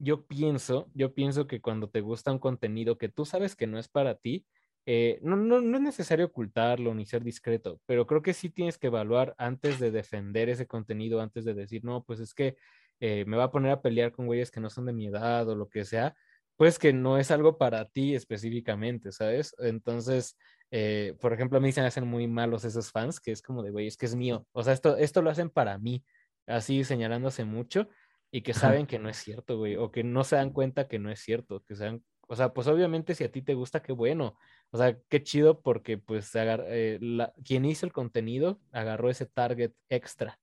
yo 0.00 0.26
pienso, 0.26 0.90
yo 0.94 1.14
pienso 1.14 1.46
que 1.46 1.60
cuando 1.60 1.90
te 1.90 2.00
gusta 2.00 2.32
un 2.32 2.38
contenido 2.38 2.98
que 2.98 3.10
tú 3.10 3.26
sabes 3.26 3.54
que 3.54 3.66
no 3.66 3.78
es 3.78 3.88
para 3.88 4.16
ti, 4.16 4.46
eh, 4.86 5.20
no, 5.22 5.36
no, 5.36 5.60
no 5.60 5.76
es 5.76 5.82
necesario 5.82 6.26
ocultarlo 6.26 6.94
ni 6.94 7.04
ser 7.04 7.22
discreto, 7.22 7.80
pero 7.86 8.06
creo 8.06 8.22
que 8.22 8.32
sí 8.32 8.48
tienes 8.50 8.78
que 8.78 8.86
evaluar 8.86 9.34
antes 9.38 9.78
de 9.78 9.90
defender 9.90 10.48
ese 10.48 10.66
contenido, 10.66 11.20
antes 11.20 11.44
de 11.44 11.54
decir, 11.54 11.84
no, 11.84 12.02
pues 12.02 12.18
es 12.20 12.32
que 12.34 12.56
eh, 12.98 13.24
me 13.26 13.36
va 13.36 13.44
a 13.44 13.50
poner 13.50 13.72
a 13.72 13.82
pelear 13.82 14.10
con 14.12 14.26
güeyes 14.26 14.50
que 14.50 14.60
no 14.60 14.70
son 14.70 14.86
de 14.86 14.94
mi 14.94 15.06
edad 15.06 15.48
o 15.48 15.54
lo 15.54 15.68
que 15.68 15.84
sea, 15.84 16.16
pues 16.56 16.78
que 16.78 16.92
no 16.94 17.18
es 17.18 17.30
algo 17.30 17.58
para 17.58 17.84
ti 17.86 18.14
específicamente, 18.14 19.12
¿sabes? 19.12 19.54
Entonces, 19.58 20.36
eh, 20.70 21.14
por 21.20 21.32
ejemplo, 21.34 21.58
a 21.58 21.60
mí 21.60 21.72
se 21.72 21.82
me 21.82 21.86
hacen 21.88 22.06
muy 22.06 22.26
malos 22.26 22.64
esos 22.64 22.90
fans, 22.90 23.20
que 23.20 23.32
es 23.32 23.42
como 23.42 23.62
de, 23.62 23.70
güey, 23.70 23.86
es 23.86 23.96
que 23.98 24.06
es 24.06 24.14
mío, 24.16 24.46
o 24.52 24.62
sea, 24.62 24.72
esto, 24.72 24.96
esto 24.96 25.20
lo 25.20 25.30
hacen 25.30 25.50
para 25.50 25.78
mí, 25.78 26.04
así 26.46 26.84
señalándose 26.84 27.44
mucho 27.44 27.88
y 28.30 28.42
que 28.42 28.54
saben 28.54 28.86
que 28.86 28.98
no 28.98 29.08
es 29.08 29.16
cierto, 29.16 29.58
güey, 29.58 29.76
o 29.76 29.90
que 29.90 30.04
no 30.04 30.24
se 30.24 30.36
dan 30.36 30.50
cuenta 30.50 30.88
que 30.88 30.98
no 30.98 31.10
es 31.10 31.20
cierto, 31.20 31.62
que 31.64 31.74
sean, 31.74 32.04
o 32.28 32.36
sea, 32.36 32.52
pues 32.52 32.66
obviamente 32.68 33.14
si 33.14 33.24
a 33.24 33.32
ti 33.32 33.42
te 33.42 33.54
gusta, 33.54 33.82
qué 33.82 33.92
bueno, 33.92 34.36
o 34.70 34.78
sea, 34.78 34.96
qué 35.08 35.22
chido 35.22 35.60
porque 35.60 35.98
pues 35.98 36.30
eh, 36.34 36.98
la, 37.00 37.32
quien 37.44 37.64
hizo 37.64 37.86
el 37.86 37.92
contenido 37.92 38.60
agarró 38.72 39.10
ese 39.10 39.26
target 39.26 39.72
extra, 39.88 40.38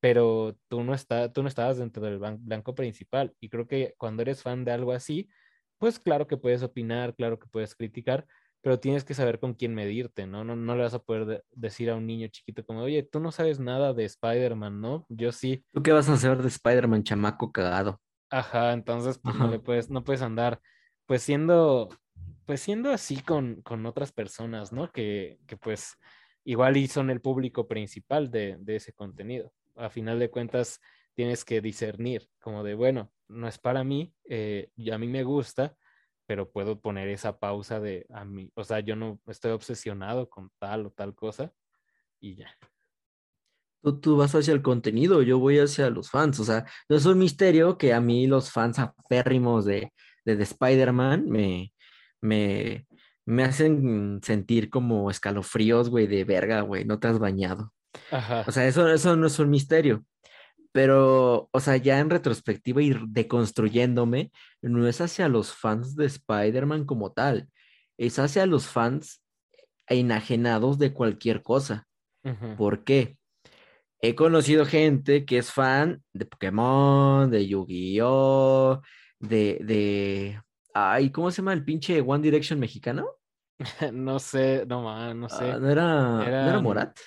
pero 0.00 0.58
tú 0.68 0.82
no, 0.82 0.94
está, 0.94 1.32
tú 1.32 1.42
no 1.42 1.48
estabas 1.48 1.78
dentro 1.78 2.02
del 2.04 2.18
blanco 2.18 2.74
principal 2.74 3.34
y 3.40 3.48
creo 3.48 3.66
que 3.66 3.94
cuando 3.96 4.22
eres 4.22 4.42
fan 4.42 4.64
de 4.64 4.72
algo 4.72 4.92
así, 4.92 5.28
pues 5.78 5.98
claro 5.98 6.26
que 6.26 6.36
puedes 6.36 6.62
opinar, 6.62 7.14
claro 7.14 7.38
que 7.38 7.48
puedes 7.48 7.74
criticar, 7.74 8.26
pero 8.62 8.78
tienes 8.78 9.04
que 9.04 9.12
saber 9.14 9.38
con 9.38 9.54
quién 9.54 9.74
medirte, 9.74 10.26
¿no? 10.26 10.44
No, 10.44 10.56
no 10.56 10.76
le 10.76 10.84
vas 10.84 10.94
a 10.94 11.02
poder 11.02 11.44
decir 11.50 11.90
a 11.90 11.96
un 11.96 12.06
niño 12.06 12.28
chiquito 12.28 12.64
como, 12.64 12.82
oye, 12.82 13.02
tú 13.02 13.20
no 13.20 13.32
sabes 13.32 13.60
nada 13.60 13.92
de 13.92 14.04
Spider-Man, 14.04 14.80
¿no? 14.80 15.04
Yo 15.08 15.32
sí. 15.32 15.64
¿Tú 15.72 15.82
qué 15.82 15.92
vas 15.92 16.08
a 16.08 16.16
saber 16.16 16.42
de 16.42 16.48
Spider-Man, 16.48 17.02
chamaco 17.02 17.52
cagado? 17.52 18.00
Ajá, 18.30 18.72
entonces 18.72 19.18
pues 19.18 19.36
no 19.36 19.48
le 19.50 19.58
puedes, 19.58 19.90
no 19.90 20.04
puedes 20.04 20.22
andar, 20.22 20.60
pues 21.06 21.22
siendo, 21.22 21.90
pues 22.46 22.60
siendo 22.60 22.90
así 22.90 23.20
con, 23.20 23.60
con 23.62 23.84
otras 23.84 24.12
personas, 24.12 24.72
¿no? 24.72 24.90
Que, 24.90 25.38
que 25.46 25.56
pues 25.56 25.98
igual 26.44 26.76
y 26.76 26.86
son 26.86 27.10
el 27.10 27.20
público 27.20 27.68
principal 27.68 28.30
de, 28.30 28.56
de 28.60 28.76
ese 28.76 28.92
contenido. 28.92 29.52
A 29.74 29.90
final 29.90 30.18
de 30.18 30.30
cuentas, 30.30 30.80
tienes 31.14 31.44
que 31.44 31.60
discernir, 31.60 32.28
como 32.40 32.62
de, 32.62 32.74
bueno, 32.74 33.12
no 33.28 33.48
es 33.48 33.58
para 33.58 33.84
mí, 33.84 34.14
eh, 34.28 34.70
y 34.76 34.90
a 34.90 34.98
mí 34.98 35.08
me 35.08 35.24
gusta, 35.24 35.76
pero 36.32 36.50
puedo 36.50 36.80
poner 36.80 37.08
esa 37.08 37.38
pausa 37.38 37.78
de 37.78 38.06
a 38.08 38.24
mí, 38.24 38.50
o 38.54 38.64
sea, 38.64 38.80
yo 38.80 38.96
no 38.96 39.20
estoy 39.26 39.50
obsesionado 39.50 40.30
con 40.30 40.50
tal 40.58 40.86
o 40.86 40.90
tal 40.90 41.14
cosa 41.14 41.52
y 42.20 42.36
ya. 42.36 42.56
Tú, 43.82 44.00
tú 44.00 44.16
vas 44.16 44.34
hacia 44.34 44.54
el 44.54 44.62
contenido, 44.62 45.20
yo 45.20 45.38
voy 45.38 45.58
hacia 45.58 45.90
los 45.90 46.08
fans, 46.08 46.40
o 46.40 46.44
sea, 46.44 46.64
no 46.88 46.96
es 46.96 47.04
un 47.04 47.18
misterio 47.18 47.76
que 47.76 47.92
a 47.92 48.00
mí 48.00 48.26
los 48.26 48.50
fans 48.50 48.78
aférrimos 48.78 49.66
de, 49.66 49.92
de, 50.24 50.42
Spider-Man 50.42 51.28
me, 51.28 51.74
me, 52.22 52.86
me 53.26 53.44
hacen 53.44 54.18
sentir 54.22 54.70
como 54.70 55.10
escalofríos, 55.10 55.90
güey, 55.90 56.06
de 56.06 56.24
verga, 56.24 56.62
güey, 56.62 56.86
no 56.86 56.98
te 56.98 57.08
has 57.08 57.18
bañado. 57.18 57.74
Ajá. 58.10 58.44
O 58.46 58.52
sea, 58.52 58.66
eso, 58.66 58.88
eso 58.88 59.16
no 59.16 59.26
es 59.26 59.38
un 59.38 59.50
misterio. 59.50 60.02
Pero, 60.72 61.50
o 61.52 61.60
sea, 61.60 61.76
ya 61.76 61.98
en 61.98 62.10
retrospectiva 62.10 62.82
y 62.82 62.96
deconstruyéndome, 63.08 64.32
no 64.62 64.88
es 64.88 65.00
hacia 65.00 65.28
los 65.28 65.54
fans 65.54 65.94
de 65.96 66.06
Spider-Man 66.06 66.86
como 66.86 67.12
tal, 67.12 67.48
es 67.98 68.18
hacia 68.18 68.46
los 68.46 68.66
fans 68.66 69.22
enajenados 69.86 70.78
de 70.78 70.92
cualquier 70.92 71.42
cosa. 71.42 71.86
¿Por 72.56 72.84
qué? 72.84 73.16
He 74.00 74.14
conocido 74.14 74.64
gente 74.64 75.24
que 75.24 75.38
es 75.38 75.52
fan 75.52 76.02
de 76.12 76.24
Pokémon, 76.24 77.30
de 77.30 77.46
Yu-Gi-Oh, 77.46 78.80
de, 79.20 79.58
de... 79.62 80.42
Ay, 80.74 81.10
¿cómo 81.10 81.30
se 81.30 81.38
llama 81.38 81.52
el 81.52 81.64
pinche 81.64 82.00
One 82.00 82.22
Direction 82.22 82.58
mexicano? 82.58 83.06
no 83.92 84.18
sé, 84.18 84.64
no, 84.66 85.14
no 85.14 85.28
sé. 85.28 85.52
Ah, 85.52 85.58
¿no, 85.58 85.70
era, 85.70 86.24
era... 86.26 86.42
¿no 86.42 86.48
era 86.48 86.60
Morat? 86.60 86.98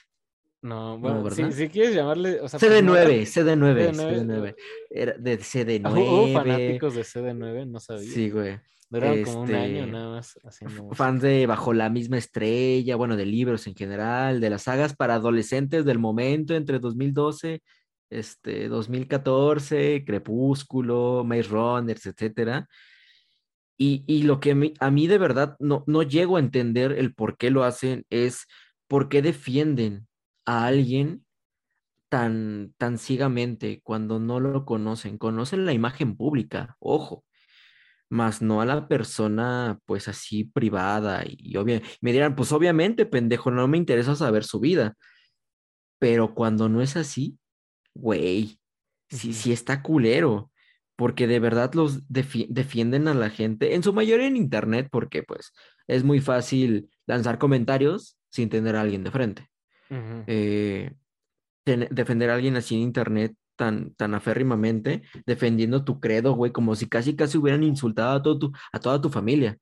No, 0.65 0.97
bueno, 0.97 1.30
si, 1.30 1.69
quieres 1.69 1.93
llamarle. 1.93 2.41
O 2.41 2.49
sea, 2.49 2.60
CD9, 2.60 3.21
CD9, 3.21 3.93
CD9, 3.93 4.56
Era 4.89 5.13
de 5.13 5.39
CD9. 5.39 5.91
¿Hubo 5.93 6.34
fanáticos 6.34 6.95
de 6.95 7.01
CD9? 7.04 7.67
No 7.67 7.80
sabía. 7.80 8.10
Sí, 8.10 8.32
güey. 8.32 8.60
Duraron 8.89 9.23
como 9.23 9.41
un 9.41 9.54
año 9.54 9.82
este, 9.82 9.91
nada 9.91 10.10
más 10.10 10.39
haciendo. 10.43 10.89
Fans 10.93 11.21
de 11.21 11.45
Bajo 11.45 11.71
la 11.71 11.91
misma 11.91 12.17
estrella, 12.17 12.95
bueno, 12.95 13.15
de 13.15 13.28
libros 13.28 13.67
en 13.67 13.75
general, 13.75 14.41
de 14.41 14.49
las 14.49 14.63
sagas 14.63 14.95
para 14.95 15.13
adolescentes 15.13 15.86
del 15.86 15.99
momento 15.99 16.56
entre 16.56 16.80
2012, 16.80 17.62
este, 18.10 18.67
2014, 18.67 20.04
Crepúsculo, 20.04 21.23
Maze 21.23 21.49
Runners, 21.49 22.08
etcétera. 22.08 22.67
Y, 23.78 24.04
y 24.08 24.23
lo 24.23 24.39
que 24.39 24.73
a 24.80 24.89
mí 24.89 25.08
de 25.08 25.17
verdad 25.19 25.58
no, 25.60 25.84
no 25.86 26.01
llego 26.01 26.38
a 26.38 26.39
entender 26.39 26.91
el 26.93 27.13
por 27.13 27.38
qué 27.38 27.51
lo 27.51 27.63
hacen 27.63 28.04
es 28.10 28.47
por 28.88 29.10
qué 29.10 29.21
defienden 29.21 30.08
a 30.45 30.65
alguien 30.65 31.25
tan, 32.10 32.73
tan 32.77 32.97
ciegamente 32.97 33.81
cuando 33.84 34.19
no 34.19 34.39
lo 34.39 34.65
conocen. 34.65 35.17
Conocen 35.17 35.65
la 35.65 35.73
imagen 35.73 36.15
pública, 36.15 36.75
ojo, 36.79 37.25
más 38.10 38.41
no 38.41 38.62
a 38.62 38.65
la 38.65 38.88
persona 38.88 39.79
pues 39.86 40.08
así 40.08 40.45
privada 40.45 41.23
y 41.27 41.58
obvio, 41.58 41.81
me 42.01 42.13
dirán, 42.13 42.36
pues 42.36 42.51
obviamente, 42.51 43.05
pendejo, 43.05 43.51
no 43.51 43.67
me 43.67 43.77
interesa 43.77 44.15
saber 44.15 44.43
su 44.43 44.60
vida. 44.60 44.95
Pero 45.99 46.34
cuando 46.36 46.69
no 46.69 46.81
es 46.81 46.95
así, 46.97 47.38
güey, 47.93 48.60
sí, 49.10 49.34
sí 49.34 49.51
está 49.51 49.81
culero, 49.81 50.51
porque 50.95 51.27
de 51.27 51.39
verdad 51.39 51.73
los 51.73 52.03
defienden 52.08 53.08
a 53.08 53.13
la 53.13 53.29
gente, 53.29 53.75
en 53.75 53.84
su 53.84 53.93
mayoría 53.93 54.27
en 54.27 54.38
internet, 54.38 54.89
porque 54.91 55.23
pues 55.23 55.53
es 55.88 56.03
muy 56.03 56.21
fácil 56.21 56.89
lanzar 57.05 57.39
comentarios 57.39 58.17
sin 58.29 58.49
tener 58.49 58.75
a 58.75 58.81
alguien 58.81 59.03
de 59.03 59.12
frente. 59.12 59.49
Eh, 59.89 60.93
defender 61.65 62.30
a 62.30 62.36
alguien 62.36 62.56
así 62.56 62.76
en 62.76 62.82
internet 62.82 63.36
tan, 63.56 63.93
tan 63.95 64.13
aférrimamente, 64.13 65.04
defendiendo 65.26 65.84
tu 65.84 66.00
credo, 66.00 66.34
güey, 66.34 66.52
como 66.52 66.76
si 66.76 66.88
casi 66.88 67.15
casi 67.15 67.38
hubieran 67.38 67.63
insultado 67.63 68.17
a, 68.17 68.21
todo 68.21 68.39
tu, 68.39 68.52
a 68.71 68.80
toda 68.80 69.02
tu 69.02 69.10
familia. 69.10 69.58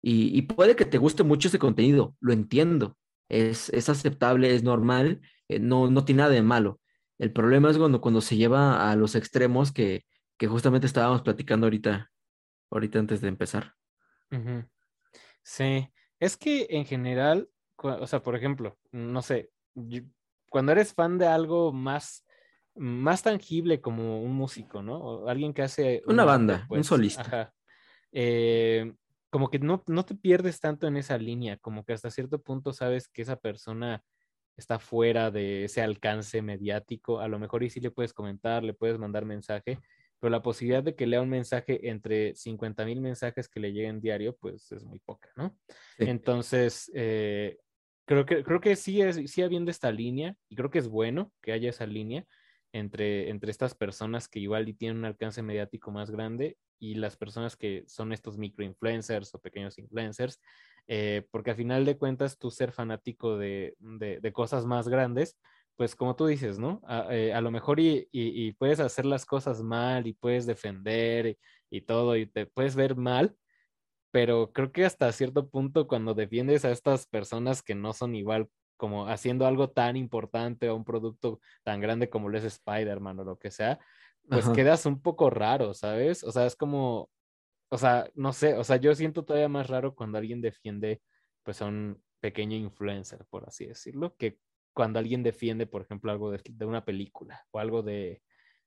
Y, 0.00 0.42
puede 0.42 0.76
que 0.76 0.84
te 0.84 0.98
guste 0.98 1.24
mucho 1.24 1.48
ese 1.48 1.58
contenido, 1.58 2.14
lo 2.20 2.32
entiendo, 2.32 2.96
es, 3.28 3.68
es 3.70 3.88
aceptable, 3.88 4.54
es 4.54 4.62
normal, 4.62 5.20
eh, 5.48 5.58
no, 5.58 5.90
no 5.90 6.04
tiene 6.04 6.22
nada 6.22 6.32
de 6.32 6.42
malo. 6.42 6.80
El 7.18 7.32
problema 7.32 7.70
es 7.70 7.78
cuando, 7.78 8.00
cuando 8.00 8.20
se 8.20 8.36
lleva 8.36 8.90
a 8.90 8.96
los 8.96 9.16
extremos 9.16 9.72
que, 9.72 10.04
que 10.38 10.46
justamente 10.46 10.86
estábamos 10.86 11.22
platicando 11.22 11.66
ahorita, 11.66 12.10
ahorita 12.70 12.98
antes 13.00 13.20
de 13.20 13.28
empezar. 13.28 13.74
Sí, 15.42 15.88
es 16.20 16.36
que 16.36 16.68
en 16.70 16.84
general 16.84 17.50
o 17.82 18.06
sea, 18.06 18.22
por 18.22 18.36
ejemplo, 18.36 18.76
no 18.92 19.22
sé, 19.22 19.50
cuando 20.48 20.72
eres 20.72 20.94
fan 20.94 21.18
de 21.18 21.26
algo 21.26 21.72
más, 21.72 22.26
más 22.74 23.22
tangible 23.22 23.80
como 23.80 24.22
un 24.22 24.32
músico, 24.32 24.82
¿no? 24.82 24.98
O 24.98 25.28
alguien 25.28 25.52
que 25.52 25.62
hace... 25.62 26.02
Una, 26.06 26.24
banda, 26.24 26.62
un 26.62 26.68
pues, 26.68 26.86
solista. 26.86 27.22
Ajá. 27.22 27.54
Eh, 28.12 28.92
como 29.30 29.50
que 29.50 29.58
no, 29.58 29.82
no 29.86 30.04
te 30.04 30.14
pierdes 30.14 30.60
tanto 30.60 30.86
en 30.86 30.96
esa 30.96 31.18
línea, 31.18 31.58
como 31.58 31.84
que 31.84 31.92
hasta 31.92 32.10
cierto 32.10 32.40
punto 32.40 32.72
sabes 32.72 33.08
que 33.08 33.22
esa 33.22 33.36
persona 33.36 34.02
está 34.56 34.78
fuera 34.78 35.30
de 35.30 35.64
ese 35.64 35.82
alcance 35.82 36.42
mediático, 36.42 37.20
a 37.20 37.28
lo 37.28 37.38
mejor 37.38 37.62
y 37.62 37.70
sí 37.70 37.80
le 37.80 37.90
puedes 37.90 38.12
comentar, 38.12 38.64
le 38.64 38.74
puedes 38.74 38.98
mandar 38.98 39.24
mensaje, 39.24 39.78
pero 40.18 40.30
la 40.30 40.42
posibilidad 40.42 40.82
de 40.82 40.96
que 40.96 41.06
lea 41.06 41.22
un 41.22 41.28
mensaje 41.28 41.88
entre 41.88 42.34
50 42.34 42.84
mil 42.84 43.00
mensajes 43.00 43.48
que 43.48 43.60
le 43.60 43.72
lleguen 43.72 44.00
diario, 44.00 44.36
pues 44.36 44.72
es 44.72 44.84
muy 44.84 44.98
poca, 44.98 45.28
¿no? 45.36 45.56
Entonces, 45.98 46.90
eh, 46.94 47.58
creo 48.08 48.24
que, 48.24 48.42
creo 48.42 48.60
que 48.60 48.74
sí, 48.74 49.02
es, 49.02 49.30
sí 49.30 49.42
habiendo 49.42 49.70
esta 49.70 49.92
línea, 49.92 50.34
y 50.48 50.56
creo 50.56 50.70
que 50.70 50.78
es 50.78 50.88
bueno 50.88 51.30
que 51.42 51.52
haya 51.52 51.68
esa 51.68 51.86
línea 51.86 52.24
entre, 52.72 53.28
entre 53.28 53.50
estas 53.50 53.74
personas 53.74 54.28
que 54.28 54.40
igual 54.40 54.66
y 54.68 54.74
tienen 54.74 54.98
un 54.98 55.04
alcance 55.04 55.42
mediático 55.42 55.90
más 55.90 56.10
grande 56.10 56.56
y 56.78 56.94
las 56.94 57.18
personas 57.18 57.54
que 57.56 57.84
son 57.86 58.12
estos 58.14 58.38
microinfluencers 58.38 59.34
o 59.34 59.40
pequeños 59.40 59.78
influencers, 59.78 60.40
eh, 60.86 61.26
porque 61.30 61.50
al 61.50 61.56
final 61.56 61.84
de 61.84 61.98
cuentas 61.98 62.38
tú 62.38 62.50
ser 62.50 62.72
fanático 62.72 63.36
de, 63.36 63.76
de, 63.78 64.32
cosas 64.32 64.64
más 64.64 64.88
grandes, 64.88 65.36
pues 65.76 65.94
como 65.94 66.16
tú 66.16 66.26
dices, 66.26 66.58
¿no? 66.58 66.80
A, 66.86 67.14
eh, 67.14 67.34
a 67.34 67.42
lo 67.42 67.50
mejor 67.50 67.78
y, 67.78 68.08
y, 68.10 68.52
puedes 68.52 68.80
hacer 68.80 69.04
las 69.04 69.26
cosas 69.26 69.62
mal 69.62 70.06
y 70.06 70.14
puedes 70.14 70.46
defender 70.46 71.36
y 71.68 71.80
todo 71.82 72.16
y 72.16 72.24
te 72.26 72.46
puedes 72.46 72.74
ver 72.74 72.96
mal, 72.96 73.36
pero 74.10 74.52
creo 74.52 74.72
que 74.72 74.84
hasta 74.84 75.12
cierto 75.12 75.48
punto 75.48 75.86
cuando 75.86 76.14
defiendes 76.14 76.64
a 76.64 76.70
estas 76.70 77.06
personas 77.06 77.62
que 77.62 77.74
no 77.74 77.92
son 77.92 78.14
igual, 78.14 78.48
como 78.76 79.08
haciendo 79.08 79.46
algo 79.46 79.70
tan 79.70 79.96
importante 79.96 80.68
o 80.70 80.76
un 80.76 80.84
producto 80.84 81.40
tan 81.64 81.80
grande 81.80 82.08
como 82.08 82.28
lo 82.28 82.38
es 82.38 82.44
Spider-Man 82.44 83.20
o 83.20 83.24
lo 83.24 83.38
que 83.38 83.50
sea, 83.50 83.78
pues 84.28 84.48
quedas 84.50 84.86
un 84.86 85.00
poco 85.00 85.30
raro, 85.30 85.74
¿sabes? 85.74 86.22
O 86.22 86.30
sea, 86.32 86.46
es 86.46 86.54
como, 86.54 87.10
o 87.70 87.78
sea, 87.78 88.10
no 88.14 88.32
sé, 88.32 88.54
o 88.54 88.64
sea, 88.64 88.76
yo 88.76 88.94
siento 88.94 89.24
todavía 89.24 89.48
más 89.48 89.68
raro 89.68 89.94
cuando 89.94 90.18
alguien 90.18 90.40
defiende 90.40 91.00
pues 91.42 91.62
a 91.62 91.66
un, 91.66 92.02
pequeño 92.20 92.56
influencer, 92.56 93.24
por 93.30 93.46
así 93.46 93.66
decirlo, 93.66 94.14
que 94.16 94.38
cuando 94.72 94.98
alguien 94.98 95.22
defiende, 95.22 95.66
por 95.66 95.82
ejemplo, 95.82 96.10
algo 96.10 96.30
de, 96.30 96.40
de 96.44 96.64
una 96.64 96.84
película 96.84 97.44
o 97.50 97.58
algo 97.58 97.82
de, 97.82 98.22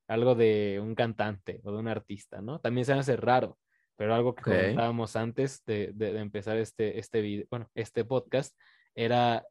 algo 0.08 0.36
de 0.36 0.80
un 0.82 0.96
cantante 0.96 1.62
o 1.64 1.72
de 1.72 1.78
un 1.78 1.88
artista, 1.88 2.42
¿no? 2.42 2.60
También 2.60 2.86
se 2.86 2.94
hace 2.94 3.16
raro, 3.16 3.58
pero 4.02 4.16
algo 4.16 4.34
que 4.34 4.42
comentábamos 4.42 5.16
antes 5.16 5.64
de, 5.64 5.92
de, 5.94 6.18
empezar 6.18 6.58
este, 6.58 6.98
este 6.98 7.22
video, 7.22 7.46
bueno, 7.52 7.70
este 7.76 8.04
podcast, 8.04 8.60
era 8.96 9.46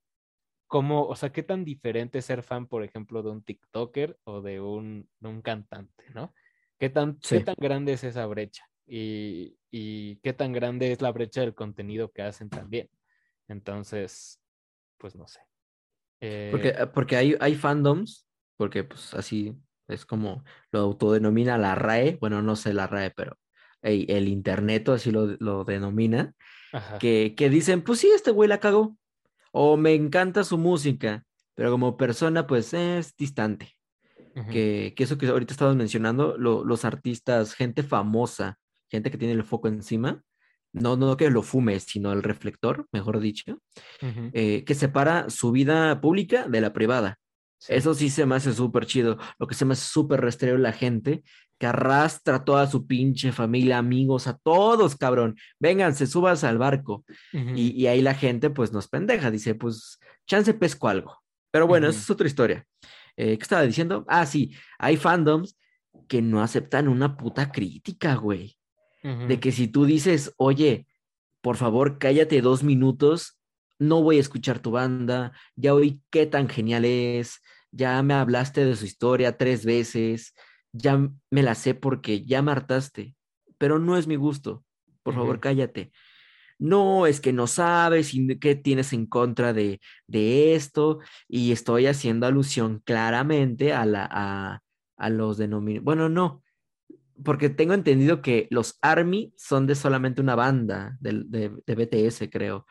cómo, 0.66 1.04
o 1.04 1.14
sea, 1.14 1.30
qué 1.30 1.44
tan 1.44 1.64
diferente 1.64 2.18
es 2.18 2.24
ser 2.24 2.42
fan, 2.42 2.66
por 2.66 2.82
ejemplo, 2.82 3.22
de 3.22 3.30
un 3.30 3.44
TikToker 3.44 4.18
o 4.24 4.40
de 4.40 4.60
un, 4.60 5.08
de 5.20 5.28
un 5.28 5.40
cantante, 5.40 6.04
¿no? 6.16 6.34
¿Qué 6.80 6.90
tan, 6.90 7.20
¿Qué 7.20 7.38
tan 7.38 7.54
grande 7.56 7.92
es 7.92 8.02
esa 8.02 8.26
brecha? 8.26 8.64
Y, 8.88 9.56
y 9.70 10.16
qué 10.16 10.32
tan 10.32 10.52
grande 10.52 10.90
es 10.90 11.00
la 11.00 11.12
brecha 11.12 11.42
del 11.42 11.54
contenido 11.54 12.10
que 12.10 12.22
hacen 12.22 12.50
también. 12.50 12.90
Entonces, 13.46 14.42
pues 14.98 15.14
no 15.14 15.28
sé. 15.28 15.38
Porque, 16.50 16.70
eh, 16.70 16.86
porque 16.92 17.14
hay, 17.14 17.36
hay 17.38 17.54
fandoms, 17.54 18.26
porque 18.56 18.82
pues 18.82 19.14
así 19.14 19.56
es 19.86 20.04
como 20.04 20.42
lo 20.72 20.80
autodenomina 20.80 21.56
la 21.56 21.76
RAE, 21.76 22.16
bueno, 22.20 22.42
no 22.42 22.56
sé 22.56 22.74
la 22.74 22.88
RAE, 22.88 23.12
pero 23.12 23.38
el, 23.82 24.28
internet 24.28 24.88
así 24.88 25.10
lo, 25.10 25.26
lo 25.38 25.64
denomina, 25.64 26.34
que, 27.00 27.34
que, 27.36 27.50
dicen, 27.50 27.82
pues 27.82 28.00
sí, 28.00 28.10
este 28.14 28.30
güey 28.30 28.48
la 28.48 28.60
cagó, 28.60 28.96
o 29.52 29.76
me 29.76 29.94
encanta 29.94 30.44
su 30.44 30.58
música, 30.58 31.24
pero 31.54 31.70
como 31.70 31.96
persona, 31.96 32.46
pues 32.46 32.72
es 32.74 33.16
distante. 33.16 33.76
que, 34.50 34.94
que, 34.96 35.04
eso 35.04 35.18
que 35.18 35.26
ahorita 35.26 35.52
estabas 35.52 35.76
mencionando, 35.76 36.36
los 36.38 36.84
artistas, 36.84 37.54
gente 37.54 37.82
famosa, 37.82 38.58
gente 38.88 39.10
que 39.10 39.18
tiene 39.18 39.34
el 39.34 39.44
foco 39.44 39.68
encima, 39.68 40.22
no, 40.72 40.96
no 40.96 41.16
que 41.16 41.30
lo 41.30 41.42
fume, 41.42 41.80
sino 41.80 42.12
el 42.12 42.22
reflector, 42.22 42.86
mejor 42.92 43.20
dicho, 43.20 43.60
eh, 44.00 44.64
que 44.64 44.74
separa 44.74 45.28
su 45.28 45.50
vida 45.50 46.00
pública 46.00 46.46
de 46.48 46.60
la 46.60 46.72
privada. 46.72 47.18
Eso 47.68 47.94
sí 47.94 48.10
se 48.10 48.26
me 48.26 48.36
hace 48.36 48.52
súper 48.52 48.86
chido. 48.86 49.18
Lo 49.38 49.46
que 49.46 49.54
se 49.54 49.64
me 49.64 49.74
hace 49.74 49.86
súper 49.86 50.20
rastreo 50.20 50.56
la 50.56 50.72
gente 50.72 51.22
que 51.58 51.66
arrastra 51.66 52.36
a 52.36 52.44
toda 52.44 52.66
su 52.66 52.86
pinche 52.86 53.32
familia, 53.32 53.76
amigos, 53.76 54.26
a 54.26 54.38
todos, 54.38 54.96
cabrón. 54.96 55.36
Vénganse, 55.58 56.06
subas 56.06 56.42
al 56.42 56.56
barco. 56.56 57.04
y, 57.32 57.86
ahí 57.86 58.00
la 58.00 58.14
gente, 58.14 58.48
pues, 58.48 58.72
nos 58.72 58.88
pendeja. 58.88 59.30
Dice, 59.30 59.54
pues, 59.54 59.98
chance 60.26 60.54
pesco 60.54 60.88
algo. 60.88 61.18
Pero 61.50 61.66
bueno, 61.66 61.88
esa 61.88 61.98
es 61.98 62.10
otra 62.10 62.26
historia. 62.26 62.64
Eh, 63.16 63.36
¿Qué 63.36 63.42
estaba 63.42 63.62
diciendo? 63.62 64.04
Ah, 64.08 64.24
sí, 64.24 64.54
hay 64.78 64.96
fandoms 64.96 65.58
que 66.08 66.22
no 66.22 66.42
aceptan 66.42 66.88
una 66.88 67.16
puta 67.16 67.52
crítica, 67.52 68.14
güey. 68.14 68.56
De 69.02 69.40
que 69.40 69.50
si 69.50 69.66
tú 69.66 69.86
dices, 69.86 70.34
oye, 70.36 70.86
por 71.40 71.56
favor, 71.56 71.98
cállate 71.98 72.42
dos 72.42 72.62
minutos, 72.62 73.38
no 73.78 74.02
voy 74.02 74.18
a 74.18 74.20
escuchar 74.20 74.58
tu 74.58 74.72
banda, 74.72 75.32
ya 75.56 75.72
oí 75.72 76.02
qué 76.10 76.26
tan 76.26 76.50
genial 76.50 76.84
es, 76.84 77.40
ya 77.72 78.02
me 78.02 78.14
hablaste 78.14 78.64
de 78.64 78.76
su 78.76 78.84
historia 78.84 79.36
tres 79.36 79.64
veces, 79.64 80.34
ya 80.72 81.08
me 81.30 81.42
la 81.42 81.54
sé 81.54 81.74
porque 81.74 82.24
ya 82.24 82.42
me 82.42 82.52
hartaste, 82.52 83.14
pero 83.58 83.78
no 83.78 83.96
es 83.96 84.06
mi 84.06 84.16
gusto, 84.16 84.64
por 85.02 85.14
favor, 85.14 85.40
cállate. 85.40 85.92
No, 86.58 87.06
es 87.06 87.20
que 87.20 87.32
no 87.32 87.46
sabes 87.46 88.12
qué 88.38 88.54
tienes 88.54 88.92
en 88.92 89.06
contra 89.06 89.52
de, 89.52 89.80
de 90.06 90.54
esto, 90.54 90.98
y 91.26 91.52
estoy 91.52 91.86
haciendo 91.86 92.26
alusión 92.26 92.82
claramente 92.84 93.72
a, 93.72 93.86
la, 93.86 94.06
a, 94.10 94.60
a 94.98 95.10
los 95.10 95.38
denominados. 95.38 95.84
Bueno, 95.84 96.08
no, 96.10 96.42
porque 97.24 97.48
tengo 97.48 97.74
entendido 97.74 98.22
que 98.22 98.46
los 98.50 98.78
ARMY 98.82 99.32
son 99.36 99.66
de 99.66 99.74
solamente 99.74 100.20
una 100.20 100.34
banda 100.34 100.96
de, 101.00 101.24
de, 101.26 101.74
BTS, 101.74 102.28
creo. 102.30 102.66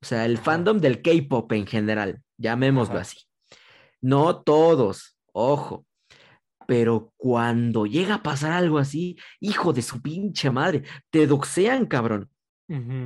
O 0.00 0.04
sea, 0.04 0.24
el 0.24 0.38
fandom 0.38 0.78
del 0.78 1.02
K-pop 1.02 1.52
en 1.52 1.66
general, 1.66 2.22
llamémoslo 2.36 2.98
así. 2.98 3.18
No 4.02 4.42
todos, 4.42 5.16
ojo. 5.32 5.86
Pero 6.66 7.12
cuando 7.16 7.86
llega 7.86 8.16
a 8.16 8.22
pasar 8.22 8.52
algo 8.52 8.78
así, 8.78 9.16
hijo 9.40 9.72
de 9.72 9.82
su 9.82 10.02
pinche 10.02 10.50
madre, 10.50 10.82
te 11.10 11.26
doxean, 11.26 11.86
cabrón. 11.86 12.28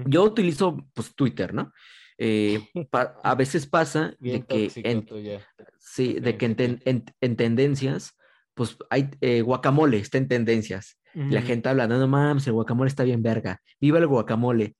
Yo 0.07 0.23
utilizo 0.23 0.77
pues 0.95 1.15
Twitter, 1.15 1.53
¿no? 1.53 1.73
Eh, 2.19 2.61
a 3.23 3.35
veces 3.35 3.67
pasa 3.67 4.15
de 4.21 4.45
que, 4.45 4.71
en, 4.77 5.07
sí, 5.79 6.15
de 6.15 6.37
que 6.39 6.47
en, 7.21 7.37
tendencias 7.37 8.17
pues 8.55 8.79
hay 8.89 9.11
eh, 9.21 9.43
guacamole, 9.43 9.99
está 9.99 10.19
en 10.19 10.29
tendencias. 10.29 10.99
La 11.15 11.41
gente 11.41 11.71
habla, 11.71 11.87
no, 11.87 11.99
no 11.99 12.07
mames, 12.07 12.47
el 12.47 12.53
guacamole 12.53 12.89
está 12.89 13.03
bien 13.03 13.23
verga, 13.23 13.63
viva 13.81 13.99
el 13.99 14.07
guacamole. 14.07 14.77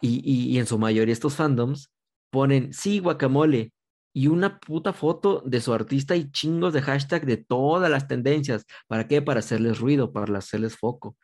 Y, 0.00 0.22
y, 0.24 0.58
en 0.58 0.66
su 0.66 0.78
mayoría 0.78 1.12
estos 1.12 1.34
fandoms 1.34 1.92
ponen, 2.30 2.72
sí, 2.72 2.98
guacamole, 2.98 3.72
y 4.16 4.28
una 4.28 4.58
puta 4.60 4.94
foto 4.94 5.42
de 5.44 5.60
su 5.60 5.74
artista 5.74 6.16
y 6.16 6.30
chingos 6.30 6.72
de 6.72 6.80
hashtag 6.80 7.26
de 7.26 7.36
todas 7.36 7.90
las 7.90 8.08
tendencias. 8.08 8.64
¿Para 8.86 9.06
qué? 9.06 9.20
Para 9.20 9.40
hacerles 9.40 9.78
ruido, 9.78 10.10
para 10.10 10.38
hacerles 10.38 10.74
foco. 10.74 11.18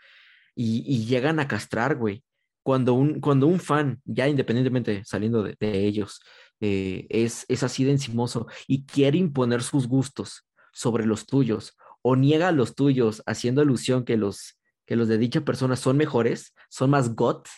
Y, 0.54 0.84
y 0.86 1.06
llegan 1.06 1.40
a 1.40 1.48
castrar, 1.48 1.96
güey. 1.96 2.22
Cuando 2.62 2.92
un, 2.92 3.18
cuando 3.20 3.46
un 3.46 3.60
fan, 3.60 4.02
ya 4.04 4.28
independientemente 4.28 5.04
saliendo 5.06 5.42
de, 5.42 5.56
de 5.58 5.86
ellos, 5.86 6.20
eh, 6.60 7.06
es, 7.08 7.46
es 7.48 7.62
así 7.62 7.82
de 7.84 7.92
encimoso 7.92 8.46
y 8.68 8.84
quiere 8.84 9.16
imponer 9.16 9.62
sus 9.62 9.88
gustos 9.88 10.46
sobre 10.74 11.06
los 11.06 11.24
tuyos 11.24 11.78
o 12.02 12.14
niega 12.14 12.52
los 12.52 12.74
tuyos 12.74 13.22
haciendo 13.24 13.62
alusión 13.62 14.04
que 14.04 14.18
los, 14.18 14.60
que 14.84 14.96
los 14.96 15.08
de 15.08 15.16
dicha 15.16 15.40
persona 15.40 15.76
son 15.76 15.96
mejores, 15.96 16.54
son 16.68 16.90
más 16.90 17.14
got, 17.14 17.48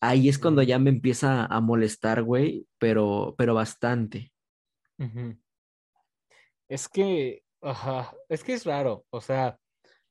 ahí 0.00 0.30
es 0.30 0.38
cuando 0.38 0.62
ya 0.62 0.78
me 0.78 0.88
empieza 0.88 1.44
a 1.44 1.60
molestar, 1.60 2.22
güey, 2.22 2.66
pero, 2.78 3.34
pero 3.36 3.52
bastante. 3.52 4.32
Es 6.68 6.88
que, 6.88 7.42
ajá, 7.62 8.14
es 8.28 8.42
que 8.42 8.54
es 8.54 8.64
raro, 8.64 9.04
o 9.10 9.20
sea, 9.20 9.58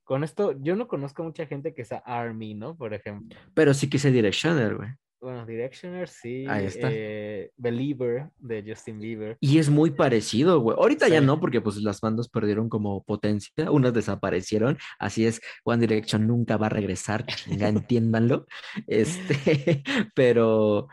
con 0.03 0.23
esto, 0.23 0.53
yo 0.61 0.75
no 0.75 0.87
conozco 0.87 1.23
mucha 1.23 1.47
gente 1.47 1.73
que 1.73 1.83
sea 1.83 1.97
Army, 2.05 2.53
¿no? 2.53 2.77
Por 2.77 2.93
ejemplo. 2.93 3.37
Pero 3.53 3.73
sí 3.73 3.89
que 3.89 3.97
sea 3.97 4.11
Directioner, 4.11 4.75
güey. 4.75 4.89
Bueno, 5.19 5.43
Directioner, 5.43 6.07
sí. 6.07 6.45
Ahí 6.47 6.65
está. 6.65 6.89
Eh, 6.91 7.49
Believer 7.57 8.29
de 8.37 8.63
Justin 8.67 8.99
Bieber. 8.99 9.37
Y 9.39 9.57
es 9.57 9.71
muy 9.71 9.89
parecido, 9.89 10.59
güey. 10.59 10.77
Ahorita 10.77 11.07
ya 11.07 11.19
no, 11.19 11.39
porque 11.39 11.61
pues 11.61 11.77
las 11.77 11.99
bandas 11.99 12.29
perdieron 12.29 12.69
como 12.69 13.03
potencia, 13.03 13.71
unas 13.71 13.93
desaparecieron. 13.93 14.77
Así 14.99 15.25
es, 15.25 15.41
One 15.63 15.79
Direction 15.79 16.27
nunca 16.27 16.57
va 16.57 16.67
a 16.67 16.69
regresar, 16.69 17.25
ya 17.47 17.67
entiéndanlo. 17.69 18.45
Este, 18.85 19.81
pero, 20.15 20.89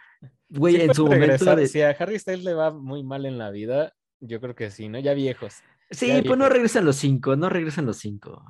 güey, 0.52 0.80
en 0.80 0.94
su 0.94 1.06
momento. 1.06 1.66
Si 1.66 1.82
a 1.82 1.90
Harry 1.90 2.18
Styles 2.18 2.44
le 2.44 2.54
va 2.54 2.70
muy 2.70 3.02
mal 3.02 3.26
en 3.26 3.38
la 3.38 3.50
vida, 3.50 3.94
yo 4.20 4.40
creo 4.40 4.54
que 4.54 4.70
sí, 4.70 4.88
¿no? 4.88 4.98
Ya 4.98 5.14
viejos. 5.14 5.62
Sí, 5.90 6.22
pues 6.26 6.38
no 6.38 6.48
regresan 6.48 6.84
los 6.84 6.96
cinco, 6.96 7.36
no 7.36 7.48
regresan 7.48 7.86
los 7.86 7.98
cinco. 7.98 8.42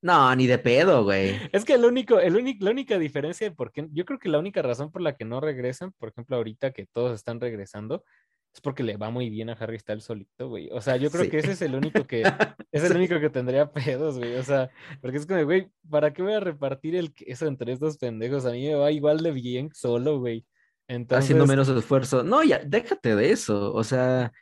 No, 0.00 0.34
ni 0.36 0.46
de 0.46 0.58
pedo, 0.58 1.02
güey. 1.02 1.36
Es 1.52 1.64
que 1.64 1.74
el 1.74 1.84
único, 1.84 2.20
el 2.20 2.36
único, 2.36 2.64
la 2.64 2.70
única 2.70 2.98
diferencia, 2.98 3.52
porque 3.52 3.88
yo 3.92 4.04
creo 4.04 4.18
que 4.18 4.28
la 4.28 4.38
única 4.38 4.62
razón 4.62 4.92
por 4.92 5.02
la 5.02 5.16
que 5.16 5.24
no 5.24 5.40
regresan, 5.40 5.92
por 5.98 6.10
ejemplo, 6.10 6.36
ahorita 6.36 6.72
que 6.72 6.86
todos 6.86 7.14
están 7.14 7.40
regresando, 7.40 8.04
es 8.54 8.60
porque 8.60 8.82
le 8.82 8.96
va 8.96 9.10
muy 9.10 9.28
bien 9.28 9.50
a 9.50 9.54
Harry 9.54 9.78
Styles 9.78 10.04
solito, 10.04 10.48
güey. 10.48 10.68
O 10.72 10.80
sea, 10.80 10.96
yo 10.96 11.10
creo 11.10 11.28
que 11.28 11.38
ese 11.38 11.52
es 11.52 11.62
el 11.62 11.74
único 11.74 12.06
que, 12.06 12.22
es 12.72 12.84
el 12.84 12.96
único 12.96 13.18
que 13.18 13.28
tendría 13.28 13.72
pedos, 13.72 14.18
güey. 14.18 14.36
O 14.36 14.42
sea, 14.44 14.70
porque 15.00 15.18
es 15.18 15.26
como, 15.26 15.44
güey, 15.44 15.68
¿para 15.90 16.12
qué 16.12 16.22
voy 16.22 16.34
a 16.34 16.40
repartir 16.40 16.94
el 16.94 17.12
eso 17.26 17.46
entre 17.46 17.72
estos 17.72 17.98
pendejos? 17.98 18.46
A 18.46 18.52
mí 18.52 18.66
me 18.68 18.74
va 18.76 18.92
igual 18.92 19.18
de 19.18 19.32
bien 19.32 19.70
solo, 19.74 20.20
güey. 20.20 20.46
Entonces... 20.88 21.24
Haciendo 21.24 21.46
menos 21.46 21.68
esfuerzo. 21.68 22.24
No, 22.24 22.42
ya, 22.42 22.60
déjate 22.64 23.14
de 23.14 23.30
eso. 23.30 23.72
O 23.72 23.84
sea, 23.84 24.32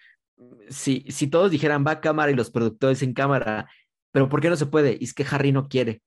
si, 0.69 1.05
si 1.09 1.27
todos 1.27 1.51
dijeran 1.51 1.85
va 1.87 1.93
a 1.93 2.01
cámara 2.01 2.31
y 2.31 2.35
los 2.35 2.51
productores 2.51 3.03
en 3.03 3.13
cámara 3.13 3.69
pero 4.17 4.31
¿por 4.31 4.41
qué 4.41 4.49
no 4.49 4.57
se 4.57 4.65
puede? 4.65 4.97
Y 4.99 5.05
es 5.05 5.13
que 5.13 5.27
Harry 5.31 5.53
no 5.53 5.69
quiere. 5.69 6.01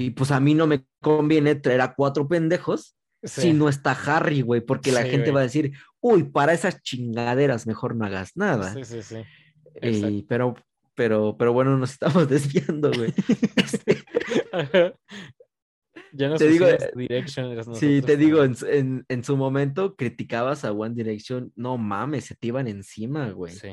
Y 0.00 0.10
pues 0.10 0.32
a 0.32 0.40
mí 0.40 0.54
no 0.54 0.66
me 0.66 0.86
conviene 1.00 1.54
traer 1.54 1.82
a 1.82 1.94
cuatro 1.94 2.26
pendejos 2.26 2.96
si 3.22 3.52
no 3.52 3.68
está 3.68 3.92
Harry, 3.92 4.40
güey, 4.40 4.60
porque 4.60 4.90
la 4.90 5.04
gente 5.04 5.30
va 5.30 5.38
a 5.38 5.44
decir, 5.44 5.70
uy, 6.00 6.24
para 6.24 6.52
esas 6.52 6.82
chingaderas 6.82 7.68
mejor 7.68 7.94
no 7.94 8.06
hagas 8.06 8.32
nada. 8.34 8.74
Sí, 8.74 8.84
sí, 8.84 9.02
sí. 9.04 10.26
Pero, 10.28 10.56
pero, 10.96 11.36
pero 11.38 11.52
bueno, 11.52 11.78
nos 11.78 11.92
estamos 11.92 12.28
desviando, 12.28 12.90
güey. 12.90 13.14
ya 16.16 16.28
no 16.28 16.36
te 16.36 16.48
digo, 16.48 16.66
Direction. 16.94 17.74
Sí, 17.74 18.00
te 18.00 18.16
digo, 18.16 18.44
en, 18.44 19.04
en, 19.08 19.24
su 19.24 19.36
momento 19.36 19.96
criticabas 19.96 20.64
a 20.64 20.72
One 20.72 20.94
Direction, 20.94 21.52
no 21.56 21.76
mames, 21.76 22.26
se 22.26 22.36
te 22.36 22.46
iban 22.48 22.68
encima, 22.68 23.30
güey. 23.30 23.52
Sí. 23.52 23.72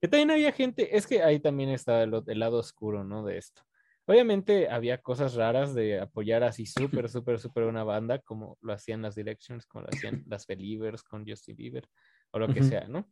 Que 0.00 0.08
también 0.08 0.30
había 0.30 0.52
gente, 0.52 0.96
es 0.96 1.06
que 1.06 1.22
ahí 1.22 1.38
también 1.38 1.68
está 1.68 2.02
el, 2.02 2.10
lado 2.26 2.58
oscuro, 2.58 3.04
¿no? 3.04 3.22
De 3.22 3.36
esto. 3.36 3.62
Obviamente 4.06 4.68
había 4.70 5.02
cosas 5.02 5.34
raras 5.34 5.74
de 5.74 6.00
apoyar 6.00 6.42
así 6.42 6.64
súper, 7.04 7.08
súper, 7.10 7.38
súper 7.38 7.64
una 7.64 7.84
banda, 7.84 8.18
como 8.20 8.56
lo 8.62 8.72
hacían 8.72 9.02
las 9.02 9.14
Directions, 9.14 9.66
como 9.66 9.82
lo 9.84 9.90
hacían 9.92 10.24
las 10.26 10.46
Believers 10.46 11.02
con 11.02 11.26
Justin 11.26 11.56
Bieber, 11.56 11.86
o 12.30 12.38
lo 12.38 12.48
que 12.48 12.62
sea, 12.62 12.88
¿no? 12.88 13.06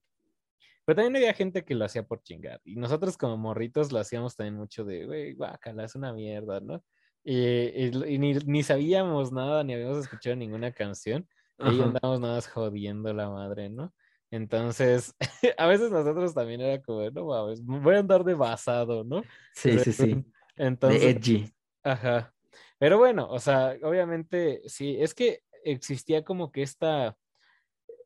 Pero 0.86 0.96
también 0.96 1.16
había 1.16 1.34
gente 1.34 1.64
que 1.64 1.74
lo 1.74 1.84
hacía 1.84 2.06
por 2.06 2.22
chingar. 2.22 2.60
Y 2.64 2.76
nosotros 2.76 3.16
como 3.16 3.36
morritos 3.36 3.92
lo 3.92 3.98
hacíamos 3.98 4.36
también 4.36 4.54
mucho 4.54 4.84
de, 4.84 5.06
güey, 5.06 5.34
guácala, 5.34 5.84
es 5.84 5.94
una 5.94 6.12
mierda, 6.12 6.60
¿no? 6.60 6.84
Y, 7.24 7.90
ni, 8.18 8.34
ni, 8.34 8.62
sabíamos 8.62 9.32
nada, 9.32 9.64
ni 9.64 9.72
habíamos 9.72 9.98
escuchado 9.98 10.36
ninguna 10.36 10.72
canción. 10.72 11.26
Ahí 11.58 11.80
Ajá. 11.80 11.84
andamos 11.84 12.20
nada 12.20 12.34
más 12.34 12.46
jodiendo 12.48 13.12
la 13.14 13.30
madre, 13.30 13.70
¿no? 13.70 13.94
Entonces, 14.30 15.14
a 15.58 15.66
veces 15.66 15.90
nosotros 15.90 16.34
también 16.34 16.60
era 16.60 16.82
como, 16.82 17.08
no 17.10 17.26
mames, 17.26 17.64
voy 17.64 17.94
a 17.94 18.00
andar 18.00 18.24
de 18.24 18.34
basado, 18.34 19.04
¿no? 19.04 19.22
Sí, 19.54 19.78
sí, 19.78 19.92
sí. 19.92 20.06
De 20.56 20.66
Entonces, 20.66 21.16
edgy. 21.16 21.52
ajá. 21.82 22.32
Pero 22.78 22.98
bueno, 22.98 23.28
o 23.28 23.40
sea, 23.40 23.76
obviamente, 23.82 24.60
sí, 24.66 24.96
es 25.00 25.14
que 25.14 25.40
existía 25.64 26.24
como 26.24 26.52
que 26.52 26.62
esta, 26.62 27.16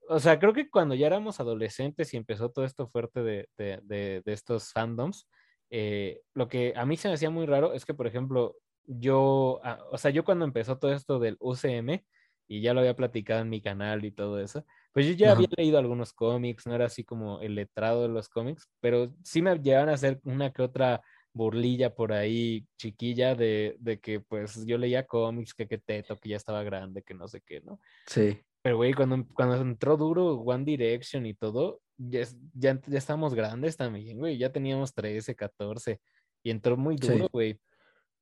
o 0.08 0.18
sea, 0.20 0.38
creo 0.38 0.52
que 0.54 0.70
cuando 0.70 0.94
ya 0.94 1.06
éramos 1.08 1.40
adolescentes 1.40 2.14
y 2.14 2.16
empezó 2.16 2.50
todo 2.50 2.64
esto 2.64 2.86
fuerte 2.88 3.22
de, 3.22 3.48
de, 3.58 3.80
de, 3.82 4.22
de 4.24 4.32
estos 4.32 4.72
fandoms, 4.72 5.28
eh, 5.70 6.22
lo 6.34 6.48
que 6.48 6.72
a 6.76 6.86
mí 6.86 6.96
se 6.96 7.08
me 7.08 7.14
hacía 7.14 7.30
muy 7.30 7.44
raro 7.46 7.74
es 7.74 7.84
que, 7.84 7.92
por 7.92 8.06
ejemplo, 8.06 8.56
yo, 8.88 9.60
ah, 9.62 9.78
o 9.92 9.98
sea, 9.98 10.10
yo 10.10 10.24
cuando 10.24 10.44
empezó 10.44 10.78
todo 10.78 10.92
esto 10.92 11.18
del 11.18 11.36
UCM, 11.38 12.04
y 12.50 12.62
ya 12.62 12.72
lo 12.72 12.80
había 12.80 12.96
platicado 12.96 13.42
en 13.42 13.50
mi 13.50 13.60
canal 13.60 14.04
y 14.06 14.10
todo 14.10 14.40
eso, 14.40 14.64
pues 14.92 15.06
yo 15.06 15.12
ya 15.12 15.26
Ajá. 15.28 15.34
había 15.36 15.48
leído 15.56 15.78
algunos 15.78 16.14
cómics, 16.14 16.66
no 16.66 16.74
era 16.74 16.86
así 16.86 17.04
como 17.04 17.40
el 17.42 17.54
letrado 17.54 18.02
de 18.02 18.08
los 18.08 18.30
cómics, 18.30 18.70
pero 18.80 19.14
sí 19.22 19.42
me 19.42 19.54
llegaban 19.58 19.90
a 19.90 19.92
hacer 19.92 20.18
una 20.24 20.50
que 20.50 20.62
otra 20.62 21.02
burlilla 21.34 21.94
por 21.94 22.10
ahí 22.12 22.66
chiquilla 22.78 23.34
de, 23.34 23.76
de 23.80 24.00
que 24.00 24.20
pues 24.20 24.64
yo 24.64 24.78
leía 24.78 25.06
cómics, 25.06 25.52
que 25.52 25.68
que 25.68 25.76
teto, 25.76 26.16
que 26.16 26.30
ya 26.30 26.36
estaba 26.36 26.62
grande, 26.62 27.02
que 27.02 27.12
no 27.12 27.28
sé 27.28 27.42
qué, 27.42 27.60
¿no? 27.60 27.78
Sí. 28.06 28.40
Pero, 28.62 28.78
güey, 28.78 28.94
cuando, 28.94 29.26
cuando 29.34 29.56
entró 29.56 29.96
duro 29.98 30.34
One 30.40 30.64
Direction 30.64 31.26
y 31.26 31.34
todo, 31.34 31.82
ya, 31.96 32.26
ya, 32.54 32.80
ya 32.86 32.98
estábamos 32.98 33.34
grandes 33.34 33.76
también, 33.76 34.18
güey. 34.18 34.36
Ya 34.36 34.50
teníamos 34.50 34.94
13, 34.94 35.36
14. 35.36 36.00
Y 36.42 36.50
entró 36.50 36.76
muy 36.76 36.96
duro, 36.96 37.24
Sí. 37.24 37.28
güey. 37.30 37.60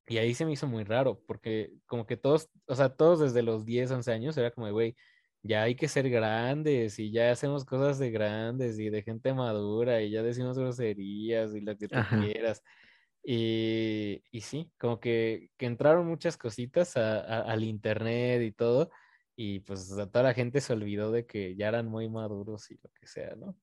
Y 0.06 0.18
ahí 0.18 0.34
se 0.34 0.44
me 0.46 0.52
hizo 0.52 0.66
muy 0.68 0.84
raro, 0.84 1.22
porque 1.26 1.72
como 1.86 2.06
que 2.06 2.16
todos, 2.16 2.50
o 2.66 2.74
sea, 2.76 2.90
todos 2.96 3.20
desde 3.20 3.42
los 3.42 3.64
10, 3.64 3.90
11 3.90 4.12
años 4.12 4.36
era 4.36 4.50
como, 4.52 4.70
güey, 4.70 4.96
ya 5.42 5.62
hay 5.64 5.74
que 5.76 5.88
ser 5.88 6.08
grandes 6.10 6.98
y 6.98 7.10
ya 7.12 7.30
hacemos 7.32 7.64
cosas 7.64 7.98
de 7.98 8.10
grandes 8.10 8.78
y 8.78 8.90
de 8.90 9.02
gente 9.02 9.34
madura 9.34 10.02
y 10.02 10.10
ya 10.10 10.22
decimos 10.22 10.58
groserías 10.58 11.54
y 11.54 11.60
lo 11.60 11.76
que 11.76 11.88
tú 11.88 11.96
Ajá. 11.98 12.16
quieras. 12.18 12.62
Y, 13.22 14.22
y 14.30 14.40
sí, 14.42 14.72
como 14.78 15.00
que, 15.00 15.50
que 15.56 15.66
entraron 15.66 16.06
muchas 16.06 16.36
cositas 16.36 16.96
a- 16.96 17.20
a- 17.20 17.40
al 17.52 17.64
internet 17.64 18.42
y 18.42 18.52
todo, 18.52 18.90
y 19.34 19.60
pues 19.60 19.90
a 19.98 20.10
toda 20.10 20.24
la 20.24 20.34
gente 20.34 20.60
se 20.60 20.72
olvidó 20.72 21.10
de 21.12 21.26
que 21.26 21.56
ya 21.56 21.68
eran 21.68 21.86
muy 21.88 22.08
maduros 22.08 22.70
y 22.70 22.76
lo 22.76 22.90
que 23.00 23.06
sea, 23.08 23.34
¿no? 23.36 23.56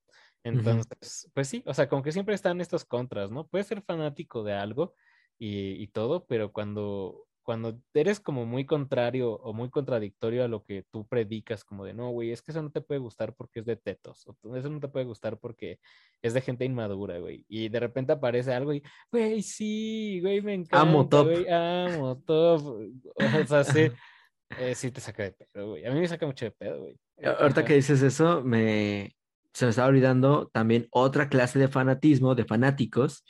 Entonces, 0.43 1.31
pues 1.33 1.47
sí, 1.47 1.63
o 1.65 1.73
sea, 1.73 1.87
como 1.87 2.03
que 2.03 2.11
siempre 2.11 2.35
están 2.35 2.59
estos 2.61 2.83
contras, 2.85 3.31
¿no? 3.31 3.47
Puedes 3.47 3.67
ser 3.67 3.81
fanático 3.81 4.43
de 4.43 4.53
algo 4.53 4.95
y, 5.43 5.83
y 5.83 5.87
todo, 5.87 6.25
pero 6.25 6.53
cuando, 6.53 7.27
cuando 7.41 7.77
eres 7.93 8.21
como 8.21 8.45
muy 8.45 8.65
contrario 8.65 9.33
o 9.33 9.51
muy 9.51 9.69
contradictorio 9.69 10.45
a 10.45 10.47
lo 10.47 10.63
que 10.63 10.85
tú 10.89 11.05
predicas, 11.05 11.65
como 11.65 11.83
de, 11.83 11.93
no, 11.93 12.11
güey, 12.11 12.31
es 12.31 12.41
que 12.41 12.51
eso 12.51 12.61
no 12.61 12.71
te 12.71 12.79
puede 12.79 13.01
gustar 13.01 13.35
porque 13.35 13.59
es 13.59 13.65
de 13.65 13.75
tetos, 13.75 14.25
o 14.25 14.55
eso 14.55 14.69
no 14.69 14.79
te 14.79 14.87
puede 14.87 15.03
gustar 15.03 15.37
porque 15.37 15.79
es 16.21 16.33
de 16.33 16.39
gente 16.39 16.63
inmadura, 16.63 17.19
güey, 17.19 17.43
y 17.49 17.67
de 17.67 17.81
repente 17.81 18.13
aparece 18.13 18.53
algo 18.53 18.73
y, 18.73 18.81
güey, 19.11 19.41
sí, 19.41 20.21
güey, 20.21 20.41
me 20.41 20.53
encanta, 20.53 20.79
Amo 20.79 21.09
top. 21.09 21.25
güey, 21.25 21.45
amo 21.49 22.17
top, 22.25 22.79
o 23.43 23.45
sea, 23.45 23.65
sí, 23.65 23.91
eh, 24.57 24.75
sí 24.75 24.91
te 24.91 25.01
saca 25.01 25.23
de 25.23 25.33
pedo, 25.33 25.71
güey, 25.71 25.85
a 25.85 25.91
mí 25.91 25.99
me 25.99 26.07
saca 26.07 26.25
mucho 26.25 26.45
de 26.45 26.51
pedo, 26.51 26.83
güey. 26.83 26.97
Ahorita 27.21 27.65
que 27.65 27.73
dices 27.75 28.01
eso, 28.01 28.41
me 28.45 29.13
se 29.53 29.65
me 29.65 29.69
estaba 29.69 29.89
olvidando 29.89 30.49
también 30.53 30.87
otra 30.89 31.27
clase 31.27 31.59
de 31.59 31.67
fanatismo, 31.67 32.33
de 32.33 32.45
fanáticos, 32.45 33.23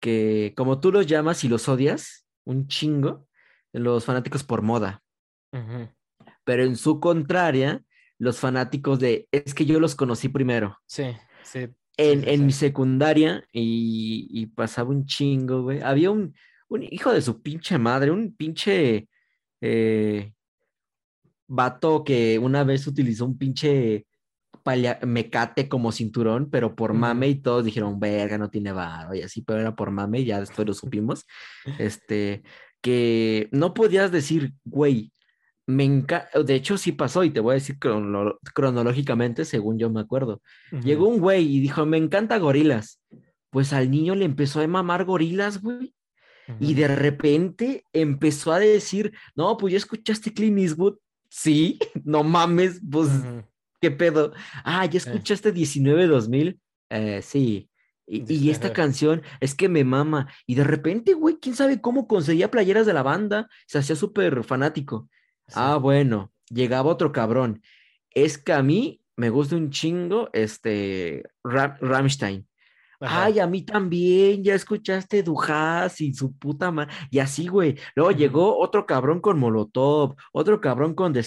que 0.00 0.54
como 0.56 0.80
tú 0.80 0.92
los 0.92 1.06
llamas 1.06 1.44
y 1.44 1.48
los 1.48 1.68
odias, 1.68 2.26
un 2.44 2.66
chingo, 2.68 3.26
los 3.72 4.04
fanáticos 4.04 4.44
por 4.44 4.62
moda. 4.62 5.02
Pero 6.44 6.64
en 6.64 6.76
su 6.76 7.00
contraria, 7.00 7.82
los 8.18 8.38
fanáticos 8.38 8.98
de, 8.98 9.28
es 9.30 9.54
que 9.54 9.66
yo 9.66 9.80
los 9.80 9.94
conocí 9.94 10.28
primero. 10.28 10.76
Sí, 10.86 11.04
sí, 11.42 11.66
sí, 11.66 11.74
En, 11.96 12.22
sí, 12.22 12.30
en 12.30 12.36
sí. 12.38 12.44
mi 12.44 12.52
secundaria 12.52 13.44
y, 13.52 14.28
y 14.30 14.46
pasaba 14.46 14.90
un 14.90 15.04
chingo, 15.06 15.62
güey. 15.62 15.80
Había 15.82 16.10
un, 16.10 16.34
un 16.68 16.82
hijo 16.82 17.12
de 17.12 17.22
su 17.22 17.42
pinche 17.42 17.78
madre, 17.78 18.10
un 18.10 18.34
pinche 18.34 19.08
eh, 19.60 20.32
vato 21.46 22.04
que 22.04 22.38
una 22.38 22.64
vez 22.64 22.86
utilizó 22.86 23.24
un 23.24 23.38
pinche 23.38 24.06
palia- 24.68 24.98
mecate 25.06 25.68
como 25.68 25.92
cinturón, 25.92 26.50
pero 26.50 26.74
por 26.76 26.92
mame 26.92 27.28
y 27.28 27.34
todos 27.36 27.64
dijeron, 27.64 27.98
verga, 27.98 28.36
no 28.38 28.50
tiene 28.50 28.72
varo 28.72 29.14
y 29.14 29.22
así, 29.22 29.40
pero 29.42 29.60
era 29.60 29.74
por 29.74 29.90
mame 29.90 30.20
y 30.20 30.24
ya 30.26 30.40
después 30.40 30.66
lo 30.68 30.74
supimos. 30.74 31.24
Este, 31.78 32.42
que 32.82 33.48
no 33.52 33.72
podías 33.74 34.12
decir, 34.12 34.52
güey, 34.64 35.12
me 35.66 35.84
encanta, 35.84 36.28
de 36.42 36.54
hecho 36.54 36.78
sí 36.78 36.92
pasó 36.92 37.24
y 37.24 37.30
te 37.30 37.40
voy 37.40 37.52
a 37.52 37.54
decir 37.54 37.78
crono- 37.78 38.38
cronológicamente 38.54 39.44
según 39.44 39.78
yo 39.78 39.90
me 39.90 40.00
acuerdo. 40.00 40.40
Llegó 40.82 41.08
un 41.08 41.20
güey 41.20 41.46
y 41.56 41.60
dijo, 41.60 41.84
me 41.86 41.96
encanta 41.98 42.38
gorilas. 42.38 43.00
Pues 43.50 43.72
al 43.72 43.90
niño 43.90 44.14
le 44.14 44.24
empezó 44.26 44.60
a 44.60 44.66
mamar 44.66 45.04
gorilas, 45.04 45.60
güey. 45.62 45.94
Y 46.60 46.72
de 46.74 46.88
repente 46.88 47.82
empezó 47.92 48.52
a 48.52 48.58
decir, 48.58 49.12
no, 49.36 49.56
pues 49.58 49.72
ya 49.72 49.76
escuchaste 49.78 50.32
Clint 50.32 50.58
Eastwood. 50.58 50.96
Sí, 51.28 51.78
no 52.04 52.22
mames, 52.24 52.80
pues. 52.90 53.08
¿Qué 53.80 53.90
pedo? 53.90 54.32
Ah, 54.64 54.84
ya 54.86 55.00
Sí. 55.00 55.08
escuchaste 55.08 55.52
19-2000. 55.52 56.58
Eh, 56.90 57.20
sí. 57.22 57.70
Y, 58.10 58.48
esta 58.50 58.72
canción 58.72 59.20
es 59.40 59.54
que 59.54 59.68
me 59.68 59.84
mama. 59.84 60.28
Y 60.46 60.54
de 60.54 60.64
repente, 60.64 61.12
güey, 61.12 61.36
quién 61.40 61.54
sabe 61.54 61.80
cómo 61.80 62.08
conseguía 62.08 62.50
playeras 62.50 62.86
de 62.86 62.94
la 62.94 63.02
banda. 63.02 63.48
Se 63.66 63.78
hacía 63.78 63.96
súper 63.96 64.44
fanático. 64.44 65.10
Sí. 65.46 65.54
Ah, 65.56 65.76
bueno, 65.76 66.32
llegaba 66.48 66.90
otro 66.90 67.12
cabrón. 67.12 67.62
Es 68.10 68.38
que 68.38 68.54
a 68.54 68.62
mí 68.62 69.02
me 69.16 69.28
gusta 69.28 69.56
un 69.56 69.70
chingo 69.70 70.30
este 70.32 71.24
Ra- 71.44 71.76
Rammstein. 71.82 72.46
Ajá. 73.00 73.26
Ay, 73.26 73.38
a 73.38 73.46
mí 73.46 73.62
también, 73.62 74.42
ya 74.42 74.54
escuchaste 74.54 75.22
Dujas 75.22 76.00
y 76.00 76.12
su 76.14 76.34
puta 76.36 76.72
madre. 76.72 76.92
Y 77.10 77.18
así, 77.20 77.46
güey. 77.46 77.78
Luego 77.94 78.10
llegó 78.10 78.58
otro 78.58 78.86
cabrón 78.86 79.20
con 79.20 79.38
Molotov, 79.38 80.16
otro 80.32 80.60
cabrón 80.60 80.94
con 80.94 81.12
The 81.12 81.22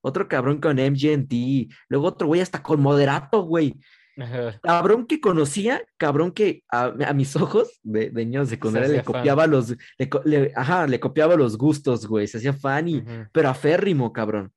otro 0.00 0.28
cabrón 0.28 0.60
con 0.60 0.76
MGMT, 0.76 1.70
luego 1.88 2.06
otro 2.08 2.26
güey 2.26 2.40
hasta 2.40 2.62
con 2.62 2.80
Moderato, 2.80 3.42
güey. 3.42 3.74
Ajá. 4.16 4.58
Cabrón 4.62 5.06
que 5.06 5.20
conocía, 5.20 5.82
cabrón 5.96 6.32
que 6.32 6.64
a, 6.72 6.92
a 7.06 7.12
mis 7.12 7.36
ojos 7.36 7.78
de, 7.84 8.10
de 8.10 8.24
niño 8.24 8.40
de 8.40 8.46
secundaria 8.46 8.88
le 8.88 9.02
fan. 9.02 9.04
copiaba 9.04 9.46
los, 9.46 9.76
le, 10.24 10.52
ajá, 10.56 10.86
le 10.88 10.98
copiaba 10.98 11.36
los 11.36 11.56
gustos, 11.56 12.06
güey. 12.06 12.26
Se 12.26 12.38
hacía 12.38 12.52
fan 12.52 12.88
y, 12.88 12.96
Ujú. 12.98 13.26
pero 13.32 13.48
aférrimo, 13.48 14.12
cabrón. 14.12 14.52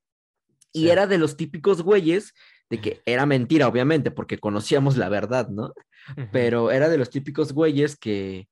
Y 0.72 0.80
Sí. 0.84 0.90
era 0.90 1.06
de 1.06 1.18
los 1.18 1.36
típicos 1.36 1.82
güeyes 1.82 2.34
de 2.70 2.80
que 2.80 3.02
era 3.06 3.24
mentira, 3.26 3.68
obviamente, 3.68 4.10
porque 4.10 4.38
conocíamos 4.38 4.96
la 4.96 5.08
verdad, 5.10 5.48
¿no? 5.50 5.72
Pero 6.32 6.70
era 6.72 6.88
de 6.88 6.96
los 6.98 7.10
típicos 7.10 7.52
güeyes 7.52 7.94
que, 7.96 8.48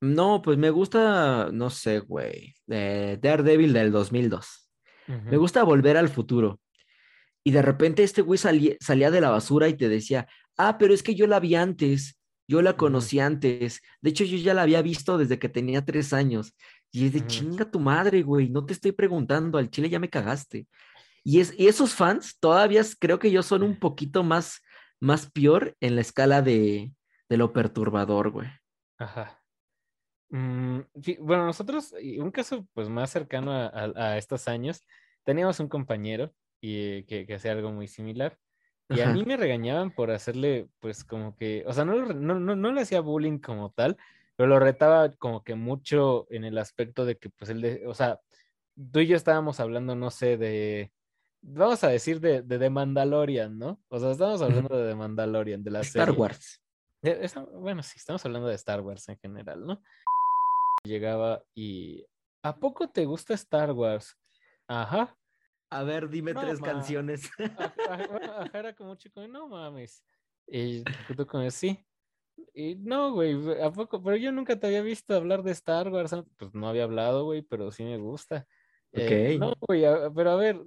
no, 0.00 0.42
pues 0.42 0.58
me 0.58 0.68
gusta, 0.70 1.48
no 1.52 1.70
sé, 1.70 2.00
güey, 2.00 2.54
eh, 2.68 3.18
Daredevil 3.20 3.72
del 3.72 3.90
2002. 3.90 4.65
Me 5.06 5.36
gusta 5.36 5.62
volver 5.62 5.96
al 5.96 6.08
futuro. 6.08 6.60
Y 7.44 7.52
de 7.52 7.62
repente 7.62 8.02
este 8.02 8.22
güey 8.22 8.38
salía, 8.38 8.74
salía 8.80 9.10
de 9.10 9.20
la 9.20 9.30
basura 9.30 9.68
y 9.68 9.74
te 9.74 9.88
decía, 9.88 10.26
ah, 10.56 10.78
pero 10.78 10.92
es 10.92 11.02
que 11.02 11.14
yo 11.14 11.26
la 11.26 11.38
vi 11.38 11.54
antes, 11.54 12.18
yo 12.48 12.62
la 12.62 12.76
conocí 12.76 13.20
antes. 13.20 13.82
De 14.00 14.10
hecho, 14.10 14.24
yo 14.24 14.36
ya 14.36 14.54
la 14.54 14.62
había 14.62 14.82
visto 14.82 15.16
desde 15.18 15.38
que 15.38 15.48
tenía 15.48 15.84
tres 15.84 16.12
años. 16.12 16.54
Y 16.90 17.06
es 17.06 17.12
de 17.12 17.26
chinga 17.26 17.70
tu 17.70 17.78
madre, 17.78 18.22
güey, 18.22 18.48
no 18.48 18.64
te 18.64 18.72
estoy 18.72 18.92
preguntando, 18.92 19.58
al 19.58 19.70
chile 19.70 19.88
ya 19.88 19.98
me 19.98 20.10
cagaste. 20.10 20.66
Y, 21.22 21.40
es, 21.40 21.54
y 21.58 21.66
esos 21.66 21.94
fans 21.94 22.38
todavía 22.38 22.82
creo 22.98 23.18
que 23.18 23.30
yo 23.30 23.42
son 23.42 23.62
un 23.62 23.78
poquito 23.78 24.22
más, 24.22 24.60
más 25.00 25.30
peor 25.30 25.76
en 25.80 25.96
la 25.96 26.00
escala 26.00 26.42
de, 26.42 26.92
de 27.28 27.36
lo 27.36 27.52
perturbador, 27.52 28.30
güey. 28.30 28.48
Ajá. 28.98 29.40
Mm, 30.28 30.80
bueno, 31.20 31.46
nosotros, 31.46 31.94
un 32.18 32.30
caso 32.30 32.66
pues 32.74 32.88
más 32.88 33.10
cercano 33.10 33.52
a, 33.52 33.66
a- 33.66 33.92
a 34.12 34.18
estos 34.18 34.48
años, 34.48 34.82
teníamos 35.24 35.60
un 35.60 35.68
compañero 35.68 36.32
y, 36.60 37.04
que, 37.04 37.26
que 37.26 37.34
hacía 37.34 37.52
algo 37.52 37.70
muy 37.72 37.86
similar. 37.88 38.38
Y 38.88 39.00
a 39.00 39.06
mí 39.08 39.20
Ajá. 39.20 39.28
me 39.28 39.36
regañaban 39.36 39.90
por 39.90 40.10
hacerle, 40.12 40.68
pues 40.78 41.02
como 41.04 41.36
que, 41.36 41.64
o 41.66 41.72
sea, 41.72 41.84
no, 41.84 42.06
no, 42.06 42.38
no, 42.38 42.54
no 42.56 42.72
le 42.72 42.80
hacía 42.82 43.00
bullying 43.00 43.38
como 43.38 43.70
tal, 43.72 43.96
pero 44.36 44.48
lo 44.48 44.60
retaba 44.60 45.12
como 45.16 45.42
que 45.42 45.54
mucho 45.56 46.26
en 46.30 46.44
el 46.44 46.56
aspecto 46.58 47.04
de 47.04 47.16
que, 47.18 47.30
pues 47.30 47.50
él, 47.50 47.60
de, 47.62 47.84
o 47.86 47.94
sea, 47.94 48.20
tú 48.92 49.00
y 49.00 49.06
yo 49.08 49.16
estábamos 49.16 49.58
hablando, 49.58 49.96
no 49.96 50.10
sé, 50.12 50.36
de, 50.36 50.92
vamos 51.42 51.82
a 51.82 51.88
decir 51.88 52.20
de, 52.20 52.42
de 52.42 52.58
The 52.60 52.70
Mandalorian, 52.70 53.58
¿no? 53.58 53.80
O 53.88 53.98
sea, 53.98 54.12
estábamos 54.12 54.42
hablando 54.42 54.76
de 54.76 54.88
The 54.90 54.94
Mandalorian, 54.94 55.64
de 55.64 55.70
la 55.72 55.80
Star 55.80 56.06
serie. 56.06 56.20
Wars. 56.20 56.62
Eh, 57.02 57.18
esa- 57.22 57.42
bueno, 57.44 57.82
sí, 57.82 57.94
estamos 57.96 58.24
hablando 58.24 58.46
de 58.48 58.54
Star 58.54 58.80
Wars 58.82 59.08
en 59.08 59.18
general, 59.18 59.66
¿no? 59.66 59.82
Llegaba 60.86 61.44
y, 61.54 62.06
¿a 62.42 62.56
poco 62.56 62.88
te 62.88 63.04
gusta 63.04 63.34
Star 63.34 63.72
Wars? 63.72 64.16
Ajá. 64.66 65.16
A 65.68 65.82
ver, 65.82 66.08
dime 66.08 66.32
No, 66.32 66.40
tres 66.40 66.60
ma. 66.60 66.66
canciones. 66.66 67.30
Ajá, 67.88 68.50
era 68.52 68.74
como 68.74 68.92
un 68.92 68.96
chico, 68.96 69.26
no 69.26 69.48
mames. 69.48 70.04
Y 70.46 70.84
tú 71.16 71.26
como, 71.26 71.50
sí. 71.50 71.84
Y 72.54 72.76
no, 72.76 73.12
güey, 73.12 73.36
¿a 73.60 73.70
poco? 73.72 74.02
Pero 74.02 74.16
yo 74.16 74.30
nunca 74.32 74.58
te 74.58 74.66
había 74.66 74.82
visto 74.82 75.14
hablar 75.14 75.42
de 75.42 75.52
Star 75.52 75.88
Wars. 75.88 76.12
antes". 76.12 76.32
Pues 76.36 76.54
no 76.54 76.68
había 76.68 76.84
hablado, 76.84 77.24
güey, 77.24 77.42
pero 77.42 77.70
sí 77.70 77.84
me 77.84 77.98
gusta. 77.98 78.46
Eh, 78.92 79.36
no, 79.38 79.52
güey, 79.60 79.82
pero 80.14 80.30
a 80.30 80.36
ver, 80.36 80.62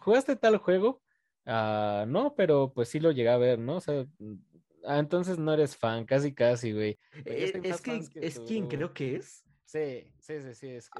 ¿jugaste 0.00 0.36
tal 0.36 0.58
juego? 0.58 1.02
Ah, 1.46 2.04
no, 2.06 2.34
pero 2.34 2.72
pues 2.74 2.88
sí 2.88 3.00
lo 3.00 3.10
llegué 3.10 3.30
a 3.30 3.38
ver, 3.38 3.58
¿no? 3.58 3.76
O 3.76 3.80
sea, 3.80 4.04
ah, 4.84 4.98
entonces 4.98 5.38
no 5.38 5.52
eres 5.52 5.76
fan, 5.76 6.04
casi, 6.04 6.34
casi, 6.34 6.72
güey. 6.72 6.98
Eh, 7.24 7.52
es 7.64 7.80
que, 7.80 8.00
es 8.14 8.40
quien 8.40 8.66
creo 8.68 8.92
que 8.92 9.16
es. 9.16 9.44
Sí, 9.70 10.02
sí, 10.18 10.34
sí, 10.42 10.54
sí, 10.54 10.68
es, 10.68 10.90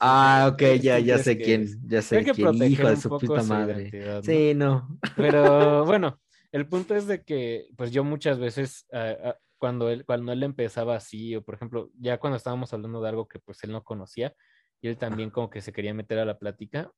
Ah, 0.00 0.48
ok, 0.54 0.62
ya, 0.80 0.98
ya 1.00 1.18
sé 1.18 1.36
quién, 1.36 1.66
ya 1.86 2.00
sé 2.00 2.24
quién, 2.24 2.62
hijo 2.62 2.88
de 2.88 2.96
su 2.96 3.10
puta 3.10 3.42
madre. 3.42 4.22
Sí, 4.22 4.54
no. 4.54 4.88
Pero 5.14 5.84
bueno, 5.84 6.18
el 6.50 6.66
punto 6.66 6.96
es 6.96 7.06
de 7.06 7.22
que, 7.24 7.66
pues 7.76 7.92
yo 7.92 8.02
muchas 8.02 8.38
veces, 8.38 8.86
ah, 8.90 9.36
cuando, 9.58 9.90
él, 9.90 10.06
cuando 10.06 10.32
él 10.32 10.42
empezaba 10.44 10.96
así, 10.96 11.36
o 11.36 11.42
por 11.42 11.56
ejemplo, 11.56 11.90
ya 11.98 12.16
cuando 12.16 12.38
estábamos 12.38 12.72
hablando 12.72 13.02
de 13.02 13.08
algo 13.10 13.28
que 13.28 13.38
pues 13.38 13.62
él 13.64 13.72
no 13.72 13.84
conocía, 13.84 14.34
y 14.80 14.88
él 14.88 14.96
también 14.96 15.28
como 15.28 15.50
que 15.50 15.60
se 15.60 15.74
quería 15.74 15.92
meter 15.92 16.18
a 16.18 16.24
la 16.24 16.38
plática, 16.38 16.90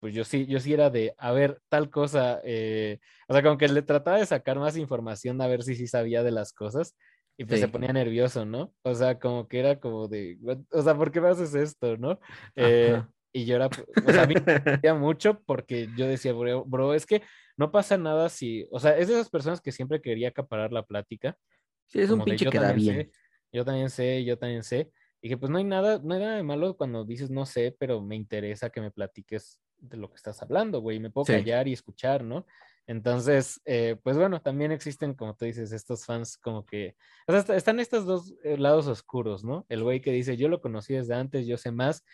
pues 0.00 0.14
yo 0.14 0.24
sí, 0.24 0.46
yo 0.46 0.58
sí 0.58 0.72
era 0.72 0.88
de, 0.88 1.14
a 1.18 1.32
ver, 1.32 1.60
tal 1.68 1.90
cosa, 1.90 2.40
eh, 2.44 2.98
o 3.28 3.34
sea, 3.34 3.42
como 3.42 3.58
que 3.58 3.68
le 3.68 3.82
trataba 3.82 4.16
de 4.16 4.24
sacar 4.24 4.58
más 4.58 4.78
información 4.78 5.38
a 5.42 5.46
ver 5.46 5.62
si 5.62 5.74
sí 5.74 5.86
sabía 5.86 6.22
de 6.22 6.30
las 6.30 6.54
cosas 6.54 6.96
y 7.40 7.44
pues 7.46 7.58
se 7.58 7.68
ponía 7.68 7.90
nervioso, 7.90 8.44
¿no? 8.44 8.74
O 8.82 8.94
sea, 8.94 9.18
como 9.18 9.48
que 9.48 9.60
era 9.60 9.80
como 9.80 10.08
de, 10.08 10.38
o 10.72 10.82
sea, 10.82 10.94
¿por 10.94 11.10
qué 11.10 11.22
me 11.22 11.28
haces 11.28 11.54
esto, 11.54 11.96
no? 11.96 12.20
Eh, 12.54 13.02
y 13.32 13.46
yo 13.46 13.56
era, 13.56 13.68
o 13.68 14.12
sea, 14.12 14.24
a 14.24 14.26
mí 14.26 14.34
me 14.44 14.92
mucho 14.92 15.40
porque 15.46 15.88
yo 15.96 16.06
decía, 16.06 16.34
bro, 16.34 16.66
bro, 16.66 16.92
es 16.92 17.06
que 17.06 17.22
no 17.56 17.72
pasa 17.72 17.96
nada 17.96 18.28
si, 18.28 18.66
o 18.70 18.78
sea, 18.78 18.94
es 18.98 19.08
de 19.08 19.14
esas 19.14 19.30
personas 19.30 19.62
que 19.62 19.72
siempre 19.72 20.02
quería 20.02 20.28
acaparar 20.28 20.70
la 20.70 20.84
plática. 20.84 21.38
Sí, 21.86 22.00
es 22.00 22.10
un 22.10 22.22
pinche 22.22 22.44
que 22.50 22.58
da 22.58 22.74
bien. 22.74 23.10
yo 23.50 23.64
también 23.64 23.88
sé, 23.88 24.22
yo 24.22 24.36
también 24.36 24.62
sé. 24.62 24.90
Y 25.22 25.30
que 25.30 25.38
pues 25.38 25.48
no 25.48 25.56
hay 25.56 25.64
nada, 25.64 25.98
no 26.04 26.12
hay 26.12 26.20
nada 26.20 26.36
de 26.36 26.42
malo 26.42 26.76
cuando 26.76 27.06
dices 27.06 27.30
no 27.30 27.46
sé, 27.46 27.74
pero 27.78 28.02
me 28.02 28.16
interesa 28.16 28.68
que 28.68 28.82
me 28.82 28.90
platiques 28.90 29.58
de 29.78 29.96
lo 29.96 30.10
que 30.10 30.16
estás 30.16 30.42
hablando, 30.42 30.82
güey, 30.82 31.00
me 31.00 31.08
puedo 31.08 31.24
callar 31.24 31.68
y 31.68 31.72
escuchar, 31.72 32.22
¿no? 32.22 32.44
Entonces, 32.90 33.60
eh, 33.66 33.94
pues 34.02 34.16
bueno, 34.16 34.42
también 34.42 34.72
existen, 34.72 35.14
como 35.14 35.36
tú 35.36 35.44
dices, 35.44 35.70
estos 35.70 36.04
fans 36.04 36.36
como 36.36 36.66
que, 36.66 36.96
o 37.28 37.32
sea, 37.32 37.54
están 37.54 37.78
estos 37.78 38.04
dos 38.04 38.34
eh, 38.42 38.58
lados 38.58 38.88
oscuros, 38.88 39.44
¿no? 39.44 39.64
El 39.68 39.84
güey 39.84 40.00
que 40.00 40.10
dice, 40.10 40.36
yo 40.36 40.48
lo 40.48 40.60
conocí 40.60 40.94
desde 40.94 41.14
antes, 41.14 41.46
yo 41.46 41.56
sé 41.56 41.70
más, 41.70 42.04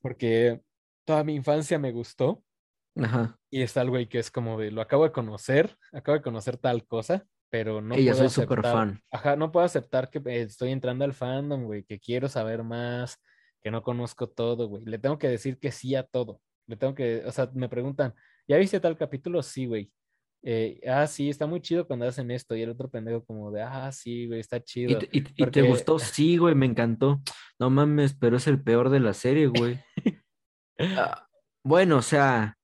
porque 0.00 0.60
toda 1.04 1.24
mi 1.24 1.34
infancia 1.34 1.80
me 1.80 1.90
gustó. 1.90 2.44
Ajá. 2.94 3.36
Y 3.50 3.62
está 3.62 3.82
el 3.82 3.90
güey 3.90 4.08
que 4.08 4.20
es 4.20 4.30
como 4.30 4.56
de, 4.56 4.70
lo 4.70 4.82
acabo 4.82 5.02
de 5.02 5.10
conocer, 5.10 5.76
acabo 5.92 6.16
de 6.16 6.22
conocer 6.22 6.58
tal 6.58 6.86
cosa, 6.86 7.26
pero 7.50 7.80
no 7.80 7.96
Ella 7.96 8.12
puedo 8.12 8.28
soy 8.28 8.44
súper 8.44 8.62
fan. 8.62 9.02
Ajá, 9.10 9.34
no 9.34 9.50
puedo 9.50 9.66
aceptar 9.66 10.10
que 10.10 10.18
eh, 10.26 10.42
estoy 10.42 10.70
entrando 10.70 11.04
al 11.04 11.12
fandom, 11.12 11.64
güey, 11.64 11.82
que 11.82 11.98
quiero 11.98 12.28
saber 12.28 12.62
más, 12.62 13.18
que 13.60 13.72
no 13.72 13.82
conozco 13.82 14.28
todo, 14.28 14.68
güey. 14.68 14.84
Le 14.84 15.00
tengo 15.00 15.18
que 15.18 15.26
decir 15.26 15.58
que 15.58 15.72
sí 15.72 15.96
a 15.96 16.04
todo 16.04 16.40
le 16.66 16.76
tengo 16.76 16.94
que, 16.94 17.22
o 17.26 17.32
sea, 17.32 17.50
me 17.54 17.68
preguntan, 17.68 18.14
¿ya 18.48 18.56
viste 18.56 18.80
tal 18.80 18.96
capítulo? 18.96 19.42
Sí, 19.42 19.66
güey. 19.66 19.90
Eh, 20.46 20.78
ah, 20.86 21.06
sí, 21.06 21.30
está 21.30 21.46
muy 21.46 21.62
chido 21.62 21.86
cuando 21.86 22.06
hacen 22.06 22.30
esto. 22.30 22.54
Y 22.54 22.62
el 22.62 22.70
otro 22.70 22.90
pendejo 22.90 23.24
como 23.24 23.50
de, 23.50 23.62
ah, 23.62 23.90
sí, 23.90 24.26
güey, 24.26 24.40
está 24.40 24.62
chido. 24.62 24.98
¿Y, 25.10 25.22
te 25.22 25.62
gustó? 25.62 25.98
Sí, 25.98 26.36
güey, 26.36 26.54
me 26.54 26.66
encantó. 26.66 27.22
No 27.58 27.70
mames, 27.70 28.14
pero 28.14 28.36
es 28.36 28.46
el 28.46 28.62
peor 28.62 28.90
de 28.90 29.00
la 29.00 29.14
serie, 29.14 29.46
güey. 29.46 29.80
Ah, 30.78 31.26
bueno, 31.62 31.98
o 31.98 32.02
sea, 32.02 32.58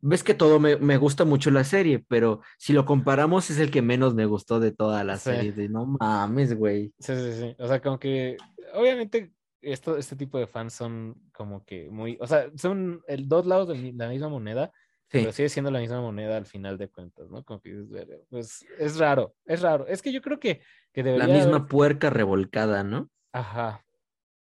ves 0.00 0.22
que 0.22 0.34
todo 0.34 0.60
me, 0.60 0.96
gusta 0.98 1.24
mucho 1.24 1.50
la 1.50 1.64
serie, 1.64 2.04
pero 2.06 2.42
si 2.58 2.72
lo 2.72 2.84
comparamos 2.84 3.48
es 3.50 3.58
el 3.58 3.70
que 3.70 3.80
menos 3.82 4.14
me 4.14 4.26
gustó 4.26 4.60
de 4.60 4.72
toda 4.72 5.02
la 5.04 5.16
serie. 5.16 5.52
De, 5.52 5.68
no 5.68 5.86
mames, 5.86 6.54
güey. 6.54 6.92
Sí, 6.98 7.14
sí, 7.14 7.32
sí. 7.40 7.56
O 7.58 7.66
sea, 7.66 7.80
como 7.80 7.98
que, 7.98 8.36
obviamente, 8.74 9.32
esto, 9.62 9.96
este 9.96 10.16
tipo 10.16 10.38
de 10.38 10.46
fans 10.46 10.74
son 10.74 11.14
como 11.32 11.64
que 11.64 11.88
muy, 11.88 12.18
o 12.20 12.26
sea, 12.26 12.50
son 12.56 13.00
el 13.06 13.28
dos 13.28 13.46
lados 13.46 13.68
de 13.68 13.92
la 13.92 14.08
misma 14.08 14.28
moneda, 14.28 14.72
pero 15.12 15.30
sigue 15.30 15.50
siendo 15.50 15.70
la 15.70 15.80
misma 15.80 16.00
moneda 16.00 16.36
al 16.38 16.46
final 16.46 16.78
de 16.78 16.88
cuentas, 16.88 17.30
¿no? 17.30 17.44
Como 17.44 17.60
que 17.60 17.84
pues 18.30 18.64
es 18.78 18.98
raro, 18.98 19.34
es 19.44 19.60
raro. 19.60 19.86
Es 19.86 20.00
que 20.00 20.10
yo 20.10 20.22
creo 20.22 20.40
que, 20.40 20.62
que 20.92 21.02
debería 21.02 21.26
La 21.26 21.34
misma 21.34 21.66
puerca 21.66 22.08
revolcada, 22.08 22.82
¿no? 22.82 23.10
Ajá. 23.32 23.84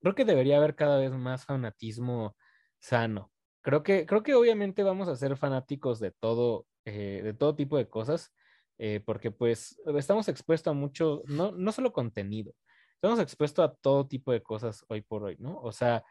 Creo 0.03 0.15
que 0.15 0.25
debería 0.25 0.59
haber 0.59 0.75
cada 0.75 0.99
vez 0.99 1.13
más 1.13 1.47
fanatismo 1.47 2.37
sano. 2.79 3.33
Creo 3.63 3.83
que, 3.83 4.05
creo 4.07 4.23
que 4.23 4.35
obviamente 4.35 4.83
vamos 4.83 5.09
a 5.09 5.17
ser 5.17 5.37
fanáticos 5.37 5.99
de 5.99 6.11
todo, 6.11 6.67
eh, 6.85 7.21
de 7.25 7.33
todo 7.33 7.55
tipo 7.55 7.77
de 7.79 7.89
cosas, 7.89 8.33
eh, 8.79 9.01
porque 9.05 9.31
pues 9.31 9.81
estamos 9.97 10.29
expuestos 10.29 10.71
a 10.71 10.75
mucho, 10.75 11.23
no, 11.27 11.53
no 11.53 11.73
solo 11.73 11.93
contenido, 11.93 12.55
estamos 12.95 13.19
expuestos 13.19 13.65
a 13.65 13.75
todo 13.75 14.07
tipo 14.07 14.33
de 14.33 14.43
cosas 14.43 14.85
hoy 14.89 15.03
por 15.03 15.25
hoy, 15.25 15.37
¿no? 15.39 15.59
O 15.61 15.73
sea, 15.73 16.03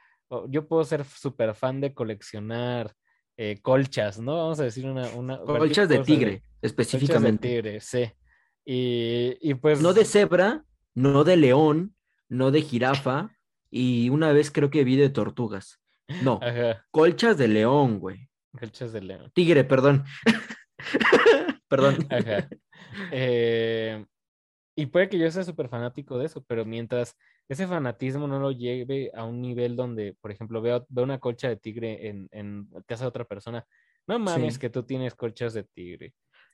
yo 0.47 0.67
puedo 0.67 0.83
ser 0.83 1.03
súper 1.05 1.55
fan 1.55 1.81
de 1.81 1.93
coleccionar 1.93 2.93
eh, 3.41 3.57
colchas, 3.61 4.19
¿no? 4.19 4.35
Vamos 4.35 4.59
a 4.59 4.65
decir 4.65 4.85
una... 4.85 5.07
una 5.11 5.39
colchas 5.39 5.87
de 5.87 5.99
tigre, 5.99 6.43
específicamente. 6.61 7.47
de 7.47 7.53
tigre, 7.55 7.79
sí. 7.79 8.11
Y, 8.65 9.53
pues... 9.53 9.81
No 9.81 9.93
de 9.93 10.03
cebra, 10.03 10.65
no 10.93 11.23
de 11.23 11.37
león, 11.37 11.95
no 12.27 12.51
de 12.51 12.61
jirafa, 12.61 13.31
y 13.71 14.09
una 14.09 14.33
vez 14.33 14.51
creo 14.51 14.69
que 14.69 14.83
vi 14.83 14.97
de 14.97 15.09
tortugas. 15.09 15.79
No, 16.21 16.41
colchas 16.91 17.37
de 17.37 17.47
león, 17.47 17.99
güey. 17.99 18.27
Colchas 18.59 18.91
de 18.91 19.03
león. 19.03 19.31
Tigre, 19.33 19.63
perdón. 19.63 20.03
perdón. 21.69 22.07
Ajá. 22.09 22.47
Eh, 23.11 24.03
y 24.79 24.85
puede 24.85 25.09
que 25.09 25.19
yo 25.19 25.29
sea 25.29 25.43
súper 25.43 25.67
fanático 25.67 26.17
de 26.17 26.25
eso, 26.25 26.43
pero 26.47 26.63
mientras 26.63 27.17
ese 27.49 27.67
fanatismo 27.67 28.27
no 28.27 28.39
lo 28.39 28.51
lleve 28.51 29.11
a 29.13 29.25
un 29.25 29.41
nivel 29.41 29.75
donde, 29.75 30.15
por 30.21 30.31
ejemplo, 30.31 30.61
veo, 30.61 30.85
veo 30.89 31.03
una 31.03 31.19
colcha 31.19 31.49
de 31.49 31.57
tigre 31.57 32.07
en, 32.07 32.29
en 32.31 32.69
casa 32.85 33.03
de 33.03 33.09
otra 33.09 33.25
persona, 33.25 33.65
no 34.07 34.17
mames 34.19 34.57
que 34.57 34.69
tú 34.69 34.83
tienes 34.83 35.15
colchas 35.15 35.53
de 35.53 35.63
tigre. 35.63 36.13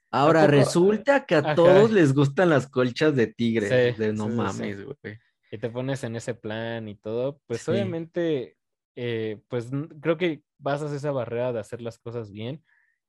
Ahora, 0.10 0.48
resulta 0.48 1.26
que 1.26 1.36
a 1.36 1.54
todos 1.54 1.92
les 1.92 2.14
gustan 2.14 2.50
las 2.50 2.68
colchas 2.68 3.16
de 3.16 3.28
tigre. 3.28 3.94
de, 3.94 4.14
no 4.14 4.28
mames, 4.28 4.84
güey. 4.84 5.20
Y 5.52 5.58
te 5.58 5.70
pones 5.70 6.04
en 6.04 6.16
ese 6.16 6.34
plan 6.34 6.88
y 6.88 6.96
todo, 6.96 7.40
pues 7.46 7.70
obviamente, 7.70 8.58
eh, 8.96 9.40
pues 9.48 9.70
creo 10.02 10.18
que 10.18 10.42
pasas 10.62 10.92
esa 10.92 11.12
barrera 11.12 11.54
de 11.54 11.60
hacer 11.60 11.82
las 11.82 12.00
cosas 12.00 12.32
bien 12.32 12.64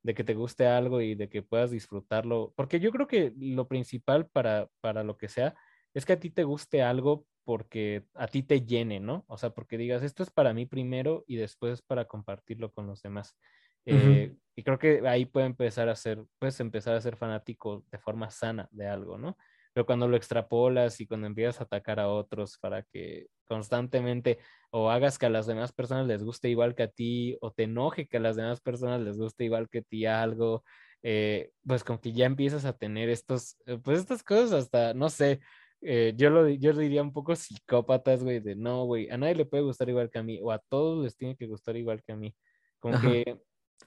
de 0.07 0.15
que 0.15 0.23
te 0.23 0.35
guste 0.35 0.69
algo 0.69 1.01
y 1.01 1.17
de 1.17 1.29
que 1.29 1.43
puedas 1.43 1.73
disfrutarlo, 1.73 2.53
porque 2.57 2.79
yo 2.79 2.93
creo 2.93 3.09
que 3.09 3.33
lo 3.37 3.67
principal 3.67 4.29
para, 4.29 4.69
para 4.81 5.03
lo 5.03 5.19
que 5.19 5.29
sea 5.29 5.57
es 5.95 6.07
que 6.07 6.13
a 6.13 6.21
ti 6.21 6.31
te 6.31 6.45
guste 6.45 6.81
algo 6.81 7.27
porque 7.43 8.05
a 8.15 8.29
ti 8.29 8.45
te 8.45 8.61
llene, 8.61 9.01
¿no? 9.01 9.25
O 9.27 9.37
sea, 9.37 9.51
porque 9.51 9.77
digas, 9.77 10.05
esto 10.05 10.23
es 10.23 10.31
para 10.31 10.55
mí 10.55 10.65
primero 10.65 11.25
y 11.27 11.37
después 11.37 11.83
para 11.83 12.05
compartirlo 12.05 12.71
con 12.73 12.87
los 12.87 13.03
demás. 13.03 13.37
Eh, 13.85 14.37
y 14.55 14.63
creo 14.63 14.79
que 14.79 15.03
ahí 15.09 15.27
puede 15.27 15.47
empezar 15.47 15.89
a 15.89 15.97
ser, 15.97 16.25
puedes 16.39 16.59
empezar 16.61 16.95
a 16.95 17.01
ser 17.01 17.17
fanático 17.17 17.85
de 17.91 17.99
forma 17.99 18.31
sana 18.31 18.69
de 18.71 18.87
algo, 18.87 19.19
¿no? 19.19 19.37
Pero 19.77 19.85
cuando 19.85 20.09
lo 20.09 20.17
extrapolas 20.17 21.03
y 21.03 21.07
cuando 21.07 21.27
empiezas 21.27 21.61
a 21.61 21.65
atacar 21.65 22.01
a 22.01 22.09
otros 22.09 22.57
para 22.57 22.83
que 22.85 23.27
constantemente 23.45 24.39
o 24.71 24.89
hagas 24.91 25.19
que 25.19 25.27
a 25.27 25.29
las 25.29 25.47
demás 25.47 25.75
personas 25.75 26.07
les 26.07 26.25
guste 26.25 26.49
igual 26.49 26.75
que 26.75 26.85
a 26.85 26.89
ti 26.89 27.37
o 27.43 27.53
te 27.53 27.65
enoje 27.65 28.09
que 28.09 28.17
a 28.17 28.21
las 28.21 28.37
demás 28.37 28.63
personas 28.63 29.03
les 29.03 29.19
guste 29.19 29.45
igual 29.45 29.69
que 29.69 29.81
a 29.81 29.83
ti 29.83 30.07
algo, 30.07 30.65
eh, 31.03 31.51
pues 31.67 31.85
como 31.85 32.01
que 32.01 32.13
ya 32.13 32.25
empiezas 32.25 32.65
a 32.65 32.73
tener 32.73 33.11
estos, 33.11 33.59
eh, 33.67 33.77
pues 33.77 33.99
estas 33.99 34.23
cosas 34.23 34.53
hasta, 34.53 34.95
no 34.95 35.11
sé, 35.11 35.41
eh, 35.83 36.15
yo, 36.17 36.31
lo, 36.31 36.49
yo 36.49 36.73
diría 36.73 37.03
un 37.03 37.13
poco 37.13 37.37
psicópatas, 37.37 38.25
güey, 38.25 38.41
de 38.41 38.57
no, 38.57 38.87
güey, 38.87 39.11
a 39.11 39.19
nadie 39.19 39.35
le 39.35 39.45
puede 39.45 39.63
gustar 39.63 39.91
igual 39.91 40.09
que 40.09 40.21
a 40.21 40.23
mí 40.23 40.41
o 40.43 40.53
a 40.53 40.59
todos 40.71 41.05
les 41.05 41.19
tiene 41.19 41.37
que 41.37 41.47
gustar 41.47 41.77
igual 41.77 42.03
que 42.03 42.13
a 42.13 42.17
mí. 42.17 42.35
Como 42.79 42.99
que 42.99 43.39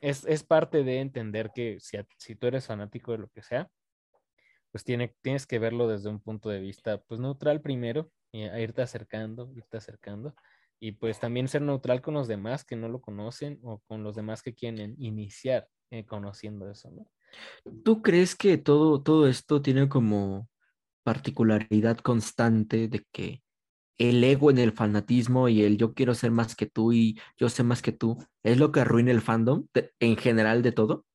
es, 0.01 0.23
es, 0.25 0.43
parte 0.43 0.83
de 0.83 0.99
entender 0.99 1.49
que 1.51 1.79
si, 1.79 1.97
si 2.19 2.35
tú 2.35 2.45
eres 2.45 2.67
fanático 2.67 3.11
de 3.11 3.17
lo 3.17 3.29
que 3.29 3.41
sea, 3.41 3.67
pues 4.71 4.83
tiene, 4.83 5.15
tienes 5.21 5.47
que 5.47 5.59
verlo 5.59 5.87
desde 5.87 6.09
un 6.09 6.19
punto 6.19 6.49
de 6.49 6.59
vista, 6.59 7.01
pues 7.01 7.19
neutral 7.19 7.61
primero, 7.61 8.11
y 8.31 8.43
a 8.43 8.59
irte 8.59 8.81
acercando, 8.81 9.51
irte 9.55 9.77
acercando, 9.77 10.35
y 10.79 10.93
pues 10.93 11.19
también 11.19 11.47
ser 11.47 11.61
neutral 11.61 12.01
con 12.01 12.13
los 12.13 12.27
demás 12.27 12.63
que 12.63 12.75
no 12.75 12.87
lo 12.87 13.01
conocen 13.01 13.59
o 13.63 13.79
con 13.87 14.03
los 14.03 14.15
demás 14.15 14.41
que 14.41 14.53
quieren 14.53 14.95
iniciar 14.97 15.67
eh, 15.91 16.05
conociendo 16.05 16.69
eso, 16.69 16.91
¿no? 16.91 17.09
¿Tú 17.83 18.01
crees 18.01 18.35
que 18.35 18.57
todo, 18.57 19.01
todo 19.01 19.27
esto 19.27 19.61
tiene 19.61 19.89
como 19.89 20.49
particularidad 21.03 21.97
constante 21.97 22.87
de 22.87 23.05
que 23.11 23.43
el 23.97 24.23
ego 24.23 24.49
en 24.49 24.57
el 24.57 24.71
fanatismo 24.71 25.49
y 25.49 25.63
el 25.63 25.77
yo 25.77 25.93
quiero 25.93 26.13
ser 26.15 26.31
más 26.31 26.55
que 26.55 26.65
tú 26.65 26.93
y 26.93 27.19
yo 27.37 27.49
sé 27.49 27.63
más 27.63 27.81
que 27.81 27.91
tú 27.91 28.17
es 28.43 28.57
lo 28.57 28.71
que 28.71 28.79
arruina 28.79 29.11
el 29.11 29.21
fandom 29.21 29.67
en 29.99 30.17
general 30.17 30.63
de 30.63 30.71
todo? 30.71 31.05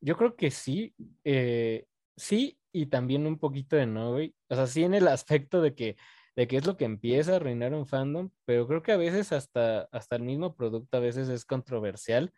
Yo 0.00 0.16
creo 0.16 0.36
que 0.36 0.50
sí. 0.50 0.94
Eh, 1.24 1.86
sí 2.18 2.58
y 2.72 2.86
también 2.86 3.26
un 3.26 3.38
poquito 3.38 3.76
de 3.76 3.86
no, 3.86 4.12
güey. 4.12 4.34
O 4.48 4.54
sea, 4.54 4.66
sí 4.66 4.84
en 4.84 4.94
el 4.94 5.08
aspecto 5.08 5.62
de 5.62 5.74
que, 5.74 5.96
de 6.36 6.46
que 6.46 6.56
es 6.56 6.66
lo 6.66 6.76
que 6.76 6.84
empieza 6.84 7.32
a 7.32 7.36
arruinar 7.36 7.74
un 7.74 7.86
fandom, 7.86 8.30
pero 8.44 8.66
creo 8.68 8.82
que 8.82 8.92
a 8.92 8.96
veces 8.96 9.32
hasta, 9.32 9.88
hasta 9.92 10.16
el 10.16 10.22
mismo 10.22 10.54
producto 10.54 10.96
a 10.96 11.00
veces 11.00 11.28
es 11.28 11.44
controversial 11.44 12.32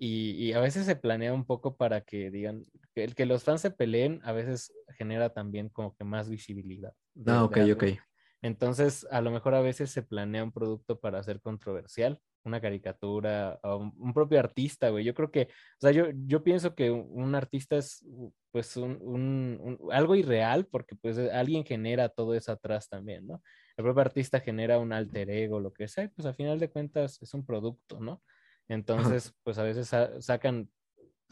y, 0.00 0.52
a 0.52 0.60
veces 0.60 0.86
se 0.86 0.96
planea 0.96 1.32
un 1.32 1.44
poco 1.44 1.76
para 1.76 2.02
que 2.02 2.30
digan, 2.30 2.64
que 2.94 3.04
el 3.04 3.14
que 3.14 3.26
los 3.26 3.42
fans 3.42 3.60
se 3.60 3.70
peleen 3.70 4.20
a 4.22 4.32
veces 4.32 4.72
genera 4.96 5.30
también 5.30 5.68
como 5.68 5.94
que 5.96 6.04
más 6.04 6.28
visibilidad. 6.28 6.92
Ah, 7.26 7.44
ok, 7.44 7.58
ok. 7.74 7.84
Entonces, 8.40 9.06
a 9.10 9.20
lo 9.20 9.32
mejor 9.32 9.54
a 9.54 9.60
veces 9.60 9.90
se 9.90 10.02
planea 10.02 10.44
un 10.44 10.52
producto 10.52 11.00
para 11.00 11.22
ser 11.24 11.40
controversial 11.40 12.20
una 12.44 12.60
caricatura, 12.60 13.58
o 13.62 13.76
un, 13.76 14.14
propio 14.14 14.38
artista, 14.38 14.90
güey. 14.90 15.04
Yo 15.04 15.14
creo 15.14 15.30
que, 15.30 15.42
o 15.42 15.80
sea, 15.80 15.90
yo, 15.90 16.06
yo 16.26 16.42
pienso 16.42 16.74
que 16.74 16.90
un, 16.90 17.34
artista 17.34 17.76
es 17.76 18.04
pues 18.50 18.76
un, 18.76 19.78
algo 19.92 20.14
irreal 20.14 20.66
porque 20.66 20.96
pues 20.96 21.18
alguien 21.18 21.64
genera 21.64 22.08
todo 22.08 22.34
eso 22.34 22.52
atrás 22.52 22.88
también, 22.88 23.26
¿no? 23.26 23.42
El 23.76 23.84
propio 23.84 24.02
artista 24.02 24.40
genera 24.40 24.78
un 24.78 24.92
alter 24.92 25.30
ego, 25.30 25.60
lo 25.60 25.72
que 25.72 25.88
sea, 25.88 26.10
pues 26.16 26.26
a 26.26 26.32
final 26.32 26.58
de 26.58 26.70
cuentas 26.70 27.20
es 27.22 27.34
un 27.34 27.44
producto, 27.44 28.00
¿no? 28.00 28.22
Entonces, 28.68 29.34
pues 29.44 29.58
a 29.58 29.62
veces 29.62 29.90
sacan 30.20 30.68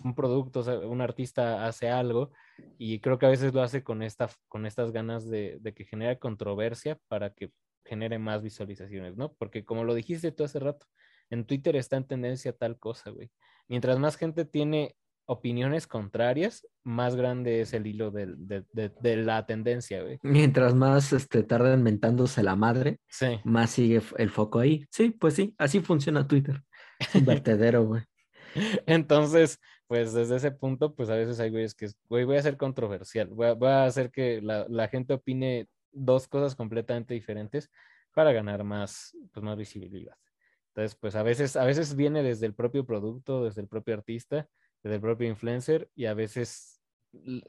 un 0.04 0.14
producto, 0.14 0.60
un 0.88 1.00
artista 1.00 1.66
hace 1.66 1.88
algo 1.88 2.30
y 2.78 3.00
creo 3.00 3.18
que 3.18 3.26
a 3.26 3.30
veces 3.30 3.54
lo 3.54 3.62
hace 3.62 3.82
con, 3.82 4.02
esta, 4.02 4.28
con 4.48 4.66
estas 4.66 4.92
ganas 4.92 5.28
de, 5.28 5.58
de 5.60 5.74
que 5.74 5.84
genere 5.84 6.18
controversia 6.18 6.98
para 7.08 7.30
que 7.30 7.50
genere 7.86 8.18
más 8.18 8.42
visualizaciones, 8.42 9.16
¿no? 9.16 9.32
Porque 9.34 9.64
como 9.64 9.84
lo 9.84 9.94
dijiste 9.94 10.32
tú 10.32 10.44
hace 10.44 10.58
rato, 10.58 10.86
en 11.30 11.44
Twitter 11.44 11.76
está 11.76 11.96
en 11.96 12.06
tendencia 12.06 12.52
tal 12.52 12.78
cosa, 12.78 13.10
güey. 13.10 13.30
Mientras 13.68 13.98
más 13.98 14.16
gente 14.16 14.44
tiene 14.44 14.96
opiniones 15.26 15.86
contrarias, 15.86 16.66
más 16.84 17.16
grande 17.16 17.60
es 17.60 17.72
el 17.72 17.86
hilo 17.86 18.12
de, 18.12 18.34
de, 18.36 19.16
la 19.16 19.44
tendencia, 19.44 20.02
güey. 20.02 20.18
Mientras 20.22 20.74
más 20.74 21.12
este, 21.12 21.42
tardan 21.42 21.82
mentándose 21.82 22.42
la 22.42 22.54
madre, 22.54 23.00
sí. 23.08 23.40
más 23.44 23.70
sigue 23.70 24.00
el 24.18 24.30
foco 24.30 24.60
ahí. 24.60 24.86
Sí, 24.90 25.10
pues 25.10 25.34
sí, 25.34 25.54
así 25.58 25.80
funciona 25.80 26.28
Twitter. 26.28 26.62
Es 26.98 27.14
un 27.14 27.24
vertedero, 27.24 27.84
güey. 27.84 28.02
Entonces, 28.86 29.58
pues 29.88 30.12
desde 30.12 30.36
ese 30.36 30.52
punto, 30.52 30.94
pues 30.94 31.10
a 31.10 31.16
veces 31.16 31.40
hay 31.40 31.50
güeyes 31.50 31.74
que, 31.74 31.88
güey, 32.08 32.24
voy 32.24 32.36
a 32.36 32.42
ser 32.42 32.56
controversial, 32.56 33.28
voy 33.28 33.68
a, 33.68 33.84
hacer 33.84 34.10
que 34.10 34.40
la, 34.40 34.66
la, 34.68 34.88
gente 34.88 35.14
opine 35.14 35.68
dos 35.96 36.28
cosas 36.28 36.54
completamente 36.54 37.14
diferentes 37.14 37.70
para 38.12 38.32
ganar 38.32 38.64
más, 38.64 39.16
pues, 39.32 39.44
más 39.44 39.56
visibilidad. 39.56 40.16
Entonces, 40.68 40.96
pues 41.00 41.16
a 41.16 41.22
veces, 41.22 41.56
a 41.56 41.64
veces 41.64 41.96
viene 41.96 42.22
desde 42.22 42.46
el 42.46 42.54
propio 42.54 42.84
producto, 42.84 43.44
desde 43.44 43.62
el 43.62 43.68
propio 43.68 43.94
artista, 43.94 44.48
desde 44.82 44.96
el 44.96 45.00
propio 45.00 45.28
influencer, 45.28 45.90
y 45.94 46.04
a 46.04 46.14
veces 46.14 46.82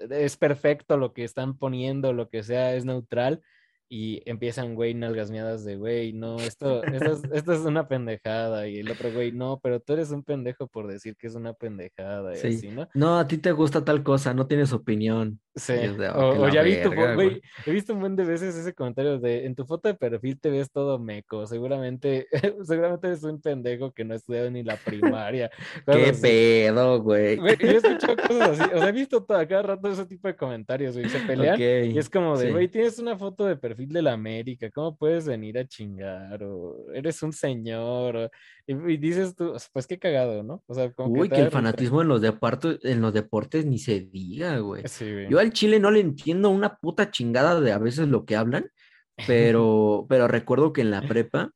es 0.10 0.38
perfecto 0.38 0.98
lo 0.98 1.14
que 1.14 1.26
están 1.26 1.58
poniendo, 1.58 2.14
lo 2.14 2.30
que 2.30 2.44
sea, 2.44 2.74
es 2.74 2.86
neutral, 2.86 3.42
y 3.90 4.22
empiezan, 4.30 4.76
güey, 4.76 4.94
nalgas 4.94 5.32
miadas 5.32 5.64
de, 5.64 5.78
güey, 5.78 6.12
no, 6.12 6.38
esto, 6.38 6.84
esto, 6.84 7.12
es, 7.14 7.24
esto 7.32 7.54
es 7.54 7.60
una 7.62 7.88
pendejada. 7.88 8.68
Y 8.68 8.80
el 8.80 8.92
otro, 8.92 9.12
güey, 9.14 9.32
no, 9.32 9.60
pero 9.62 9.80
tú 9.80 9.94
eres 9.94 10.12
un 10.12 10.24
pendejo 10.24 10.68
por 10.68 10.88
decir 10.88 11.16
que 11.16 11.28
es 11.28 11.36
una 11.36 11.54
pendejada. 11.54 12.36
Y 12.36 12.56
así, 12.56 12.68
¿no? 12.68 12.90
No, 12.94 13.18
a 13.18 13.28
ti 13.28 13.38
te 13.38 13.52
gusta 13.54 13.86
tal 13.86 14.04
cosa, 14.04 14.34
no 14.34 14.48
tienes 14.48 14.74
opinión. 14.74 15.40
Sí. 15.58 15.74
Oh, 16.14 16.44
o, 16.44 16.50
ya 16.50 16.62
vi 16.62 16.82
tu, 16.84 16.94
güey, 16.94 17.42
he 17.66 17.72
visto 17.72 17.94
un 17.94 18.00
buen 18.00 18.16
de 18.16 18.24
veces 18.24 18.56
ese 18.56 18.74
comentario 18.74 19.18
de, 19.20 19.46
en 19.46 19.56
tu 19.56 19.66
foto 19.66 19.88
de 19.88 19.96
perfil 19.96 20.40
te 20.40 20.52
ves 20.52 20.72
todo 20.72 21.00
meco. 21.00 21.48
Seguramente, 21.48 22.28
seguramente 22.64 23.08
eres 23.08 23.24
un 23.24 23.42
pendejo 23.42 23.92
que 23.92 24.06
no 24.06 24.14
ha 24.14 24.18
estudiado 24.18 24.52
ni 24.52 24.64
la 24.64 24.78
primaria. 24.78 25.50
Qué 25.86 26.14
pedo, 26.14 27.02
güey. 27.02 27.38
Yo 27.38 27.46
he 27.46 27.76
escuchado 27.78 28.16
cosas 28.28 28.60
así. 28.60 28.72
O 28.74 28.78
sea, 28.78 28.90
he 28.90 28.92
visto 28.92 29.24
todo, 29.24 29.48
cada 29.48 29.64
rato 29.64 29.90
ese 29.90 30.06
tipo 30.06 30.28
de 30.28 30.36
comentarios, 30.36 30.96
güey. 30.96 31.10
Se 31.10 31.20
pelean. 31.20 31.60
Y 31.60 31.98
es 31.98 32.10
como 32.10 32.38
de, 32.38 32.52
güey, 32.52 32.68
tienes 32.68 33.00
una 33.00 33.18
foto 33.18 33.46
de 33.46 33.56
perfil 33.56 33.90
de 33.90 34.02
la 34.04 34.14
América, 34.14 34.70
¿cómo 34.70 34.96
puedes 34.96 35.26
venir 35.26 35.58
a 35.58 35.66
chingar? 35.66 36.44
O 36.44 36.92
eres 36.94 37.22
un 37.24 37.34
señor, 37.34 38.30
y, 38.68 38.98
dices 38.98 39.36
tú, 39.36 39.56
pues 39.74 39.88
qué 39.88 39.98
cagado, 39.98 40.44
¿no? 40.44 40.64
O 40.68 40.74
sea, 40.74 40.92
como 40.92 41.22
Uy, 41.22 41.30
que, 41.30 41.40
el 41.40 41.52
fanatismo 41.52 42.02
en 42.02 42.10
los, 42.10 42.22
deportes, 42.22 42.80
en 42.84 43.02
los 43.02 43.14
deportes 43.14 43.66
ni 43.66 43.80
se 43.80 44.02
diga, 44.02 44.60
güey. 44.60 44.84
Sí, 44.86 45.06
Yo 45.30 45.40
al 45.40 45.54
Chile 45.54 45.80
no 45.80 45.90
le 45.90 46.02
entiendo 46.02 46.50
una 46.50 46.78
puta 46.78 47.10
chingada 47.10 47.60
de 47.60 47.72
a 47.72 47.78
veces 47.78 48.08
lo 48.10 48.26
que 48.26 48.36
hablan, 48.36 48.70
pero, 49.28 50.06
pero 50.10 50.28
recuerdo 50.28 50.74
que 50.74 50.82
en 50.82 50.92
la 50.92 51.02
prepa 51.02 51.52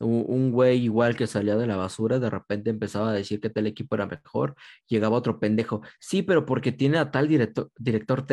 un 0.00 0.50
güey 0.50 0.82
igual 0.82 1.16
que 1.16 1.26
salía 1.26 1.56
de 1.56 1.66
la 1.66 1.76
basura, 1.76 2.18
de 2.18 2.28
repente 2.28 2.68
empezaba 2.68 3.10
a 3.10 3.14
decir 3.14 3.40
que 3.40 3.48
tal 3.48 3.66
equipo 3.66 3.94
era 3.94 4.06
mejor, 4.06 4.54
llegaba 4.86 5.16
otro 5.16 5.38
pendejo, 5.38 5.82
sí, 6.00 6.22
pero 6.22 6.44
porque 6.44 6.72
tiene 6.72 6.98
a 6.98 7.10
tal 7.10 7.28
director, 7.28 7.70
director 7.78 8.26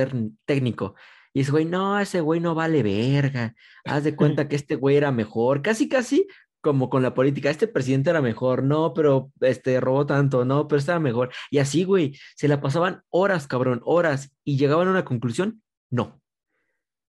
técnico, 0.46 0.96
y 1.34 1.42
ese 1.42 1.52
güey, 1.52 1.66
no, 1.66 2.00
ese 2.00 2.22
güey 2.22 2.40
no 2.40 2.56
vale 2.56 2.84
verga. 2.84 3.56
Haz 3.86 4.04
de 4.04 4.16
cuenta 4.16 4.48
que 4.48 4.56
este 4.56 4.76
güey 4.76 4.98
era 4.98 5.12
mejor. 5.12 5.62
Casi, 5.62 5.88
casi 5.88 6.28
como 6.62 6.89
con 6.89 7.03
la 7.03 7.14
política. 7.14 7.49
Este 7.49 7.68
presidente 7.68 8.09
era 8.09 8.22
mejor. 8.22 8.64
No, 8.64 8.93
pero 8.93 9.32
este 9.41 9.80
robó 9.80 10.05
tanto. 10.05 10.45
No, 10.45 10.68
pero 10.68 10.80
estaba 10.80 10.99
mejor. 10.99 11.32
Y 11.49 11.57
así, 11.59 11.84
güey, 11.84 12.18
se 12.36 12.47
la 12.47 12.62
pasaban 12.62 13.03
horas, 13.09 13.47
cabrón, 13.47 13.82
horas. 13.84 14.36
Y 14.43 14.57
llegaban 14.57 14.88
a 14.88 14.91
una 14.91 15.05
conclusión. 15.05 15.62
No. 15.89 16.22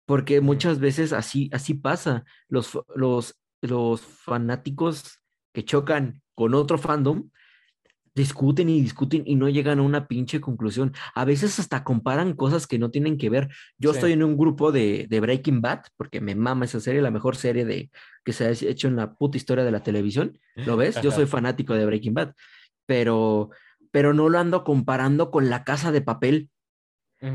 Porque 0.05 0.41
muchas 0.41 0.79
veces 0.79 1.13
así, 1.13 1.49
así 1.53 1.73
pasa. 1.73 2.25
Los, 2.47 2.77
los, 2.95 3.39
los 3.61 4.01
fanáticos 4.01 5.19
que 5.53 5.63
chocan 5.63 6.21
con 6.35 6.53
otro 6.55 6.77
fandom 6.77 7.29
discuten 8.15 8.69
y 8.69 8.81
discuten 8.81 9.23
y 9.25 9.35
no 9.35 9.49
llegan 9.49 9.79
a 9.79 9.83
una 9.83 10.07
pinche 10.07 10.39
conclusión. 10.39 10.93
A 11.15 11.25
veces 11.25 11.59
hasta 11.59 11.83
comparan 11.83 12.33
cosas 12.33 12.67
que 12.67 12.77
no 12.77 12.91
tienen 12.91 13.17
que 13.17 13.29
ver. 13.29 13.49
Yo 13.77 13.91
estoy 13.91 14.11
en 14.11 14.23
un 14.23 14.37
grupo 14.37 14.71
de, 14.71 15.07
Breaking 15.09 15.61
Bad, 15.61 15.83
porque 15.97 16.21
me 16.21 16.35
mama 16.35 16.65
esa 16.65 16.79
serie, 16.79 17.01
la 17.01 17.11
mejor 17.11 17.35
serie 17.35 17.65
de, 17.65 17.89
que 18.23 18.33
se 18.33 18.45
ha 18.45 18.51
hecho 18.51 18.87
en 18.87 18.95
la 18.95 19.13
puta 19.15 19.37
historia 19.37 19.63
de 19.63 19.71
la 19.71 19.81
televisión. 19.81 20.39
¿Lo 20.55 20.77
ves? 20.77 21.01
Yo 21.01 21.11
soy 21.11 21.25
fanático 21.25 21.73
de 21.73 21.85
Breaking 21.85 22.13
Bad, 22.13 22.33
pero, 22.85 23.49
pero 23.91 24.13
no 24.13 24.29
lo 24.29 24.39
ando 24.39 24.63
comparando 24.63 25.31
con 25.31 25.49
la 25.49 25.63
casa 25.63 25.91
de 25.91 26.01
papel. 26.01 26.49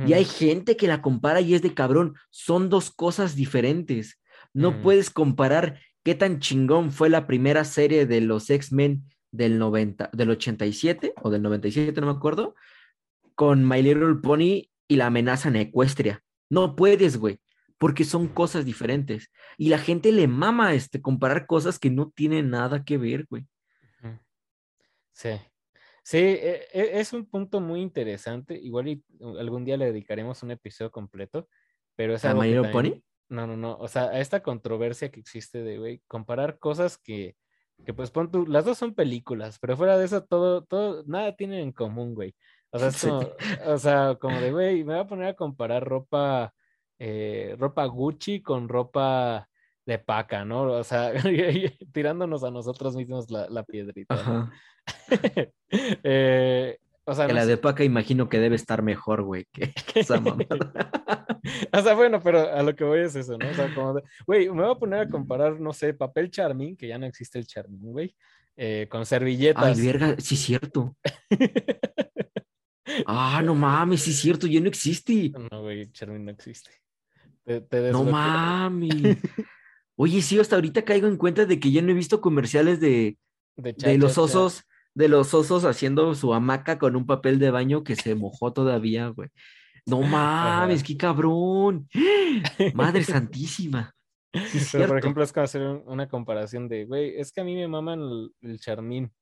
Y 0.07 0.13
hay 0.13 0.27
gente 0.27 0.77
que 0.77 0.87
la 0.87 1.01
compara 1.01 1.41
y 1.41 1.55
es 1.55 1.63
de 1.63 1.73
cabrón. 1.73 2.15
Son 2.29 2.69
dos 2.69 2.91
cosas 2.91 3.35
diferentes. 3.35 4.21
No 4.53 4.83
puedes 4.83 5.09
comparar 5.09 5.81
qué 6.05 6.15
tan 6.15 6.41
chingón 6.41 6.93
fue 6.93 7.09
la 7.09 7.27
primera 7.27 7.65
serie 7.65 8.05
de 8.05 8.21
los 8.21 8.51
X-Men 8.51 9.05
del 9.31 9.59
90, 9.59 10.11
del 10.13 10.31
87 10.31 11.15
o 11.23 11.31
del 11.31 11.43
97, 11.43 12.01
no 12.01 12.07
me 12.07 12.13
acuerdo, 12.13 12.55
con 13.35 13.67
My 13.67 13.83
Little 13.83 14.17
Pony 14.17 14.71
y 14.89 14.97
la 14.97 15.07
amenaza 15.07 15.49
en 15.49 15.57
Ecuestria. 15.57 16.23
No 16.51 16.77
puedes, 16.77 17.19
güey, 17.19 17.41
porque 17.79 18.05
son 18.05 18.29
cosas 18.29 18.65
diferentes. 18.65 19.31
Y 19.57 19.69
la 19.69 19.79
gente 19.79 20.13
le 20.13 20.27
mama 20.27 20.75
este, 20.75 21.01
comparar 21.03 21.47
cosas 21.47 21.79
que 21.79 21.91
no 21.91 22.11
tienen 22.11 22.51
nada 22.51 22.85
que 22.85 22.99
ver, 22.99 23.27
güey. 23.29 23.47
Sí. 25.13 25.31
Sí, 26.03 26.17
e, 26.17 26.67
e, 26.73 27.01
es 27.01 27.13
un 27.13 27.27
punto 27.27 27.61
muy 27.61 27.81
interesante. 27.81 28.55
Igual 28.55 29.03
algún 29.39 29.65
día 29.65 29.77
le 29.77 29.87
dedicaremos 29.87 30.43
un 30.43 30.53
episodio 30.53 30.91
completo, 30.91 31.49
pero 31.97 32.15
es 32.15 32.25
¿A 32.25 32.35
My 32.35 32.49
Little 32.49 32.71
Pony? 32.71 33.03
No, 33.29 33.47
no, 33.47 33.57
no. 33.57 33.77
O 33.77 33.89
sea, 33.89 34.05
a 34.05 34.21
esta 34.21 34.43
controversia 34.43 35.11
que 35.11 35.21
existe 35.21 35.63
de, 35.63 35.79
güey, 35.79 36.03
comparar 36.07 36.59
cosas 36.59 36.97
que, 36.97 37.37
que 37.85 37.95
pues 37.95 38.11
pon 38.11 38.31
tú, 38.31 38.47
las 38.47 38.65
dos 38.65 38.79
son 38.79 38.95
películas, 38.95 39.59
pero 39.59 39.77
fuera 39.77 39.97
de 39.97 40.05
eso 40.05 40.23
todo, 40.25 40.63
todo, 40.65 41.05
nada 41.07 41.35
tienen 41.37 41.61
en 41.61 41.73
común, 41.73 42.15
güey. 42.15 42.35
O 42.71 42.79
sea, 42.79 42.89
es 42.89 43.03
como, 43.03 43.27
o 43.67 43.79
sea, 43.79 44.17
como 44.21 44.39
de, 44.41 44.53
güey, 44.53 44.85
me 44.85 44.95
voy 44.95 45.03
a 45.03 45.07
poner 45.07 45.29
a 45.29 45.35
comparar 45.35 45.85
ropa, 45.85 46.53
eh, 46.99 47.57
ropa 47.59 47.87
Gucci 47.87 48.43
con 48.43 48.69
ropa 48.69 49.49
de 49.87 49.99
paca, 49.99 50.45
¿no? 50.45 50.63
O 50.65 50.85
sea, 50.85 51.13
tirándonos 51.93 52.45
a 52.45 52.51
nosotros 52.51 52.95
mismos 52.95 53.31
la, 53.31 53.49
la 53.49 53.63
piedrita. 53.63 54.51
eh, 55.71 56.79
o 57.09 57.15
sea, 57.15 57.27
que 57.27 57.33
la 57.33 57.47
de 57.47 57.57
Paca 57.57 57.85
imagino 57.85 58.29
que 58.29 58.39
debe 58.39 58.55
estar 58.55 58.83
mejor, 58.83 59.23
güey, 59.23 59.47
que 59.51 59.73
esa 59.95 60.21
mamada. 60.21 60.45
o 61.73 61.83
sea, 61.83 61.95
bueno, 61.95 62.21
pero 62.23 62.53
a 62.53 62.63
lo 62.63 62.77
que 62.77 62.85
voy 62.85 63.01
es 63.01 63.17
eso, 63.17 63.39
¿no? 63.39 63.49
O 63.49 63.55
sea, 63.55 63.75
como 63.75 63.95
de, 63.95 64.03
güey, 64.27 64.51
me 64.51 64.63
voy 64.63 64.73
a 64.73 64.79
poner 64.79 65.01
a 65.01 65.09
comparar, 65.09 65.59
no 65.59 65.73
sé, 65.73 65.95
papel 65.95 66.31
charmín, 66.31 66.77
que 66.77 66.87
ya 66.87 66.99
no 66.99 67.07
existe 67.07 67.39
el 67.39 67.47
charmín, 67.47 67.81
güey, 67.93 68.15
eh, 68.57 68.87
con 68.91 69.07
servilletas. 69.07 69.79
Ay, 69.79 69.87
verga, 69.87 70.17
sí 70.19 70.35
es 70.35 70.41
cierto. 70.43 70.95
ah, 73.07 73.41
no 73.43 73.55
mames, 73.55 74.03
sí 74.03 74.11
es 74.11 74.19
cierto, 74.19 74.47
ya 74.47 74.61
no 74.61 74.69
existe. 74.69 75.33
No, 75.51 75.63
güey, 75.63 75.91
charmín 75.93 76.27
no 76.27 76.31
existe. 76.31 76.71
no 77.47 78.05
mames. 78.05 79.17
Oye, 79.97 80.21
sí, 80.21 80.39
hasta 80.39 80.57
ahorita 80.57 80.85
caigo 80.85 81.09
en 81.09 81.17
cuenta 81.17 81.47
de 81.47 81.59
que 81.59 81.73
ya 81.73 81.81
no 81.81 81.91
he 81.91 81.95
visto 81.95 82.21
comerciales 82.21 82.81
de, 82.81 83.17
de, 83.57 83.97
los 83.97 84.19
osos 84.19 84.68
de 84.99 85.07
los 85.07 85.33
osos 85.33 85.65
haciendo 85.65 86.13
su 86.17 86.35
hamaca 86.35 86.77
con 86.77 86.97
un 86.97 87.07
papel 87.07 87.39
de 87.39 87.53
baño 87.53 87.85
que 87.85 87.95
se 87.95 88.17
mojó 88.17 88.53
todavía, 88.53 89.07
güey. 89.07 89.29
No 89.87 90.03
mames, 90.03 90.83
qué 90.83 90.97
cabrón. 90.97 91.89
Madre 92.75 93.05
santísima. 93.05 93.95
por 94.33 94.99
ejemplo, 94.99 95.23
es 95.23 95.33
como 95.33 95.45
hacer 95.45 95.63
una 95.63 96.09
comparación 96.09 96.69
de, 96.69 96.85
güey, 96.85 97.17
es 97.17 97.31
que 97.31 97.41
a 97.41 97.45
mí 97.45 97.55
me 97.55 97.69
maman 97.69 98.01
el 98.41 98.59
charmín 98.59 99.13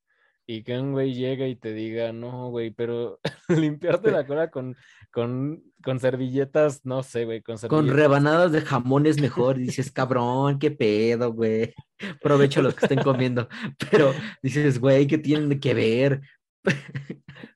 y 0.47 0.63
que 0.63 0.79
un 0.79 0.93
güey 0.93 1.13
llega 1.13 1.47
y 1.47 1.57
te 1.57 1.73
diga, 1.73 2.13
no, 2.13 2.51
güey, 2.51 2.71
pero 2.71 3.19
limpiarte 3.49 4.13
la 4.13 4.27
cola 4.27 4.51
con, 4.51 4.77
con, 5.11 5.63
con 5.83 5.99
servilletas, 5.99 6.85
no 6.85 7.03
sé, 7.03 7.25
güey, 7.25 7.43
con 7.43 7.57
Con 7.69 7.89
rebanadas 7.89 8.53
de 8.53 8.61
jamón 8.61 9.07
es 9.07 9.21
mejor, 9.21 9.57
dices, 9.57 9.91
cabrón, 9.91 10.59
qué 10.59 10.71
pedo, 10.71 11.33
güey. 11.33 11.75
Provecho 12.23 12.63
los 12.63 12.75
que 12.75 12.87
estén 12.87 13.03
comiendo, 13.03 13.49
pero 13.91 14.13
dices, 14.43 14.79
güey, 14.79 15.07
¿qué 15.07 15.19
tienen 15.19 15.59
que 15.59 15.75
ver? 15.75 16.21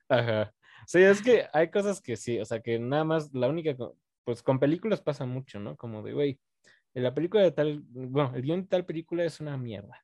Ajá. 0.09 0.51
Sí, 0.85 0.99
es 0.99 1.21
que 1.21 1.45
hay 1.53 1.69
cosas 1.69 2.01
que 2.01 2.17
sí, 2.17 2.39
o 2.39 2.45
sea, 2.45 2.59
que 2.59 2.77
nada 2.77 3.05
más, 3.05 3.33
la 3.33 3.47
única, 3.47 3.73
pues 4.25 4.43
con 4.43 4.59
películas 4.59 5.01
pasa 5.01 5.25
mucho, 5.25 5.59
¿no? 5.59 5.77
Como 5.77 6.03
de, 6.03 6.11
güey, 6.11 6.39
la 6.93 7.13
película 7.13 7.43
de 7.43 7.51
tal, 7.51 7.83
bueno, 7.87 8.33
el 8.35 8.41
guion 8.41 8.63
de 8.63 8.67
tal 8.67 8.85
película 8.85 9.23
es 9.23 9.39
una 9.39 9.55
mierda 9.57 10.03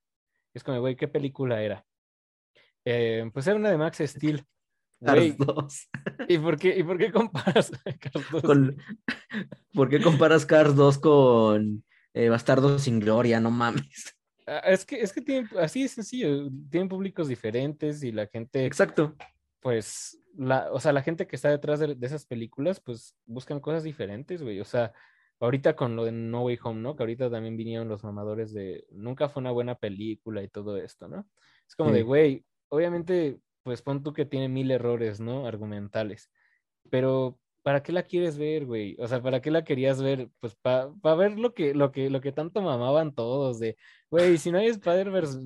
Es 0.53 0.63
como, 0.63 0.79
güey, 0.79 0.95
¿qué 0.95 1.09
película 1.09 1.61
era? 1.61 1.85
Eh, 2.89 3.29
pues 3.33 3.45
era 3.47 3.57
una 3.57 3.69
de 3.69 3.77
Max 3.77 3.97
Steel. 4.01 4.45
Cars 5.03 5.37
2. 5.37 5.89
¿Y 6.29 6.37
por 6.37 6.57
qué, 6.57 6.77
y 6.77 6.83
por 6.83 6.97
qué 6.97 7.11
comparas 7.11 7.69
Cars 7.99 8.25
2? 8.31 8.41
Con... 8.43 8.77
¿Por 9.73 9.89
qué 9.89 10.01
comparas 10.01 10.45
Cars 10.45 10.73
2 10.73 10.97
con 10.99 11.83
eh, 12.13 12.29
Bastardo 12.29 12.79
sin 12.79 12.99
Gloria? 12.99 13.41
No 13.41 13.51
mames. 13.51 14.15
Ah, 14.47 14.59
Es 14.65 14.85
que, 14.85 15.01
es 15.01 15.11
que 15.11 15.21
tienen, 15.21 15.49
así 15.59 15.83
es 15.83 15.91
sencillo, 15.91 16.49
tienen 16.71 16.87
públicos 16.87 17.27
diferentes 17.27 18.01
y 18.03 18.13
la 18.13 18.27
gente, 18.27 18.65
Exacto. 18.65 19.15
pues, 19.59 20.17
la, 20.37 20.71
o 20.71 20.79
sea, 20.79 20.93
la 20.93 21.03
gente 21.03 21.27
que 21.27 21.35
está 21.35 21.49
detrás 21.49 21.81
de, 21.81 21.93
de 21.93 22.07
esas 22.07 22.25
películas, 22.25 22.79
pues, 22.79 23.13
buscan 23.25 23.59
cosas 23.59 23.83
diferentes, 23.83 24.41
güey. 24.41 24.61
O 24.61 24.65
sea, 24.65 24.93
ahorita 25.41 25.75
con 25.75 25.97
lo 25.97 26.05
de 26.05 26.13
No 26.13 26.43
Way 26.45 26.57
Home, 26.63 26.79
¿no? 26.81 26.95
Que 26.95 27.03
ahorita 27.03 27.29
también 27.29 27.57
vinieron 27.57 27.89
los 27.89 28.05
mamadores 28.05 28.53
de, 28.53 28.85
nunca 28.91 29.27
fue 29.27 29.41
una 29.41 29.51
buena 29.51 29.75
película 29.75 30.41
y 30.41 30.47
todo 30.47 30.77
esto, 30.77 31.09
¿no? 31.09 31.27
Es 31.67 31.75
como 31.75 31.91
de, 31.91 31.99
Sí. 31.99 32.03
güey, 32.03 32.45
obviamente, 32.69 33.39
pues 33.63 33.81
pon 33.81 34.03
tú 34.03 34.13
que 34.13 34.25
tiene 34.25 34.49
mil 34.49 34.71
errores, 34.71 35.19
¿no? 35.19 35.47
Argumentales, 35.47 36.31
pero 36.89 37.39
¿para 37.67 37.83
qué 37.83 37.91
la 37.91 38.03
quieres 38.03 38.37
ver, 38.37 38.65
güey? 38.65 38.95
O 38.97 39.07
sea, 39.09 39.21
¿para 39.21 39.41
qué 39.41 39.51
la 39.51 39.65
querías 39.65 40.01
ver? 40.01 40.29
Pues 40.39 40.55
para 40.55 40.89
ver 41.15 41.37
lo 41.37 41.53
que, 41.53 41.73
lo 41.73 41.91
que, 41.91 42.09
lo 42.09 42.21
que 42.21 42.31
tanto 42.31 42.61
mamaban 42.61 43.13
todos 43.13 43.59
de, 43.59 43.75
güey, 44.09 44.37
si 44.37 44.51
no 44.51 44.57
hay 44.57 44.67
Spider-Verse, 44.67 45.37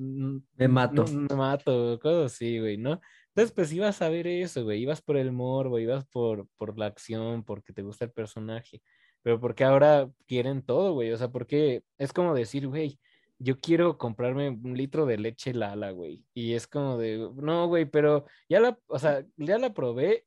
Me 0.56 0.68
mato. 0.68 1.04
me 1.08 1.34
mato, 1.34 1.98
cosas 2.00 2.32
así, 2.32 2.60
güey, 2.60 2.76
¿no? 2.76 3.00
Entonces, 3.34 3.52
pues 3.52 3.72
ibas 3.72 4.00
a 4.02 4.08
ver 4.08 4.28
eso, 4.28 4.62
güey, 4.62 4.82
ibas 4.82 5.02
por 5.02 5.16
el 5.16 5.32
morbo, 5.32 5.80
ibas 5.80 6.04
por, 6.04 6.46
por 6.58 6.78
la 6.78 6.86
acción, 6.86 7.42
porque 7.42 7.72
te 7.72 7.82
gusta 7.82 8.04
el 8.04 8.12
personaje, 8.12 8.82
pero 9.22 9.40
porque 9.40 9.64
ahora 9.64 10.08
quieren 10.28 10.62
todo, 10.62 10.92
güey, 10.92 11.10
o 11.10 11.16
sea, 11.16 11.28
porque 11.32 11.82
es 11.98 12.12
como 12.12 12.34
decir, 12.34 12.68
güey, 12.68 13.00
yo 13.42 13.60
quiero 13.60 13.98
comprarme 13.98 14.50
un 14.50 14.76
litro 14.76 15.04
de 15.06 15.18
leche 15.18 15.52
Lala, 15.52 15.90
güey, 15.90 16.24
y 16.32 16.54
es 16.54 16.66
como 16.66 16.96
de, 16.96 17.30
no, 17.34 17.66
güey, 17.66 17.86
pero 17.86 18.26
ya 18.48 18.60
la, 18.60 18.78
o 18.86 18.98
sea, 18.98 19.24
ya 19.36 19.58
la 19.58 19.74
probé, 19.74 20.26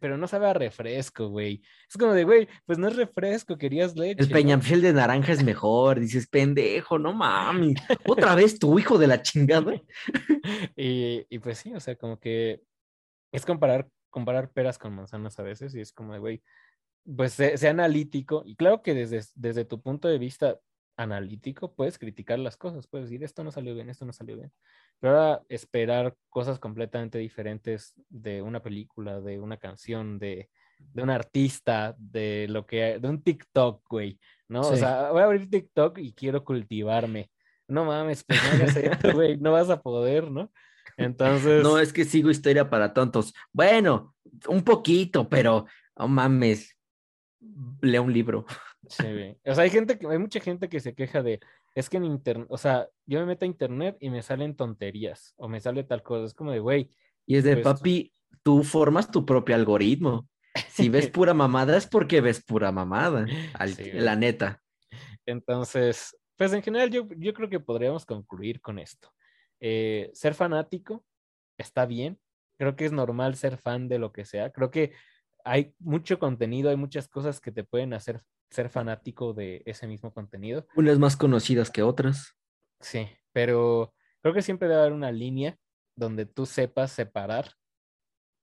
pero 0.00 0.18
no 0.18 0.26
sabe 0.28 0.46
a 0.46 0.52
refresco, 0.52 1.28
güey. 1.28 1.62
Es 1.88 1.96
como 1.96 2.12
de, 2.12 2.24
güey, 2.24 2.48
pues 2.66 2.78
no 2.78 2.88
es 2.88 2.96
refresco, 2.96 3.56
querías 3.56 3.96
leche. 3.96 4.22
El 4.22 4.28
¿no? 4.28 4.34
Peñafiel 4.34 4.82
de 4.82 4.92
naranja 4.92 5.32
es 5.32 5.42
mejor. 5.42 6.00
Dices, 6.00 6.26
pendejo, 6.26 6.98
no 6.98 7.14
mames. 7.14 7.76
Otra 8.06 8.34
vez 8.34 8.58
tu 8.58 8.78
hijo 8.78 8.98
de 8.98 9.06
la 9.06 9.22
chingada. 9.22 9.72
Y, 10.76 11.26
y 11.28 11.38
pues 11.40 11.58
sí, 11.58 11.72
o 11.74 11.80
sea, 11.80 11.96
como 11.96 12.20
que 12.20 12.62
es 13.32 13.44
comparar, 13.44 13.88
comparar 14.10 14.50
peras 14.50 14.78
con 14.78 14.94
manzanas 14.94 15.38
a 15.40 15.42
veces 15.42 15.74
y 15.74 15.80
es 15.80 15.92
como 15.92 16.12
de, 16.12 16.18
güey, 16.20 16.42
pues 17.16 17.32
sé 17.32 17.68
analítico 17.68 18.42
y 18.44 18.54
claro 18.54 18.82
que 18.82 18.94
desde, 18.94 19.22
desde 19.34 19.64
tu 19.64 19.80
punto 19.80 20.06
de 20.06 20.18
vista 20.18 20.60
analítico 20.96 21.74
puedes 21.74 21.98
criticar 21.98 22.38
las 22.38 22.56
cosas, 22.56 22.86
puedes 22.86 23.08
decir 23.08 23.22
esto 23.22 23.44
no 23.44 23.50
salió 23.50 23.74
bien, 23.74 23.90
esto 23.90 24.04
no 24.04 24.12
salió 24.12 24.36
bien, 24.36 24.52
pero 24.98 25.18
ahora 25.18 25.42
esperar 25.48 26.16
cosas 26.28 26.58
completamente 26.58 27.18
diferentes 27.18 27.94
de 28.08 28.42
una 28.42 28.62
película, 28.62 29.20
de 29.20 29.38
una 29.38 29.58
canción, 29.58 30.18
de, 30.18 30.48
de 30.78 31.02
un 31.02 31.10
artista, 31.10 31.94
de 31.98 32.46
lo 32.48 32.66
que, 32.66 32.98
de 32.98 33.08
un 33.08 33.22
TikTok, 33.22 33.82
güey, 33.88 34.18
¿no? 34.48 34.60
O 34.62 34.76
sea, 34.76 35.10
voy 35.10 35.22
a 35.22 35.26
abrir 35.26 35.50
TikTok 35.50 35.98
y 35.98 36.12
quiero 36.12 36.44
cultivarme. 36.44 37.30
No 37.68 37.84
mames, 37.84 38.24
pues 38.24 38.40
no 38.42 38.50
hagas 38.50 38.76
esto, 38.76 39.12
güey, 39.12 39.36
no 39.38 39.52
vas 39.52 39.70
a 39.70 39.80
poder, 39.80 40.30
¿no? 40.30 40.50
Entonces, 40.96 41.62
No, 41.62 41.78
es 41.78 41.92
que 41.92 42.04
sigo 42.04 42.30
historia 42.30 42.70
para 42.70 42.94
tontos. 42.94 43.34
Bueno, 43.52 44.14
un 44.48 44.62
poquito, 44.62 45.28
pero 45.28 45.66
no 45.96 46.08
mames. 46.08 46.76
Lea 47.80 48.00
un 48.00 48.12
libro. 48.12 48.46
Sí. 48.88 49.36
O 49.44 49.54
sea, 49.54 49.64
hay 49.64 49.70
gente 49.70 49.98
que, 49.98 50.06
hay 50.06 50.18
mucha 50.18 50.40
gente 50.40 50.68
que 50.68 50.80
se 50.80 50.94
queja 50.94 51.22
de, 51.22 51.40
es 51.74 51.88
que 51.90 51.96
en 51.98 52.04
internet, 52.04 52.46
o 52.50 52.58
sea, 52.58 52.88
yo 53.06 53.20
me 53.20 53.26
meto 53.26 53.44
a 53.44 53.48
internet 53.48 53.96
y 54.00 54.10
me 54.10 54.22
salen 54.22 54.56
tonterías, 54.56 55.34
o 55.36 55.48
me 55.48 55.60
sale 55.60 55.84
tal 55.84 56.02
cosa, 56.02 56.24
es 56.26 56.34
como 56.34 56.50
de, 56.52 56.60
güey, 56.60 56.90
Y 57.26 57.36
es 57.36 57.44
de, 57.44 57.56
Pues- 57.56 57.64
papi, 57.64 58.12
tú 58.42 58.62
formas 58.62 59.10
tu 59.10 59.24
propio 59.26 59.54
algoritmo. 59.56 60.28
Si 60.68 60.88
ves 60.90 61.08
pura 61.10 61.34
mamada 61.34 61.76
es 61.76 61.86
porque 61.86 62.20
ves 62.20 62.42
pura 62.44 62.70
mamada. 62.72 63.26
al- 63.54 63.74
Sí, 63.74 63.90
güey. 63.90 64.00
la 64.00 64.14
neta. 64.16 64.62
Entonces, 65.26 66.16
pues 66.36 66.52
en 66.52 66.62
general 66.62 66.90
yo, 66.90 67.08
yo 67.16 67.34
creo 67.34 67.48
que 67.48 67.60
podríamos 67.60 68.06
concluir 68.06 68.60
con 68.60 68.78
esto. 68.78 69.12
Eh, 69.60 70.10
ser 70.12 70.34
fanático 70.34 71.04
está 71.58 71.86
bien, 71.86 72.18
creo 72.58 72.76
que 72.76 72.84
es 72.84 72.92
normal 72.92 73.34
ser 73.36 73.56
fan 73.56 73.88
de 73.88 73.98
lo 73.98 74.12
que 74.12 74.24
sea, 74.24 74.50
creo 74.50 74.70
que 74.70 74.92
hay 75.44 75.74
mucho 75.78 76.18
contenido, 76.18 76.70
hay 76.70 76.76
muchas 76.76 77.08
cosas 77.08 77.40
que 77.40 77.52
te 77.52 77.64
pueden 77.64 77.92
hacer 77.94 78.20
ser 78.50 78.70
fanático 78.70 79.32
de 79.34 79.62
ese 79.66 79.86
mismo 79.86 80.12
contenido, 80.12 80.66
Unas 80.76 81.00
más 81.00 81.16
conocidas 81.16 81.72
que 81.72 81.82
otras. 81.82 82.36
sí, 82.80 83.08
pero 83.32 83.94
creo 84.20 84.34
que 84.34 84.42
siempre 84.42 84.68
debe 84.68 84.80
haber 84.80 84.92
una 84.92 85.12
línea 85.12 85.58
donde 85.96 86.26
tú 86.26 86.46
sepas 86.46 86.92
separar 86.92 87.52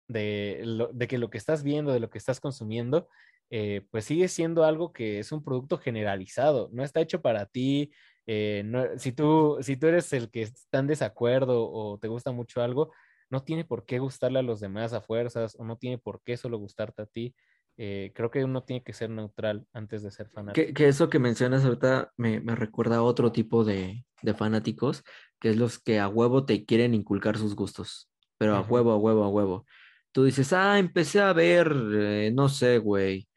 de, 0.08 0.62
lo- 0.66 0.90
de 0.94 1.08
que 1.08 1.18
lo 1.18 1.30
que 1.30 1.38
estás 1.38 1.64
viendo, 1.64 1.92
de 1.94 2.00
lo 2.00 2.10
que 2.10 2.18
estás 2.18 2.40
consumiendo, 2.40 3.08
eh, 3.50 3.86
pues 3.92 4.06
sigue 4.06 4.28
siendo 4.28 4.64
algo 4.66 4.94
que 4.94 5.20
es 5.20 5.32
un 5.32 5.44
producto 5.44 5.78
generalizado, 5.78 6.70
no 6.74 6.84
está 6.84 7.02
hecho 7.02 7.22
para 7.22 7.46
ti. 7.46 7.92
eh, 8.26 8.64
no- 8.66 8.98
si 8.98 9.12
tú, 9.12 9.58
si 9.62 9.76
tú 9.78 9.88
eres 9.88 10.14
el 10.14 10.32
que 10.32 10.44
está 10.44 10.80
en 10.80 10.88
desacuerdo 10.88 11.70
o 11.70 11.98
te 12.00 12.08
gusta 12.08 12.32
mucho 12.32 12.62
algo, 12.62 12.94
no 13.30 13.44
tiene 13.44 13.66
por 13.66 13.86
qué 13.86 14.00
gustarle 14.00 14.40
a 14.40 14.42
los 14.44 14.62
demás 14.62 14.94
a 14.94 15.02
fuerzas 15.02 15.56
o 15.60 15.66
no 15.66 15.76
tiene 15.78 15.98
por 15.98 16.22
qué 16.24 16.38
solo 16.38 16.58
gustarte 16.58 17.02
a 17.02 17.06
ti. 17.06 17.36
Eh, 17.78 18.12
creo 18.14 18.30
que 18.30 18.44
uno 18.44 18.64
tiene 18.64 18.84
que 18.84 18.94
ser 18.94 19.10
neutral 19.10 19.66
antes 19.74 20.04
de 20.04 20.12
ser 20.12 20.30
fanático. 20.30 20.68
Que, 20.68 20.74
que 20.74 20.88
eso 20.88 21.10
que 21.10 21.20
mencionas 21.20 21.66
ahorita 21.66 22.12
me, 22.18 22.40
me 22.40 22.56
recuerda 22.56 22.98
a 22.98 23.04
otro 23.04 23.32
tipo 23.32 23.64
de, 23.64 24.06
de 24.22 24.34
fanáticos, 24.34 25.04
que 25.40 25.50
es 25.50 25.58
los 25.58 25.80
que 25.80 26.00
a 26.00 26.08
huevo 26.08 26.46
te 26.46 26.66
quieren 26.66 26.94
inculcar 26.94 27.38
sus 27.38 27.56
gustos, 27.56 28.10
pero 28.38 28.56
a 28.56 28.62
huevo, 28.62 28.92
a 28.92 28.98
huevo, 28.98 29.24
a 29.24 29.30
huevo. 29.30 29.66
Tú 30.12 30.24
dices, 30.24 30.54
ah, 30.54 30.78
empecé 30.80 31.20
a 31.20 31.34
ver, 31.34 31.74
eh, 31.94 32.32
no 32.34 32.48
sé, 32.48 32.78
güey. 32.78 33.28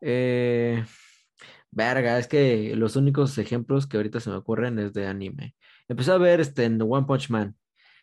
Eh, 0.00 0.84
verga, 1.70 2.18
es 2.18 2.28
que 2.28 2.74
los 2.76 2.96
únicos 2.96 3.36
ejemplos 3.38 3.86
que 3.86 3.96
ahorita 3.96 4.20
se 4.20 4.30
me 4.30 4.36
ocurren 4.36 4.78
es 4.78 4.92
de 4.92 5.06
anime. 5.06 5.56
Empecé 5.88 6.12
a 6.12 6.18
ver 6.18 6.40
este 6.40 6.64
en 6.64 6.80
One 6.80 7.06
Punch 7.06 7.30
Man. 7.30 7.56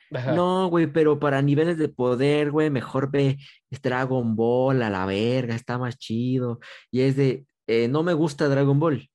No, 0.09 0.67
güey, 0.67 0.87
pero 0.87 1.19
para 1.19 1.41
niveles 1.41 1.77
de 1.77 1.89
poder, 1.89 2.51
güey, 2.51 2.69
mejor 2.69 3.11
ve 3.11 3.37
Dragon 3.81 4.35
Ball 4.35 4.81
a 4.81 4.89
la 4.89 5.05
verga, 5.05 5.55
está 5.55 5.77
más 5.77 5.97
chido. 5.97 6.59
Y 6.91 7.01
es 7.01 7.15
de, 7.15 7.45
eh, 7.67 7.87
no 7.87 8.03
me 8.03 8.13
gusta 8.13 8.47
Dragon 8.47 8.79
Ball, 8.79 9.09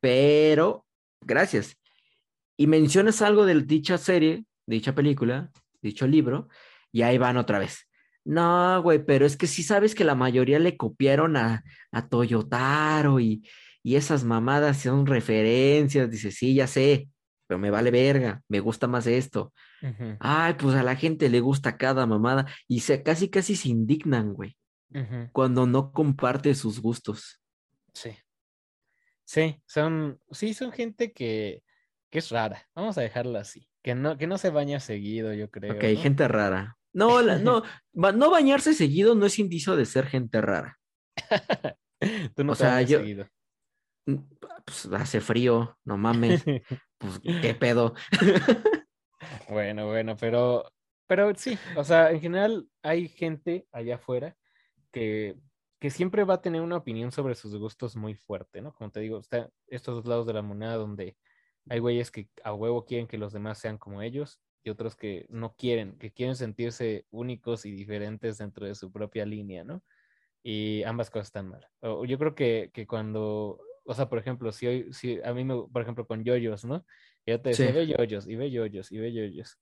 pero 0.00 0.86
gracias. 1.20 1.76
Y 2.56 2.66
mencionas 2.66 3.22
algo 3.22 3.44
de 3.46 3.60
dicha 3.62 3.98
serie, 3.98 4.44
dicha 4.66 4.94
película, 4.94 5.50
dicho 5.82 6.06
libro, 6.06 6.48
y 6.92 7.02
ahí 7.02 7.18
van 7.18 7.36
otra 7.36 7.58
vez. 7.58 7.88
No, 8.24 8.82
güey, 8.82 9.04
pero 9.04 9.24
es 9.24 9.36
que 9.36 9.46
sí 9.46 9.62
sabes 9.62 9.94
que 9.94 10.04
la 10.04 10.14
mayoría 10.14 10.58
le 10.58 10.76
copiaron 10.76 11.36
a, 11.36 11.62
a 11.92 12.08
Toyotaro 12.08 13.20
y, 13.20 13.46
y 13.82 13.94
esas 13.94 14.24
mamadas 14.24 14.78
son 14.78 15.06
referencias. 15.06 16.10
Dice, 16.10 16.32
sí, 16.32 16.54
ya 16.54 16.66
sé, 16.66 17.08
pero 17.46 17.58
me 17.58 17.70
vale 17.70 17.90
verga, 17.90 18.42
me 18.48 18.60
gusta 18.60 18.86
más 18.86 19.06
esto. 19.06 19.52
Ay, 20.20 20.54
pues 20.54 20.74
a 20.76 20.82
la 20.82 20.96
gente 20.96 21.28
le 21.28 21.40
gusta 21.40 21.76
cada 21.76 22.06
mamada 22.06 22.46
y 22.66 22.80
se 22.80 23.02
casi 23.02 23.28
casi 23.28 23.56
se 23.56 23.68
indignan, 23.68 24.32
güey, 24.34 24.56
cuando 25.32 25.66
no 25.66 25.92
comparte 25.92 26.54
sus 26.54 26.80
gustos. 26.80 27.40
Sí. 27.92 28.10
Sí, 29.24 29.60
son, 29.66 30.20
sí, 30.30 30.54
son 30.54 30.70
gente 30.70 31.12
que, 31.12 31.62
que 32.10 32.18
es 32.20 32.30
rara. 32.30 32.68
Vamos 32.74 32.96
a 32.96 33.00
dejarla 33.00 33.40
así. 33.40 33.68
Que 33.82 33.94
no, 33.94 34.16
que 34.16 34.26
no 34.28 34.38
se 34.38 34.50
baña 34.50 34.78
seguido, 34.78 35.32
yo 35.34 35.50
creo. 35.50 35.74
Ok, 35.74 35.82
¿no? 35.82 36.00
gente 36.00 36.28
rara. 36.28 36.76
No, 36.92 37.20
la- 37.22 37.38
no, 37.38 37.62
no 37.92 38.30
bañarse 38.30 38.72
seguido 38.72 39.14
no 39.16 39.26
es 39.26 39.38
indicio 39.40 39.74
de 39.76 39.84
ser 39.86 40.06
gente 40.06 40.40
rara. 40.40 40.78
Tú 42.36 42.44
no 42.44 42.52
o 42.52 42.56
te 42.56 42.62
sea, 42.62 42.74
bañas 42.74 42.90
yo- 42.90 42.98
seguido. 43.00 43.28
Pues 44.66 44.86
hace 44.92 45.20
frío, 45.20 45.78
no 45.84 45.96
mames, 45.96 46.44
pues 46.98 47.20
qué 47.20 47.54
pedo. 47.54 47.94
Bueno, 49.48 49.86
bueno, 49.86 50.16
pero, 50.16 50.70
pero 51.06 51.34
sí, 51.34 51.58
o 51.76 51.84
sea, 51.84 52.10
en 52.10 52.20
general 52.20 52.68
hay 52.82 53.08
gente 53.08 53.66
allá 53.72 53.96
afuera 53.96 54.36
que, 54.92 55.36
que 55.80 55.90
siempre 55.90 56.24
va 56.24 56.34
a 56.34 56.42
tener 56.42 56.60
una 56.60 56.76
opinión 56.76 57.12
sobre 57.12 57.34
sus 57.34 57.56
gustos 57.56 57.96
muy 57.96 58.14
fuerte, 58.14 58.60
¿no? 58.60 58.74
Como 58.74 58.90
te 58.90 59.00
digo, 59.00 59.18
está 59.18 59.50
estos 59.68 59.96
dos 59.96 60.06
lados 60.06 60.26
de 60.26 60.34
la 60.34 60.42
moneda 60.42 60.74
donde 60.74 61.16
hay 61.68 61.78
güeyes 61.78 62.10
que 62.10 62.28
a 62.44 62.52
huevo 62.52 62.84
quieren 62.84 63.06
que 63.06 63.18
los 63.18 63.32
demás 63.32 63.58
sean 63.58 63.78
como 63.78 64.02
ellos 64.02 64.40
y 64.62 64.70
otros 64.70 64.96
que 64.96 65.26
no 65.28 65.54
quieren, 65.54 65.96
que 65.98 66.12
quieren 66.12 66.36
sentirse 66.36 67.06
únicos 67.10 67.66
y 67.66 67.72
diferentes 67.72 68.38
dentro 68.38 68.66
de 68.66 68.74
su 68.74 68.92
propia 68.92 69.24
línea, 69.24 69.64
¿no? 69.64 69.82
Y 70.42 70.82
ambas 70.84 71.10
cosas 71.10 71.28
están 71.28 71.48
mal. 71.48 71.66
Yo 71.82 72.18
creo 72.18 72.34
que, 72.34 72.70
que 72.72 72.86
cuando, 72.86 73.60
o 73.86 73.94
sea, 73.94 74.08
por 74.08 74.18
ejemplo, 74.18 74.52
si 74.52 74.66
hoy, 74.66 74.92
si 74.92 75.20
a 75.22 75.32
mí 75.32 75.44
me, 75.44 75.54
por 75.72 75.82
ejemplo, 75.82 76.06
con 76.06 76.24
yoyos, 76.24 76.64
¿no? 76.64 76.84
Yo 77.24 77.40
te 77.40 77.50
decía, 77.50 77.68
Sí. 77.68 77.72
ve 77.72 77.86
yoyos, 77.86 78.28
y 78.28 78.36
ve 78.36 78.50
yoyos, 78.50 78.92
y 78.92 78.98
ve 78.98 79.12
yoyos. 79.12 79.58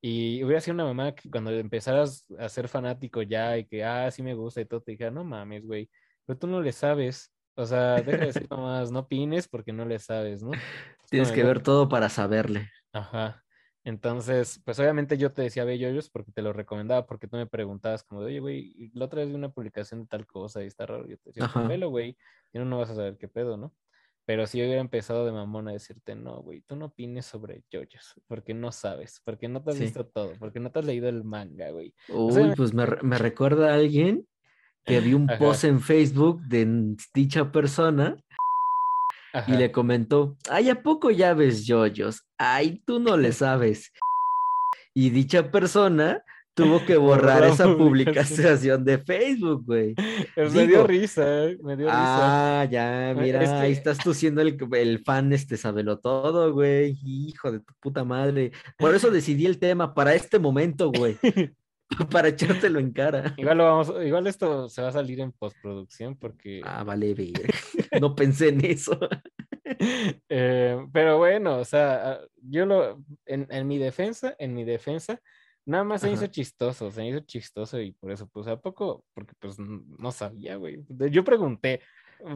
Y 0.00 0.42
hubiera 0.44 0.60
sido 0.60 0.74
una 0.74 0.84
mamá 0.84 1.14
que 1.14 1.30
cuando 1.30 1.50
empezaras 1.52 2.26
a 2.38 2.48
ser 2.48 2.68
fanático 2.68 3.22
ya 3.22 3.56
y 3.58 3.66
que, 3.66 3.84
ah, 3.84 4.10
sí 4.10 4.22
me 4.22 4.34
gusta 4.34 4.60
y 4.60 4.64
todo, 4.64 4.80
te 4.82 4.92
dijera, 4.92 5.10
no 5.10 5.24
mames, 5.24 5.64
güey, 5.64 5.88
pero 6.26 6.38
tú 6.38 6.46
no 6.46 6.60
le 6.60 6.72
sabes. 6.72 7.32
O 7.54 7.66
sea, 7.66 8.02
deja 8.02 8.18
de 8.18 8.26
decir 8.26 8.46
mamás, 8.50 8.90
no 8.90 9.00
opines 9.00 9.46
porque 9.48 9.72
no 9.72 9.84
le 9.84 9.98
sabes, 9.98 10.42
¿no? 10.42 10.52
Es 10.52 11.10
Tienes 11.10 11.32
que 11.32 11.44
ver 11.44 11.62
todo 11.62 11.88
para 11.88 12.08
saberle. 12.08 12.70
Ajá. 12.92 13.41
Entonces, 13.84 14.60
pues 14.64 14.78
obviamente 14.78 15.18
yo 15.18 15.32
te 15.32 15.42
decía 15.42 15.64
yoyos 15.74 16.08
porque 16.10 16.30
te 16.32 16.42
lo 16.42 16.52
recomendaba, 16.52 17.06
porque 17.06 17.26
tú 17.26 17.36
me 17.36 17.46
preguntabas 17.46 18.04
como 18.04 18.20
de, 18.22 18.26
oye, 18.28 18.40
güey, 18.40 18.90
la 18.94 19.06
otra 19.06 19.20
vez 19.20 19.28
vi 19.28 19.34
una 19.34 19.50
publicación 19.50 20.02
de 20.02 20.06
tal 20.06 20.26
cosa 20.26 20.62
y 20.62 20.66
está 20.66 20.86
raro. 20.86 21.06
Yo 21.08 21.16
te 21.18 21.30
decía, 21.30 21.44
Ajá. 21.44 21.66
velo, 21.66 21.90
güey, 21.90 22.16
y 22.52 22.58
no, 22.58 22.64
no 22.64 22.78
vas 22.78 22.90
a 22.90 22.94
saber 22.94 23.18
qué 23.18 23.28
pedo, 23.28 23.56
¿no? 23.56 23.74
Pero 24.24 24.46
si 24.46 24.58
yo 24.58 24.64
hubiera 24.64 24.80
empezado 24.80 25.26
de 25.26 25.32
mamón 25.32 25.66
a 25.68 25.72
decirte, 25.72 26.14
no, 26.14 26.42
güey, 26.42 26.60
tú 26.62 26.76
no 26.76 26.86
opines 26.86 27.26
sobre 27.26 27.64
yoyos, 27.70 28.14
porque 28.28 28.54
no 28.54 28.70
sabes, 28.70 29.20
porque 29.24 29.48
no 29.48 29.64
te 29.64 29.70
has 29.72 29.78
Sí. 29.78 29.84
visto 29.84 30.06
todo, 30.06 30.38
porque 30.38 30.60
no 30.60 30.70
te 30.70 30.78
has 30.78 30.84
leído 30.84 31.08
el 31.08 31.24
manga, 31.24 31.70
güey. 31.70 31.92
Uy, 32.08 32.54
pues 32.54 32.72
me, 32.72 32.86
me 33.02 33.18
recuerda 33.18 33.72
a 33.72 33.74
alguien 33.74 34.28
que 34.84 35.00
vi 35.00 35.14
un 35.14 35.26
Ajá. 35.32 35.38
post 35.38 35.64
en 35.64 35.80
Facebook 35.80 36.40
de 36.42 36.96
dicha 37.14 37.50
persona 37.50 38.16
y 39.34 39.38
Ajá. 39.38 39.56
le 39.56 39.72
comentó, 39.72 40.36
ay, 40.50 40.70
¿a 40.70 40.82
poco 40.82 41.10
ya 41.10 41.34
ves 41.34 41.64
yoyos? 41.66 42.22
Ay, 42.38 42.82
tú 42.86 43.00
no 43.00 43.16
le 43.16 43.32
sabes. 43.32 43.92
Y 44.94 45.10
dicha 45.10 45.50
persona 45.50 46.22
tuvo 46.54 46.84
que 46.84 46.96
borrar 46.98 47.44
esa 47.44 47.74
publicación. 47.76 48.84
de 48.84 48.98
Facebook, 48.98 49.64
güey. 49.66 49.94
Pues 50.34 50.52
me 50.54 50.66
dio 50.66 50.86
risa, 50.86 51.44
eh, 51.46 51.58
me 51.62 51.76
dio 51.76 51.86
risa. 51.86 52.60
Ah, 52.60 52.64
ya, 52.66 53.10
Eh, 53.10 53.14
mira, 53.14 53.42
es 53.42 53.50
ahí 53.50 53.72
estás 53.72 53.98
tú 53.98 54.12
siendo 54.14 54.40
el, 54.42 54.56
el 54.72 54.98
fan, 55.04 55.32
este, 55.32 55.56
sabelo 55.56 55.98
todo, 55.98 56.52
güey. 56.52 56.96
Hijo 57.04 57.52
de 57.52 57.60
tu 57.60 57.72
puta 57.80 58.04
madre. 58.04 58.52
Por 58.78 58.94
eso 58.94 59.10
decidí 59.10 59.46
el 59.46 59.58
tema 59.58 59.94
para 59.94 60.14
este 60.14 60.38
momento, 60.38 60.90
güey. 60.90 61.16
para 62.10 62.28
echártelo 62.28 62.78
en 62.80 62.92
cara. 62.92 63.34
Igual 63.36 63.58
lo 63.58 63.64
vamos, 63.64 63.92
igual 64.04 64.26
esto 64.26 64.68
se 64.68 64.80
va 64.82 64.88
a 64.88 64.92
salir 64.92 65.20
en 65.20 65.32
postproducción 65.32 66.16
porque 66.16 66.62
Ah, 66.64 66.84
vale, 66.84 67.12
ver. 67.14 67.32
No 68.00 68.14
pensé 68.14 68.48
en 68.48 68.64
eso. 68.64 68.98
Eh, 70.28 70.76
pero 70.92 71.18
bueno, 71.18 71.58
o 71.58 71.64
sea, 71.64 72.12
ah, 72.12 72.20
yo 72.42 72.66
lo, 72.66 73.02
en, 73.26 73.46
en 73.48 73.66
mi 73.66 73.78
defensa, 73.78 74.34
en 74.38 74.54
mi 74.54 74.64
defensa, 74.64 75.20
nada 75.64 75.84
más 75.84 76.02
se 76.02 76.10
hizo 76.10 76.26
chistoso, 76.26 76.90
se 76.90 77.06
hizo 77.06 77.20
chistoso 77.20 77.80
y 77.80 77.92
por 77.92 78.10
eso, 78.10 78.28
pues, 78.28 78.46
¿a 78.48 78.60
poco? 78.60 79.04
Porque, 79.14 79.32
pues, 79.38 79.58
no 79.58 80.12
sabía, 80.12 80.56
güey. 80.56 80.84
Yo 81.10 81.24
pregunté, 81.24 81.80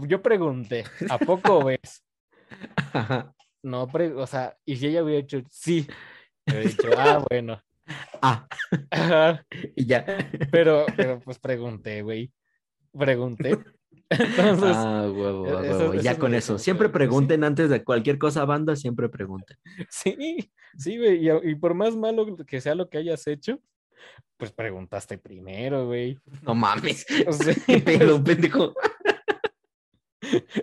yo 0.06 0.22
pregunté, 0.22 0.84
¿a 1.10 1.18
poco 1.18 1.64
ves? 1.64 2.04
Ajá. 2.76 3.34
No, 3.62 3.86
pre- 3.88 4.14
o 4.14 4.26
sea, 4.26 4.56
y 4.64 4.76
si 4.76 4.86
ella 4.86 5.02
hubiera 5.02 5.20
dicho, 5.20 5.42
sí, 5.50 5.86
hubiera 6.46 6.62
dicho, 6.70 6.88
ah, 6.96 7.24
bueno. 7.28 7.60
Ah, 8.22 8.46
Ajá, 8.90 9.44
y 9.76 9.86
ya. 9.86 10.04
pero, 10.50 10.86
pero, 10.96 11.20
pues, 11.20 11.38
pregunté, 11.38 12.02
güey, 12.02 12.32
pregunté. 12.96 13.58
Entonces, 14.08 14.72
Ah, 14.76 15.08
huevo, 15.12 15.46
e- 15.46 15.50
a 15.50 15.60
eso- 15.64 15.78
huevo. 15.78 15.92
eso 15.94 16.02
Ya 16.02 16.12
es 16.12 16.18
con 16.18 16.34
eso. 16.34 16.58
Siempre 16.58 16.88
sí. 16.88 16.92
pregunten 16.92 17.42
antes 17.44 17.68
de 17.70 17.82
cualquier 17.82 18.18
cosa, 18.18 18.44
banda, 18.44 18.76
siempre 18.76 19.08
pregunten. 19.08 19.56
Sí, 19.90 20.50
sí, 20.78 20.96
güey, 20.98 21.28
y, 21.44 21.54
por 21.56 21.74
más 21.74 21.96
malo 21.96 22.36
que 22.46 22.60
sea 22.60 22.74
lo 22.74 22.88
que 22.88 22.98
hayas 22.98 23.26
hecho, 23.26 23.60
pues 24.36 24.52
preguntaste 24.52 25.18
primero, 25.18 25.86
güey. 25.86 26.18
No 26.42 26.54
mames. 26.54 27.04
O 27.28 27.32
sea, 27.32 27.54
Qué 27.66 27.80
pedo, 27.80 28.22
pendejo. 28.24 28.74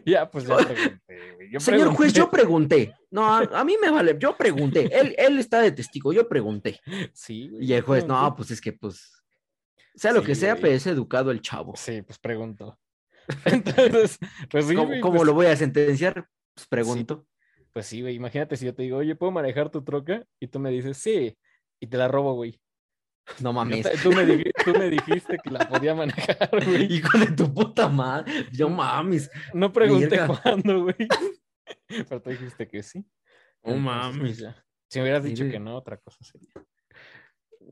ya, 0.06 0.30
pues 0.30 0.46
ya 0.46 0.58
pregunté, 0.58 1.34
güey. 1.36 1.52
Yo 1.52 1.60
Señor 1.60 1.94
juez, 1.96 2.14
yo 2.14 2.30
pregunté. 2.30 2.94
No, 3.12 3.26
a, 3.28 3.40
a 3.40 3.64
mí 3.64 3.76
me 3.82 3.90
vale, 3.92 4.16
yo 4.20 4.36
pregunté. 4.36 4.90
Él, 4.92 5.16
él 5.18 5.38
está 5.40 5.62
de 5.62 5.72
testigo, 5.72 6.12
yo 6.14 6.28
pregunté. 6.28 6.80
Sí, 7.14 7.50
güey. 7.50 7.66
Y 7.66 7.74
el 7.74 7.82
juez, 7.82 8.06
no, 8.06 8.36
pues 8.36 8.52
es 8.52 8.60
que, 8.60 8.74
pues, 8.74 9.24
sea 9.96 10.12
lo 10.12 10.22
Sí, 10.22 10.28
que 10.28 10.36
sea, 10.36 10.56
pero 10.56 10.74
es 10.74 10.88
educado 10.88 11.32
el 11.32 11.42
chavo. 11.42 11.74
Sí, 11.76 12.02
pues 12.02 12.18
preguntó. 12.20 12.80
Entonces, 13.46 14.20
pues 14.50 14.66
sí, 14.68 14.76
¿Cómo, 14.76 14.88
güey, 14.88 15.02
cómo 15.02 15.16
pues, 15.18 15.28
lo 15.28 15.34
voy 15.34 15.46
a 15.48 15.56
sentenciar? 15.56 16.28
Pues 16.56 16.68
pregunto. 16.68 17.26
pues 17.74 17.86
sí, 17.86 18.02
güey. 18.02 18.16
Imagínate 18.16 18.56
si 18.58 18.66
yo 18.66 18.74
te 18.76 18.84
digo, 18.84 18.98
oye, 18.98 19.16
¿puedo 19.16 19.32
manejar 19.32 19.70
tu 19.70 19.84
troca? 19.84 20.26
Y 20.40 20.48
tú 20.48 20.60
me 20.60 20.70
dices, 20.72 20.98
sí, 20.98 21.38
y 21.80 21.88
te 21.88 21.98
la 21.98 22.08
robo, 22.08 22.34
güey. 22.36 22.60
No 23.40 23.54
mames. 23.54 23.84
te- 23.90 23.98
Tú 23.98 24.12
me, 24.12 24.26
dij- 24.26 24.52
tú 24.66 24.72
me 24.78 24.90
dijiste 24.90 25.38
que 25.44 25.50
la 25.50 25.68
podía 25.68 25.96
manejar, 25.96 26.50
güey. 26.52 26.94
Hijo 26.94 27.18
de 27.18 27.28
tu 27.32 27.54
puta 27.54 27.88
madre. 27.90 28.48
Yo 28.52 28.70
mames. 28.70 29.32
No 29.54 29.72
pregunté 29.72 30.20
cuándo, 30.28 30.84
güey. 30.84 30.96
Pero 31.88 32.22
tú 32.22 32.30
dijiste 32.30 32.68
que 32.68 32.84
sí. 32.84 33.00
No 33.64 33.74
Entonces, 33.76 33.84
mames. 33.84 34.38
ya. 34.40 34.66
Si 34.90 35.00
me 35.00 35.04
hubieras 35.06 35.24
dicho 35.24 35.44
Mire. 35.44 35.54
que 35.54 35.60
no, 35.60 35.76
otra 35.78 35.98
cosa 35.98 36.18
sería. 36.24 36.52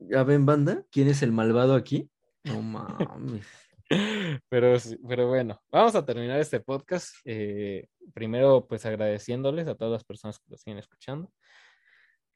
¿Ya 0.10 0.24
ven, 0.24 0.46
banda? 0.46 0.84
¿Quién 0.90 1.10
es 1.10 1.22
el 1.22 1.32
malvado 1.34 1.76
aquí? 1.76 2.10
No 2.46 2.62
mames. 2.62 3.46
Pero, 4.50 4.78
pero 5.08 5.28
bueno, 5.28 5.62
vamos 5.72 5.96
a 5.96 6.06
terminar 6.06 6.40
este 6.40 6.60
podcast. 6.60 7.14
eh, 7.26 7.88
primero, 8.14 8.68
pues 8.68 8.86
agradeciéndoles 8.86 9.68
a 9.68 9.76
todas 9.76 9.92
las 9.92 10.04
personas 10.04 10.40
que 10.40 10.46
lo 10.50 10.58
siguen 10.58 10.78
escuchando. 10.78 11.32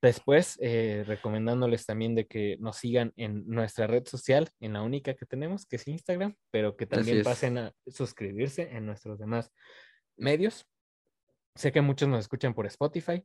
Después, 0.01 0.57
eh, 0.61 1.03
recomendándoles 1.07 1.85
también 1.85 2.13
de 2.13 2.27
que 2.27 2.57
nos 2.59 2.77
sigan 2.77 3.13
en 3.15 3.47
nuestra 3.47 3.87
red 3.87 4.05
social, 4.05 4.49
en 4.59 4.73
la 4.73 4.81
única 4.81 5.15
que 5.15 5.25
tenemos, 5.25 5.65
que 5.65 5.77
es 5.77 5.87
Instagram, 5.87 6.35
pero 6.51 6.75
que 6.75 6.85
también 6.85 7.23
pasen 7.23 7.57
a 7.57 7.73
suscribirse 7.87 8.69
en 8.71 8.85
nuestros 8.85 9.17
demás 9.17 9.51
medios. 10.17 10.65
Sé 11.55 11.71
que 11.71 11.81
muchos 11.81 12.07
nos 12.07 12.19
escuchan 12.19 12.53
por 12.53 12.65
Spotify, 12.67 13.23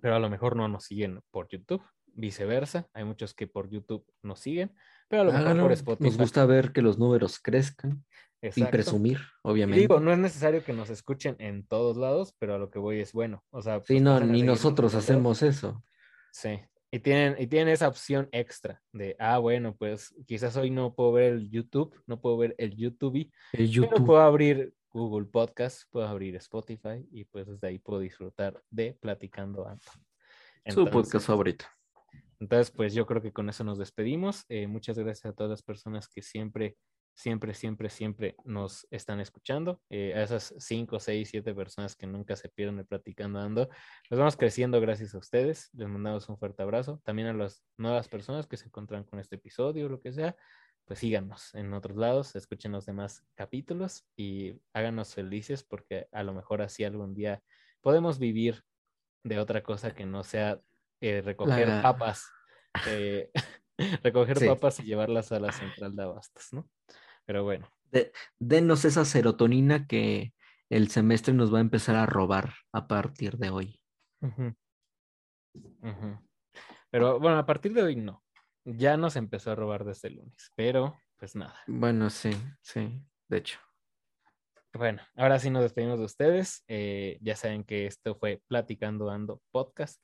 pero 0.00 0.16
a 0.16 0.18
lo 0.18 0.30
mejor 0.30 0.56
no 0.56 0.66
nos 0.68 0.84
siguen 0.84 1.20
por 1.30 1.48
YouTube. 1.48 1.84
Viceversa, 2.06 2.88
hay 2.94 3.04
muchos 3.04 3.34
que 3.34 3.46
por 3.46 3.70
YouTube 3.70 4.04
nos 4.22 4.40
siguen, 4.40 4.74
pero 5.08 5.22
a 5.22 5.24
lo 5.24 5.32
mejor 5.32 5.60
por 5.62 5.72
Spotify. 5.72 6.04
Nos 6.08 6.18
gusta 6.18 6.46
ver 6.46 6.72
que 6.72 6.82
los 6.82 6.98
números 6.98 7.38
crezcan 7.38 8.04
y 8.42 8.46
Exacto. 8.48 8.70
presumir, 8.70 9.18
Y 9.18 9.22
obviamente. 9.42 9.80
digo, 9.80 9.98
no 10.00 10.12
es 10.12 10.18
necesario 10.18 10.62
que 10.62 10.72
nos 10.72 10.90
escuchen 10.90 11.36
en 11.38 11.66
todos 11.66 11.96
lados, 11.96 12.34
pero 12.38 12.54
a 12.54 12.58
lo 12.58 12.70
que 12.70 12.78
voy 12.78 13.00
es 13.00 13.12
bueno. 13.12 13.42
O 13.50 13.62
sea, 13.62 13.78
sí, 13.80 13.94
pues, 13.94 14.02
no, 14.02 14.20
ni 14.20 14.42
nosotros 14.42 14.94
hacemos 14.94 15.42
eso. 15.42 15.82
Sí. 16.32 16.60
Y 16.92 17.00
tienen, 17.00 17.34
y 17.38 17.46
tienen 17.48 17.68
esa 17.74 17.88
opción 17.88 18.28
extra 18.32 18.80
de, 18.92 19.16
ah, 19.18 19.38
bueno, 19.38 19.74
pues 19.74 20.14
quizás 20.26 20.56
hoy 20.56 20.70
no 20.70 20.94
puedo 20.94 21.12
ver 21.12 21.32
el 21.32 21.50
YouTube, 21.50 21.94
no 22.06 22.20
puedo 22.20 22.36
ver 22.36 22.54
el 22.58 22.76
YouTube, 22.76 23.16
El 23.16 23.30
pero 23.52 23.64
YouTube. 23.64 24.06
puedo 24.06 24.20
abrir 24.20 24.72
Google 24.90 25.26
Podcast, 25.26 25.82
puedo 25.90 26.06
abrir 26.06 26.36
Spotify 26.36 27.06
y 27.10 27.24
pues 27.24 27.46
desde 27.48 27.66
ahí 27.68 27.78
puedo 27.78 28.00
disfrutar 28.00 28.62
de 28.70 28.96
Platicando 29.00 29.66
Ando. 29.66 29.82
Su 30.68 30.86
podcast 30.88 31.26
favorito. 31.26 31.66
Entonces, 32.38 32.70
pues 32.70 32.94
yo 32.94 33.06
creo 33.06 33.22
que 33.22 33.32
con 33.32 33.48
eso 33.48 33.64
nos 33.64 33.78
despedimos. 33.78 34.44
Eh, 34.48 34.66
muchas 34.66 34.98
gracias 34.98 35.26
a 35.26 35.32
todas 35.32 35.50
las 35.50 35.62
personas 35.62 36.08
que 36.08 36.22
siempre, 36.22 36.76
siempre, 37.14 37.54
siempre, 37.54 37.88
siempre 37.88 38.36
nos 38.44 38.86
están 38.90 39.20
escuchando. 39.20 39.80
Eh, 39.88 40.14
a 40.14 40.22
esas 40.22 40.54
5, 40.58 41.00
6, 41.00 41.28
7 41.30 41.54
personas 41.54 41.96
que 41.96 42.06
nunca 42.06 42.36
se 42.36 42.48
pierden 42.48 42.76
de 42.76 42.84
Platicando 42.84 43.40
Ando. 43.40 43.68
Nos 44.10 44.18
vamos 44.18 44.36
creciendo 44.36 44.80
gracias 44.80 45.14
a 45.14 45.18
ustedes. 45.18 45.70
Les 45.72 45.88
mandamos 45.88 46.28
un 46.28 46.38
fuerte 46.38 46.62
abrazo. 46.62 47.00
También 47.04 47.28
a 47.28 47.32
las 47.32 47.64
nuevas 47.78 48.08
personas 48.08 48.46
que 48.46 48.56
se 48.56 48.66
encuentran 48.66 49.04
con 49.04 49.18
este 49.18 49.36
episodio 49.36 49.88
lo 49.88 50.00
que 50.00 50.12
sea. 50.12 50.36
Pues 50.84 51.00
síganos 51.00 51.52
en 51.54 51.72
otros 51.74 51.96
lados, 51.96 52.36
escuchen 52.36 52.70
los 52.70 52.86
demás 52.86 53.24
capítulos 53.34 54.06
y 54.14 54.60
háganos 54.72 55.14
felices 55.14 55.64
porque 55.64 56.06
a 56.12 56.22
lo 56.22 56.32
mejor 56.32 56.62
así 56.62 56.84
algún 56.84 57.12
día 57.12 57.42
podemos 57.80 58.20
vivir 58.20 58.62
de 59.24 59.40
otra 59.40 59.64
cosa 59.64 59.94
que 59.94 60.06
no 60.06 60.22
sea 60.22 60.60
eh, 61.00 61.20
recoger 61.22 61.68
La- 61.68 61.82
papas, 61.82 62.26
eh, 62.86 63.30
recoger 64.02 64.38
Sí. 64.38 64.46
papas 64.46 64.80
y 64.80 64.84
llevarlas 64.84 65.32
a 65.32 65.40
la 65.40 65.52
central 65.52 65.94
de 65.96 66.02
abastos, 66.02 66.52
¿no? 66.52 66.68
Pero 67.24 67.44
bueno, 67.44 67.68
De- 67.90 68.12
denos 68.38 68.84
esa 68.84 69.04
serotonina 69.04 69.86
que 69.86 70.32
el 70.70 70.88
semestre 70.90 71.32
nos 71.34 71.52
va 71.52 71.58
a 71.58 71.62
empezar 71.62 71.96
a 71.96 72.06
robar 72.06 72.54
a 72.72 72.86
partir 72.88 73.36
de 73.38 73.50
hoy. 73.50 73.80
pero 76.90 77.18
bueno, 77.20 77.38
a 77.38 77.46
partir 77.46 77.72
de 77.72 77.82
hoy 77.82 77.96
no, 77.96 78.24
ya 78.64 78.96
nos 78.96 79.16
empezó 79.16 79.50
a 79.52 79.54
robar 79.54 79.84
desde 79.84 80.08
el 80.08 80.16
lunes, 80.16 80.52
pero 80.54 80.96
pues 81.18 81.34
nada. 81.34 81.58
Bueno, 81.66 82.10
sí, 82.10 82.30
sí, 82.62 83.02
de 83.28 83.36
hecho. 83.38 83.58
Bueno, 84.72 85.00
ahora 85.16 85.38
sí 85.38 85.48
nos 85.50 85.62
despedimos 85.62 85.98
de 85.98 86.04
ustedes. 86.04 86.62
eh, 86.68 87.18
ya 87.22 87.34
saben 87.36 87.64
que 87.64 87.86
esto 87.86 88.14
fue 88.16 88.42
Platicando 88.46 89.10
Ando 89.10 89.40
Podcast. 89.50 90.02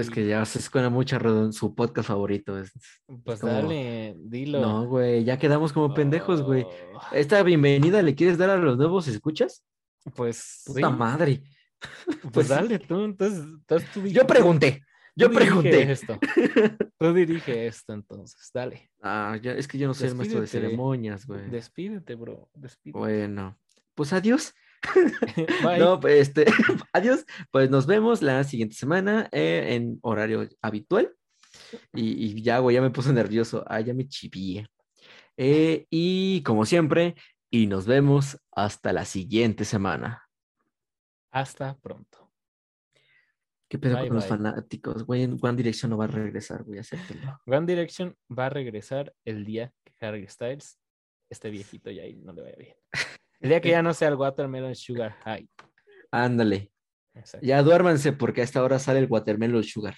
Es 0.00 0.10
que 0.10 0.26
ya 0.26 0.44
se 0.44 0.58
escucha 0.58 0.88
mucha 0.90 1.18
redon- 1.18 1.52
su 1.52 1.74
podcast 1.74 2.08
favorito. 2.08 2.58
es- 2.58 2.72
Pues 3.24 3.40
como- 3.40 3.52
dale, 3.52 4.14
dilo. 4.18 4.60
No, 4.60 4.86
güey, 4.86 5.24
ya 5.24 5.38
quedamos 5.38 5.72
como 5.72 5.94
pendejos, 5.94 6.42
güey. 6.42 6.64
Oh, 6.64 7.00
Esta 7.12 7.42
bienvenida 7.42 8.02
le 8.02 8.14
quieres 8.14 8.38
dar 8.38 8.50
a 8.50 8.56
los 8.56 8.76
nuevos 8.76 9.06
escuchas? 9.08 9.64
Pues 10.14 10.62
Puta 10.66 10.88
sí, 10.90 10.96
madre. 10.96 11.42
pues, 12.06 12.18
pues 12.32 12.48
dale 12.48 12.78
tú, 12.78 13.04
entonces, 13.04 13.40
entonces 13.44 13.90
tú 13.92 14.06
Yo 14.06 14.26
pregunté, 14.26 14.82
yo 15.16 15.26
tú 15.30 15.32
dirige 15.38 15.46
pregunté. 15.50 15.92
esto. 15.92 16.18
Tú 17.00 17.14
dirige 17.14 17.66
esto 17.66 17.94
entonces, 17.94 18.50
dale. 18.52 18.90
Ah, 19.00 19.38
ya, 19.42 19.52
es 19.52 19.66
que 19.66 19.78
yo 19.78 19.86
no 19.86 19.94
soy 19.94 20.08
el 20.08 20.14
maestro 20.16 20.36
de 20.40 20.42
Despídete. 20.42 20.66
ceremonias, 20.68 21.26
güey. 21.26 21.48
Despídete, 21.48 22.14
bro. 22.14 22.50
Despídete. 22.52 22.98
Bueno, 22.98 23.58
pues 23.94 24.12
adiós. 24.12 24.52
Bye. 25.64 25.78
No, 25.78 26.00
pues 26.00 26.28
este, 26.28 26.46
adiós. 26.92 27.24
Pues 27.50 27.70
nos 27.70 27.86
vemos 27.86 28.22
la 28.22 28.44
siguiente 28.44 28.74
semana 28.74 29.28
eh, 29.32 29.74
en 29.74 29.98
horario 30.02 30.48
habitual. 30.62 31.14
Y, 31.92 32.38
y 32.38 32.42
ya, 32.42 32.58
güey, 32.58 32.74
ya 32.74 32.82
me 32.82 32.90
puse 32.90 33.12
nervioso. 33.12 33.64
Ah, 33.66 33.80
ya 33.80 33.94
me 33.94 34.08
chivié. 34.08 34.66
Eh, 35.36 35.86
y 35.90 36.42
como 36.42 36.64
siempre, 36.66 37.14
y 37.50 37.66
nos 37.66 37.86
vemos 37.86 38.38
hasta 38.52 38.92
la 38.92 39.04
siguiente 39.04 39.64
semana. 39.64 40.28
Hasta 41.32 41.76
pronto. 41.78 42.30
¿Qué 43.68 43.78
pedo 43.78 43.96
Bye, 43.96 44.08
con 44.08 44.16
los 44.16 44.26
fanáticos? 44.26 45.04
Güey, 45.04 45.22
en 45.22 45.38
One 45.40 45.56
Direction 45.56 45.90
no 45.90 45.96
va 45.96 46.04
a 46.04 46.08
regresar, 46.08 46.64
güey, 46.64 46.80
acéptenlo. 46.80 47.40
One 47.46 47.66
Direction 47.66 48.16
va 48.36 48.46
a 48.46 48.50
regresar 48.50 49.14
el 49.24 49.44
día 49.44 49.72
que 49.84 50.04
Harry 50.04 50.26
Styles 50.26 50.80
esté 51.30 51.50
viejito 51.50 51.88
y 51.90 52.00
ahí 52.00 52.16
no 52.16 52.32
le 52.32 52.42
vaya 52.42 52.56
bien. 52.56 52.76
El 53.40 53.48
día 53.48 53.60
que 53.60 53.70
ya 53.70 53.82
no 53.82 53.94
sea 53.94 54.08
el 54.08 54.14
Watermelon 54.16 54.74
Sugar 54.74 55.16
High. 55.24 55.48
Ándale. 56.10 56.70
Exacto. 57.14 57.46
Ya 57.46 57.62
duérmanse 57.62 58.12
porque 58.12 58.42
a 58.42 58.44
esta 58.44 58.62
hora 58.62 58.78
sale 58.78 59.00
el 59.00 59.06
Watermelon 59.08 59.64
Sugar. 59.64 59.96